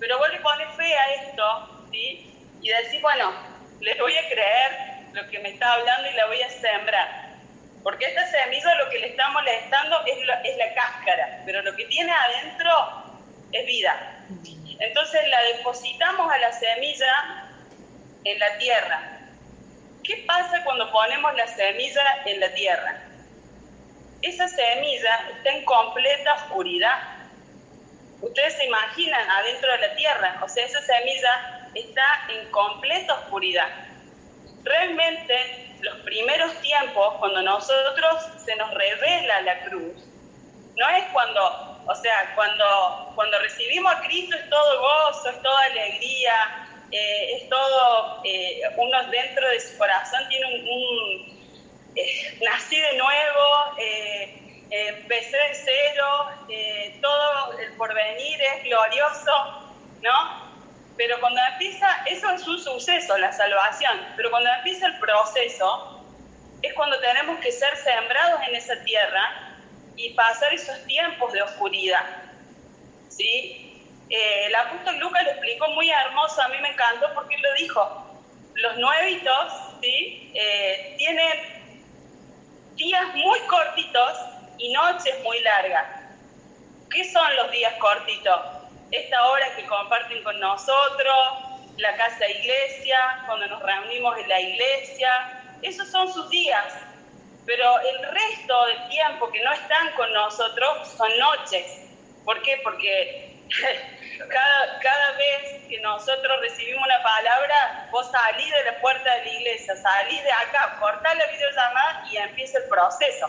Pero 0.00 0.16
vos 0.16 0.32
le 0.32 0.40
pones 0.40 0.74
fe 0.76 0.96
a 0.96 1.14
esto, 1.22 1.88
¿sí? 1.92 2.34
Y 2.62 2.68
decís, 2.70 3.02
bueno, 3.02 3.34
le 3.80 3.94
voy 4.00 4.16
a 4.16 4.28
creer 4.30 4.72
lo 5.12 5.28
que 5.28 5.40
me 5.40 5.50
está 5.50 5.74
hablando 5.74 6.10
y 6.10 6.14
la 6.14 6.26
voy 6.26 6.40
a 6.40 6.48
sembrar. 6.48 7.32
Porque 7.82 8.06
esta 8.06 8.26
semilla 8.30 8.74
lo 8.76 8.88
que 8.88 8.98
le 8.98 9.08
está 9.08 9.28
molestando 9.28 10.06
es, 10.06 10.16
es 10.16 10.56
la 10.56 10.74
cáscara, 10.74 11.42
pero 11.44 11.60
lo 11.60 11.76
que 11.76 11.84
tiene 11.84 12.10
adentro 12.12 12.70
es 13.52 13.66
vida. 13.66 14.24
Entonces 14.78 15.28
la 15.28 15.40
depositamos 15.56 16.32
a 16.32 16.38
la 16.38 16.52
semilla 16.52 17.48
en 18.24 18.38
la 18.38 18.58
tierra. 18.58 19.18
¿Qué 20.04 20.24
pasa 20.26 20.64
cuando 20.64 20.90
ponemos 20.90 21.34
la 21.34 21.46
semilla 21.46 22.22
en 22.24 22.40
la 22.40 22.52
tierra? 22.54 23.02
Esa 24.22 24.48
semilla 24.48 25.20
está 25.36 25.50
en 25.50 25.64
completa 25.64 26.34
oscuridad. 26.34 26.98
Ustedes 28.20 28.54
se 28.54 28.66
imaginan 28.66 29.28
adentro 29.30 29.72
de 29.72 29.78
la 29.78 29.94
tierra, 29.96 30.40
o 30.42 30.48
sea, 30.48 30.64
esa 30.64 30.80
semilla 30.80 31.68
está 31.74 32.04
en 32.28 32.50
completa 32.50 33.14
oscuridad. 33.14 33.68
Realmente 34.62 35.72
los 35.80 35.96
primeros 36.00 36.54
tiempos, 36.60 37.14
cuando 37.18 37.42
nosotros 37.42 38.28
se 38.44 38.54
nos 38.56 38.72
revela 38.74 39.40
la 39.40 39.60
cruz, 39.64 39.96
no 40.76 40.88
es 40.90 41.04
cuando, 41.12 41.71
o 41.86 41.94
sea, 41.96 42.32
cuando, 42.34 43.12
cuando 43.14 43.38
recibimos 43.40 43.92
a 43.92 44.00
Cristo 44.02 44.36
es 44.36 44.48
todo 44.48 44.80
gozo, 44.80 45.30
es 45.30 45.42
toda 45.42 45.60
alegría, 45.64 46.68
eh, 46.92 47.36
es 47.36 47.48
todo, 47.48 48.20
eh, 48.24 48.60
uno 48.76 49.04
dentro 49.04 49.48
de 49.48 49.60
su 49.60 49.76
corazón 49.78 50.28
tiene 50.28 50.46
un, 50.46 51.42
eh, 51.96 52.38
nací 52.42 52.76
de 52.78 52.96
nuevo, 52.96 53.76
empecé 54.70 55.36
de 55.36 55.54
cero, 55.54 56.30
todo 57.00 57.58
el 57.58 57.72
porvenir 57.74 58.40
es 58.40 58.64
glorioso, 58.64 59.72
¿no? 60.02 60.52
Pero 60.96 61.18
cuando 61.20 61.40
empieza, 61.52 61.88
eso 62.06 62.30
es 62.30 62.46
un 62.46 62.58
suceso, 62.58 63.18
la 63.18 63.32
salvación, 63.32 64.06
pero 64.16 64.30
cuando 64.30 64.50
empieza 64.50 64.86
el 64.86 64.98
proceso, 64.98 66.04
es 66.62 66.72
cuando 66.74 66.98
tenemos 67.00 67.38
que 67.40 67.50
ser 67.50 67.76
sembrados 67.76 68.40
en 68.48 68.54
esa 68.54 68.76
tierra 68.84 69.51
y 69.96 70.10
pasar 70.10 70.52
esos 70.52 70.84
tiempos 70.86 71.32
de 71.32 71.42
oscuridad. 71.42 72.04
¿Sí? 73.08 73.80
Eh, 74.08 74.46
el 74.46 74.54
apóstol 74.54 74.98
Lucas 74.98 75.24
lo 75.24 75.30
explicó 75.30 75.68
muy 75.68 75.90
hermoso, 75.90 76.42
a 76.42 76.48
mí 76.48 76.56
me 76.60 76.70
encantó 76.70 77.12
porque 77.14 77.34
él 77.34 77.42
lo 77.42 77.54
dijo. 77.54 78.20
Los 78.54 78.76
nuevitos 78.78 79.52
¿sí? 79.80 80.30
Eh, 80.34 80.94
tienen 80.98 81.32
días 82.74 83.14
muy 83.14 83.38
cortitos 83.40 84.18
y 84.58 84.72
noches 84.72 85.22
muy 85.24 85.40
largas. 85.40 85.86
¿Qué 86.90 87.10
son 87.10 87.36
los 87.36 87.50
días 87.50 87.72
cortitos? 87.78 88.62
esta 88.92 89.26
hora 89.26 89.46
que 89.56 89.64
comparten 89.66 90.22
con 90.22 90.38
nosotros, 90.38 91.16
la 91.78 91.96
casa 91.96 92.28
iglesia, 92.28 93.24
cuando 93.26 93.48
nos 93.48 93.62
reunimos 93.62 94.18
en 94.18 94.28
la 94.28 94.40
iglesia, 94.40 95.42
esos 95.62 95.88
son 95.88 96.12
sus 96.12 96.28
días. 96.28 96.64
Pero 97.46 97.80
el 97.80 98.02
resto 98.02 98.66
del 98.66 98.88
tiempo 98.88 99.30
que 99.30 99.42
no 99.42 99.52
están 99.52 99.92
con 99.94 100.12
nosotros 100.12 100.88
son 100.96 101.18
noches. 101.18 101.80
¿Por 102.24 102.40
qué? 102.42 102.60
Porque 102.62 103.36
cada, 104.30 104.78
cada 104.80 105.12
vez 105.12 105.66
que 105.68 105.80
nosotros 105.80 106.40
recibimos 106.40 106.84
una 106.84 107.02
palabra, 107.02 107.88
vos 107.90 108.10
salís 108.10 108.50
de 108.50 108.64
la 108.64 108.80
puerta 108.80 109.14
de 109.16 109.24
la 109.24 109.30
iglesia, 109.30 109.74
salís 109.76 110.22
de 110.22 110.32
acá, 110.32 110.76
cortás 110.78 111.16
la 111.16 111.26
videollamada 111.26 112.06
y 112.10 112.16
empieza 112.16 112.58
el 112.58 112.68
proceso. 112.68 113.26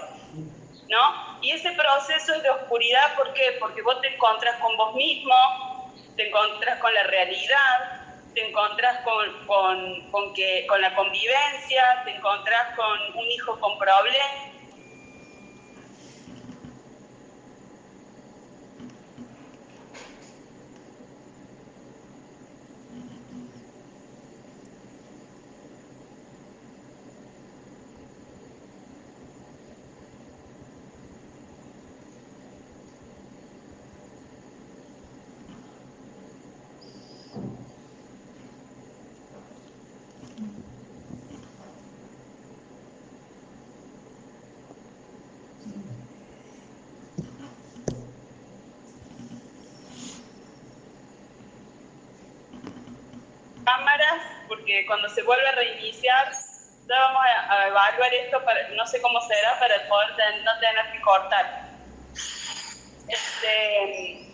¿no? 0.89 1.39
Y 1.41 1.51
ese 1.51 1.72
proceso 1.72 2.36
es 2.36 2.43
de 2.43 2.49
oscuridad, 2.49 3.16
¿por 3.16 3.34
qué? 3.34 3.57
Porque 3.59 3.82
vos 3.82 3.99
te 4.01 4.14
encontrás 4.14 4.55
con 4.59 4.76
vos 4.78 4.93
mismo, 4.95 5.91
te 6.16 6.28
encontrás 6.28 6.80
con 6.80 6.93
la 6.93 7.03
realidad, 7.03 8.03
te 8.34 8.48
encontrás 8.48 9.04
con, 9.04 9.46
con, 9.46 10.12
con, 10.12 10.34
que, 10.34 10.66
con 10.68 10.82
la 10.82 10.94
convivencia, 10.96 12.02
te 12.06 12.12
encontrás 12.12 12.76
con 12.76 13.16
un 13.16 13.32
hijo 13.32 13.60
con 13.60 13.78
problemas 13.78 14.53
porque 54.84 54.86
cuando 54.86 55.10
se 55.10 55.22
vuelve 55.24 55.48
a 55.48 55.52
reiniciar, 55.54 56.32
ya 56.88 57.00
vamos 57.00 57.22
a, 57.50 57.68
evaluar 57.68 58.14
esto, 58.14 58.44
para, 58.44 58.68
no 58.70 58.86
sé 58.86 59.02
cómo 59.02 59.20
será, 59.22 59.60
para 59.60 59.88
poder 59.88 60.44
no 60.44 60.60
tener 60.60 60.92
que 60.92 61.02
cortar. 61.02 61.70
Este, 63.08 64.28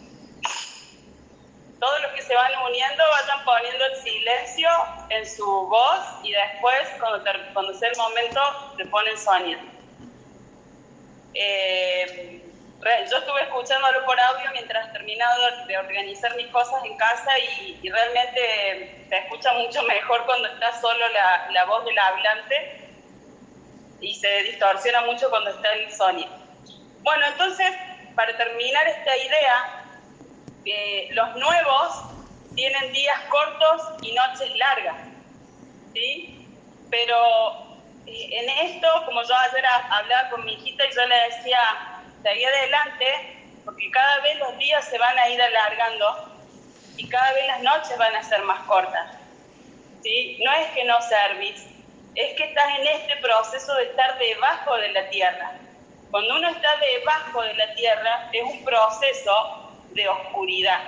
todos 1.80 2.02
los 2.02 2.12
que 2.12 2.22
se 2.22 2.36
van 2.36 2.52
uniendo 2.70 3.04
vayan 3.10 3.46
poniendo 3.46 3.86
el 3.86 3.96
silencio 4.04 4.70
en 5.10 5.28
su 5.28 5.46
voz 5.46 6.00
y 6.24 6.32
después, 6.32 6.88
cuando, 7.00 7.24
cuando 7.54 7.74
sea 7.74 7.90
el 7.90 7.98
momento, 7.98 8.42
le 8.78 8.86
ponen 8.88 9.18
Sonia. 9.18 9.60
Eh, 11.34 12.49
yo 12.82 13.18
estuve 13.18 13.42
escuchándolo 13.44 14.06
por 14.06 14.18
audio 14.20 14.52
mientras 14.54 14.92
terminado 14.94 15.66
de 15.68 15.78
organizar 15.78 16.36
mis 16.36 16.48
cosas 16.48 16.84
en 16.86 16.96
casa 16.98 17.32
y, 17.40 17.90
realmente 17.90 19.06
se 19.10 19.18
escucha 19.18 19.52
mucho 19.54 19.84
mejor 19.84 20.26
cuando 20.26 20.48
está 20.48 20.80
solo 20.80 21.10
la, 21.10 21.50
la, 21.52 21.66
voz 21.66 21.84
del 21.84 21.98
hablante 21.98 22.88
y 24.00 24.14
se 24.14 24.44
distorsiona 24.44 25.02
mucho 25.02 25.30
cuando 25.30 25.50
está 25.50 25.74
el 25.74 25.92
sonido. 25.92 26.30
Bueno, 27.02 27.26
entonces, 27.28 27.72
para 28.16 28.36
terminar 28.38 28.88
esta 28.88 29.18
idea, 29.18 29.86
eh, 30.66 31.10
los 31.12 31.36
nuevos 31.36 32.04
tienen 32.56 32.94
días 32.94 33.20
cortos 33.30 33.82
y 34.02 34.14
noches 34.14 34.56
largas, 34.56 34.96
¿sí? 35.94 36.48
Pero 36.90 37.80
eh, 38.06 38.30
en 38.32 38.50
esto, 38.68 38.88
como 39.06 39.22
yo 39.24 39.36
ayer 39.36 39.66
hablaba 39.66 40.30
con 40.30 40.46
mi 40.46 40.54
hijita 40.54 40.86
y 40.86 40.96
yo 40.96 41.06
le 41.06 41.16
decía, 41.30 41.99
seguí 42.24 42.44
adelante, 42.44 43.06
porque 43.66 43.90
cada 43.92 44.20
vez 44.20 44.38
los 44.38 44.58
días 44.58 44.86
se 44.86 44.98
van 44.98 45.18
a 45.18 45.30
ir 45.30 45.42
alargando 45.42 46.36
y 46.98 47.08
cada 47.08 47.32
vez 47.34 47.48
las 47.48 47.62
noches 47.62 47.98
van 47.98 48.16
a 48.16 48.24
ser 48.24 48.42
más 48.44 48.62
cortas. 48.64 49.16
¿sí? 50.04 50.40
No 50.44 50.52
es 50.54 50.68
que 50.72 50.84
no 50.86 51.02
servís, 51.02 51.66
es 52.16 52.36
que 52.36 52.44
estás 52.44 52.80
en 52.80 52.88
este 52.88 53.16
proceso 53.18 53.74
de 53.76 53.84
estar 53.84 54.18
debajo 54.18 54.76
de 54.78 54.90
la 54.90 55.10
tierra. 55.10 55.54
Cuando 56.12 56.36
uno 56.36 56.50
está 56.50 56.70
debajo 56.78 57.44
de 57.44 57.54
la 57.54 57.74
tierra 57.76 58.30
es 58.34 58.44
un 58.44 58.64
proceso 58.64 59.72
de 59.92 60.08
oscuridad. 60.10 60.82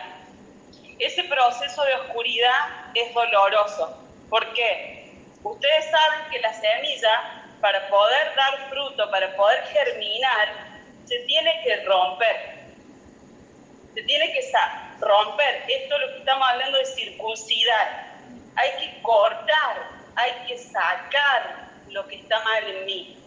Ese 0.99 1.23
proceso 1.25 1.83
de 1.83 1.95
oscuridad 1.95 2.91
es 2.93 3.13
doloroso. 3.13 3.97
¿Por 4.29 4.53
qué? 4.53 5.11
Ustedes 5.43 5.85
saben 5.89 6.29
que 6.31 6.39
la 6.39 6.53
semilla, 6.53 7.43
para 7.59 7.87
poder 7.87 8.35
dar 8.35 8.69
fruto, 8.69 9.09
para 9.09 9.35
poder 9.35 9.63
germinar, 9.67 10.70
se 11.11 11.19
tiene 11.25 11.61
que 11.65 11.75
romper. 11.83 12.37
Se 13.93 14.01
tiene 14.03 14.31
que 14.31 14.41
romper. 15.01 15.63
Esto 15.67 15.95
es 15.95 16.01
lo 16.01 16.13
que 16.13 16.19
estamos 16.19 16.47
hablando 16.49 16.77
de 16.77 16.85
circuncidar. 16.85 18.15
Hay 18.55 18.69
que 18.79 19.01
cortar, 19.01 19.89
hay 20.15 20.31
que 20.47 20.57
sacar 20.57 21.67
lo 21.89 22.07
que 22.07 22.15
está 22.15 22.39
mal 22.39 22.63
en 22.65 22.85
mí. 22.85 23.17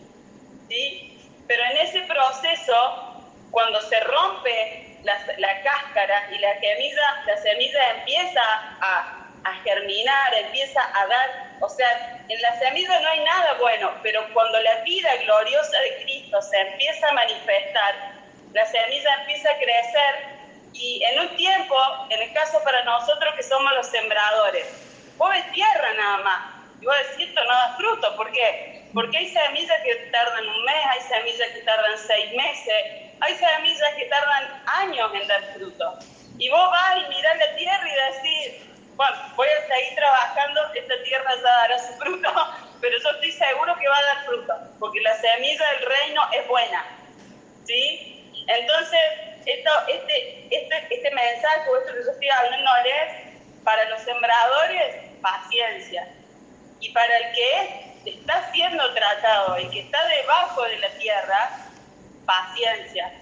¿sí? 0.70 1.28
Pero 1.46 1.62
en 1.62 1.76
ese 1.76 2.00
proceso, 2.02 3.22
cuando 3.50 3.82
se 3.82 4.00
rompe 4.00 4.96
la, 5.02 5.62
cáscara 5.62 6.30
y 6.34 6.38
la 6.38 6.58
semilla, 6.60 7.22
la 7.26 7.36
semilla 7.36 7.90
empieza 7.98 8.42
a, 8.80 9.23
a 9.44 9.54
germinar, 9.62 10.34
empieza 10.34 10.80
a 10.80 11.06
dar, 11.06 11.56
o 11.60 11.68
sea, 11.68 12.24
en 12.28 12.42
la 12.42 12.58
semilla 12.58 13.00
no 13.00 13.08
hay 13.08 13.20
nada 13.20 13.54
bueno, 13.60 13.92
pero 14.02 14.26
cuando 14.32 14.60
la 14.60 14.76
vida 14.82 15.14
gloriosa 15.24 15.78
de 15.80 16.02
Cristo 16.02 16.40
se 16.42 16.58
empieza 16.58 17.08
a 17.08 17.12
manifestar, 17.12 17.94
la 18.52 18.66
semilla 18.66 19.14
empieza 19.20 19.50
a 19.50 19.58
crecer 19.58 20.34
y 20.72 21.02
en 21.04 21.20
un 21.20 21.36
tiempo, 21.36 21.76
en 22.10 22.22
el 22.22 22.32
caso 22.32 22.62
para 22.64 22.82
nosotros 22.84 23.34
que 23.36 23.42
somos 23.42 23.72
los 23.74 23.86
sembradores, 23.86 24.66
vos 25.16 25.30
ves 25.30 25.52
tierra 25.52 25.92
nada 25.94 26.16
más, 26.18 26.54
y 26.80 26.86
vos 26.86 26.96
decís, 27.10 27.28
esto 27.28 27.44
no 27.44 27.50
da 27.50 27.76
fruto, 27.76 28.16
¿por 28.16 28.32
qué? 28.32 28.88
Porque 28.92 29.16
hay 29.16 29.28
semillas 29.28 29.80
que 29.84 29.94
tardan 30.10 30.48
un 30.48 30.64
mes, 30.64 30.86
hay 30.90 31.00
semillas 31.00 31.48
que 31.48 31.60
tardan 31.62 31.98
seis 31.98 32.32
meses, 32.32 32.84
hay 33.20 33.34
semillas 33.34 33.94
que 33.96 34.06
tardan 34.06 34.62
años 34.66 35.10
en 35.14 35.28
dar 35.28 35.54
fruto. 35.54 35.98
Y 36.38 36.48
vos 36.48 36.70
vas 36.70 36.96
y 36.98 37.08
mirás 37.08 37.38
la 37.38 37.56
tierra 37.56 37.88
y 37.88 38.14
decís, 38.14 38.73
bueno, 38.96 39.16
voy 39.36 39.48
a 39.48 39.66
seguir 39.66 39.94
trabajando, 39.96 40.60
esta 40.74 41.02
tierra 41.02 41.30
ya 41.36 41.42
dará 41.42 41.78
su 41.78 41.92
fruto, 41.94 42.30
pero 42.80 42.96
yo 42.98 43.10
estoy 43.10 43.32
seguro 43.32 43.76
que 43.76 43.88
va 43.88 43.98
a 43.98 44.02
dar 44.02 44.24
fruto, 44.26 44.54
porque 44.78 45.00
la 45.00 45.16
semilla 45.16 45.70
del 45.72 45.86
reino 45.86 46.22
es 46.32 46.48
buena. 46.48 46.84
¿Sí? 47.66 48.32
Entonces, 48.46 49.00
esto, 49.46 49.70
este, 49.88 50.48
este, 50.50 50.94
este 50.94 51.10
mensaje, 51.10 51.60
esto 51.60 51.92
que 51.92 52.04
yo 52.04 52.10
estoy 52.10 52.28
hablando 52.28 52.70
es 52.84 53.62
para 53.64 53.88
los 53.88 54.00
sembradores, 54.02 54.96
paciencia. 55.20 56.08
Y 56.80 56.90
para 56.90 57.16
el 57.16 57.32
que 57.34 58.10
está 58.10 58.52
siendo 58.52 58.92
tratado, 58.94 59.56
el 59.56 59.70
que 59.70 59.80
está 59.80 60.06
debajo 60.08 60.62
de 60.64 60.78
la 60.78 60.88
tierra, 60.98 61.50
paciencia. 62.26 63.12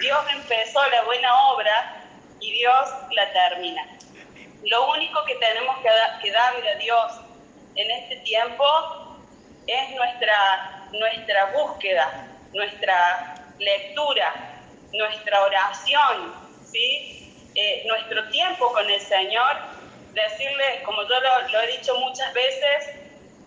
Dios 0.00 0.20
empezó 0.34 0.84
la 0.88 1.02
buena 1.02 1.48
obra 1.52 2.02
y 2.40 2.50
Dios 2.52 2.88
la 3.12 3.32
termina. 3.32 3.86
Lo 4.64 4.90
único 4.92 5.24
que 5.24 5.34
tenemos 5.36 5.76
que, 6.22 6.30
darle 6.30 6.70
a 6.70 6.74
Dios 6.76 7.12
en 7.74 7.90
este 7.90 8.16
tiempo 8.16 8.64
es 9.66 9.90
nuestra, 9.90 10.88
nuestra 10.92 11.46
búsqueda, 11.46 12.28
nuestra 12.52 13.34
lectura, 13.58 14.34
nuestra 14.92 15.42
oración, 15.42 16.34
¿sí? 16.70 17.50
Eh, 17.54 17.84
nuestro 17.86 18.28
tiempo 18.30 18.72
con 18.72 18.88
el 18.88 19.00
Señor, 19.00 19.56
decirle, 20.12 20.82
como 20.84 21.02
yo 21.02 21.14
lo, 21.50 21.60
he 21.60 21.78
dicho 21.78 21.94
muchas 21.98 22.32
veces, 22.32 22.90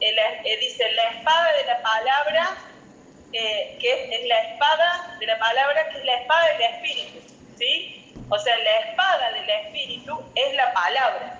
eh, 0.02 0.58
dice 0.60 0.92
la 0.92 1.04
espada 1.10 1.54
de 1.54 1.64
la 1.66 1.82
palabra, 1.82 2.58
eh, 3.34 3.78
que 3.80 4.16
es, 4.16 4.28
la 4.28 4.42
espada 4.42 5.18
de 5.20 5.26
la 5.26 5.40
palabra, 5.40 5.90
que 5.90 5.98
es 5.98 6.06
la 6.06 6.16
espada 6.16 6.48
del 6.54 6.62
Espíritu, 6.62 7.20
¿sí? 7.58 8.05
O 8.30 8.40
sea, 8.40 8.58
la 8.58 8.78
espada 8.80 9.32
del 9.34 9.50
Espíritu 9.50 10.20
es 10.36 10.54
la 10.56 10.74
palabra. 10.74 11.40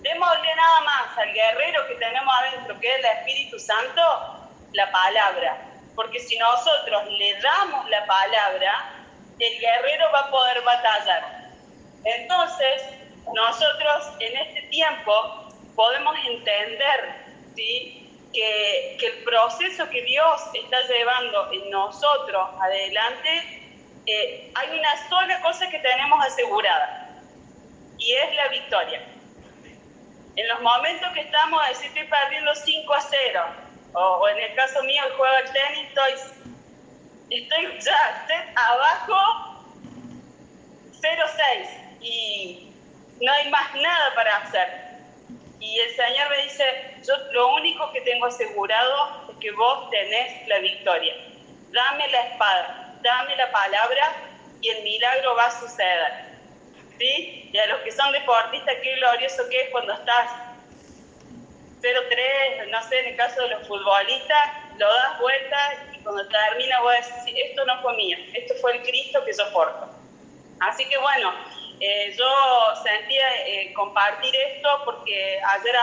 Démosle 0.00 0.54
nada 0.56 0.80
más 0.80 1.18
al 1.18 1.32
guerrero 1.32 1.86
que 1.86 1.94
tenemos 1.94 2.34
adentro, 2.34 2.78
que 2.80 2.92
es 2.92 2.98
el 2.98 3.04
Espíritu 3.04 3.58
Santo, 3.58 4.02
la 4.72 4.90
palabra. 4.90 5.56
Porque 5.94 6.18
si 6.20 6.36
nosotros 6.38 7.04
le 7.10 7.40
damos 7.40 7.88
la 7.88 8.04
palabra, 8.06 8.92
el 9.38 9.58
guerrero 9.60 10.10
va 10.12 10.20
a 10.20 10.30
poder 10.30 10.62
batallar. 10.62 11.50
Entonces, 12.04 12.82
nosotros 13.32 14.12
en 14.20 14.36
este 14.36 14.62
tiempo 14.62 15.48
podemos 15.74 16.16
entender 16.26 17.14
¿sí? 17.54 18.10
que, 18.32 18.96
que 18.98 19.06
el 19.06 19.24
proceso 19.24 19.88
que 19.90 20.02
Dios 20.02 20.42
está 20.54 20.80
llevando 20.88 21.52
en 21.52 21.70
nosotros 21.70 22.48
adelante 22.60 23.65
eh, 24.06 24.52
hay 24.54 24.78
una 24.78 25.08
sola 25.08 25.40
cosa 25.40 25.68
que 25.68 25.78
tenemos 25.80 26.24
asegurada 26.24 27.10
y 27.98 28.12
es 28.12 28.34
la 28.36 28.48
victoria. 28.48 29.02
En 30.36 30.48
los 30.48 30.60
momentos 30.60 31.12
que 31.12 31.20
estamos, 31.22 31.60
si 31.74 31.86
estoy 31.86 32.04
perdiendo 32.04 32.54
5 32.54 32.94
a 32.94 33.00
0, 33.00 33.44
o, 33.94 34.28
en 34.28 34.38
el 34.38 34.54
caso 34.54 34.82
mío 34.84 35.02
el 35.06 35.12
juego 35.14 35.34
del 35.36 35.52
tenis, 35.52 35.88
estoy, 35.88 36.12
estoy 37.30 37.80
ya 37.80 38.26
estoy 38.28 38.52
abajo 38.54 39.64
0-6 41.00 42.00
y 42.00 42.72
no 43.20 43.32
hay 43.32 43.50
más 43.50 43.74
nada 43.74 44.14
para 44.14 44.36
hacer. 44.36 44.86
Y 45.58 45.80
el 45.80 45.96
Señor 45.96 46.28
me 46.30 46.42
dice, 46.42 46.64
yo 47.04 47.16
lo 47.32 47.54
único 47.54 47.90
que 47.92 48.02
tengo 48.02 48.26
asegurado 48.26 49.30
es 49.30 49.36
que 49.38 49.50
vos 49.52 49.90
tenés 49.90 50.46
la 50.46 50.58
victoria. 50.58 51.14
Dame 51.72 52.08
la 52.08 52.20
espada 52.28 52.85
dame 53.02 53.36
la 53.36 53.50
palabra 53.50 54.12
y 54.60 54.68
el 54.68 54.82
milagro 54.82 55.34
va 55.34 55.46
a 55.46 55.60
suceder. 55.60 56.26
¿Sí? 56.98 57.50
Y 57.52 57.58
a 57.58 57.66
los 57.66 57.80
que 57.80 57.92
son 57.92 58.10
deportistas, 58.12 58.74
qué 58.82 58.96
glorioso 58.96 59.48
que 59.50 59.60
es 59.60 59.70
cuando 59.70 59.92
estás 59.92 60.30
0-3, 61.82 62.70
no 62.70 62.82
sé, 62.88 63.00
en 63.00 63.06
el 63.06 63.16
caso 63.16 63.42
de 63.42 63.48
los 63.50 63.68
futbolistas, 63.68 64.50
lo 64.78 64.86
das 64.86 65.20
vuelta 65.20 65.58
y 65.92 65.98
cuando 65.98 66.26
termina 66.28 66.80
vos 66.80 66.92
decís, 66.94 67.34
esto 67.50 67.64
no 67.64 67.80
fue 67.82 67.94
mío, 67.96 68.16
esto 68.32 68.54
fue 68.60 68.76
el 68.76 68.82
Cristo 68.82 69.24
que 69.24 69.34
soporto. 69.34 69.88
Así 70.60 70.88
que 70.88 70.96
bueno, 70.98 71.32
eh, 71.80 72.14
yo 72.16 72.26
sentía 72.82 73.46
eh, 73.46 73.72
compartir 73.74 74.34
esto 74.34 74.82
porque 74.84 75.38
ayer 75.44 75.74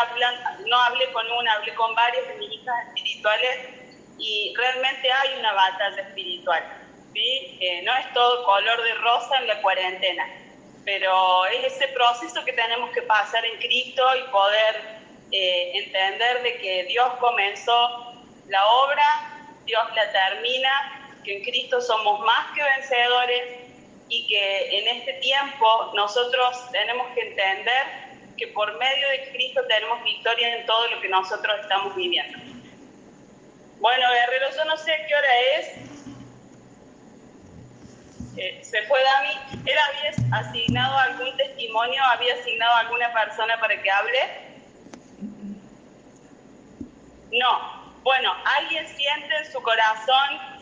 no 0.65 0.81
hablé 0.81 1.11
con 1.11 1.31
una, 1.31 1.53
hablé 1.53 1.73
con 1.75 1.93
varias 1.93 2.27
de 2.27 2.35
mis 2.35 2.51
hijas 2.53 2.87
espirituales 2.87 3.69
y 4.17 4.53
realmente 4.57 5.11
hay 5.11 5.37
una 5.39 5.53
batalla 5.53 6.01
espiritual. 6.01 6.82
¿Sí? 7.13 7.59
no 7.83 7.95
es 7.95 8.13
todo 8.13 8.43
color 8.43 8.83
de 8.83 8.93
rosa 8.95 9.37
en 9.39 9.47
la 9.47 9.61
cuarentena, 9.61 10.27
pero 10.85 11.45
es 11.45 11.73
ese 11.73 11.87
proceso 11.89 12.43
que 12.43 12.53
tenemos 12.53 12.89
que 12.91 13.01
pasar 13.03 13.45
en 13.45 13.57
Cristo 13.59 14.03
y 14.17 14.31
poder 14.31 15.03
eh, 15.31 15.71
entender 15.73 16.43
de 16.43 16.57
que 16.57 16.83
Dios 16.85 17.07
comenzó 17.19 18.13
la 18.47 18.65
obra, 18.67 19.49
Dios 19.65 19.83
la 19.95 20.11
termina, 20.11 21.19
que 21.23 21.37
en 21.37 21.43
Cristo 21.43 21.81
somos 21.81 22.19
más 22.21 22.53
que 22.53 22.61
vencedores 22.61 23.43
y 24.09 24.27
que 24.27 24.79
en 24.79 24.87
este 24.97 25.13
tiempo 25.13 25.91
nosotros 25.95 26.69
tenemos 26.71 27.07
que 27.15 27.21
entender 27.21 28.03
que 28.37 28.47
por 28.47 28.77
medio 28.77 29.09
de 29.09 29.29
Cristo 29.31 29.61
tenemos 29.67 30.03
victoria 30.03 30.57
en 30.57 30.65
todo 30.65 30.87
lo 30.89 31.01
que 31.01 31.09
nosotros 31.09 31.59
estamos 31.61 31.95
viviendo. 31.95 32.37
Bueno, 33.79 34.05
Guerrero, 34.11 34.47
yo 34.55 34.65
no 34.65 34.77
sé 34.77 34.91
qué 35.07 35.15
hora 35.15 35.39
es, 35.57 36.02
eh, 38.37 38.59
se 38.63 38.81
fue 38.83 38.99
Dami, 39.03 39.61
¿él 39.65 39.77
había 39.77 40.39
asignado 40.39 40.97
algún 40.97 41.35
testimonio, 41.37 42.03
había 42.05 42.33
asignado 42.35 42.75
alguna 42.77 43.13
persona 43.13 43.59
para 43.59 43.81
que 43.81 43.91
hable? 43.91 44.19
No. 47.31 47.83
Bueno, 48.03 48.33
alguien 48.57 48.85
siente 48.87 49.35
en 49.37 49.51
su 49.51 49.61
corazón 49.61 50.57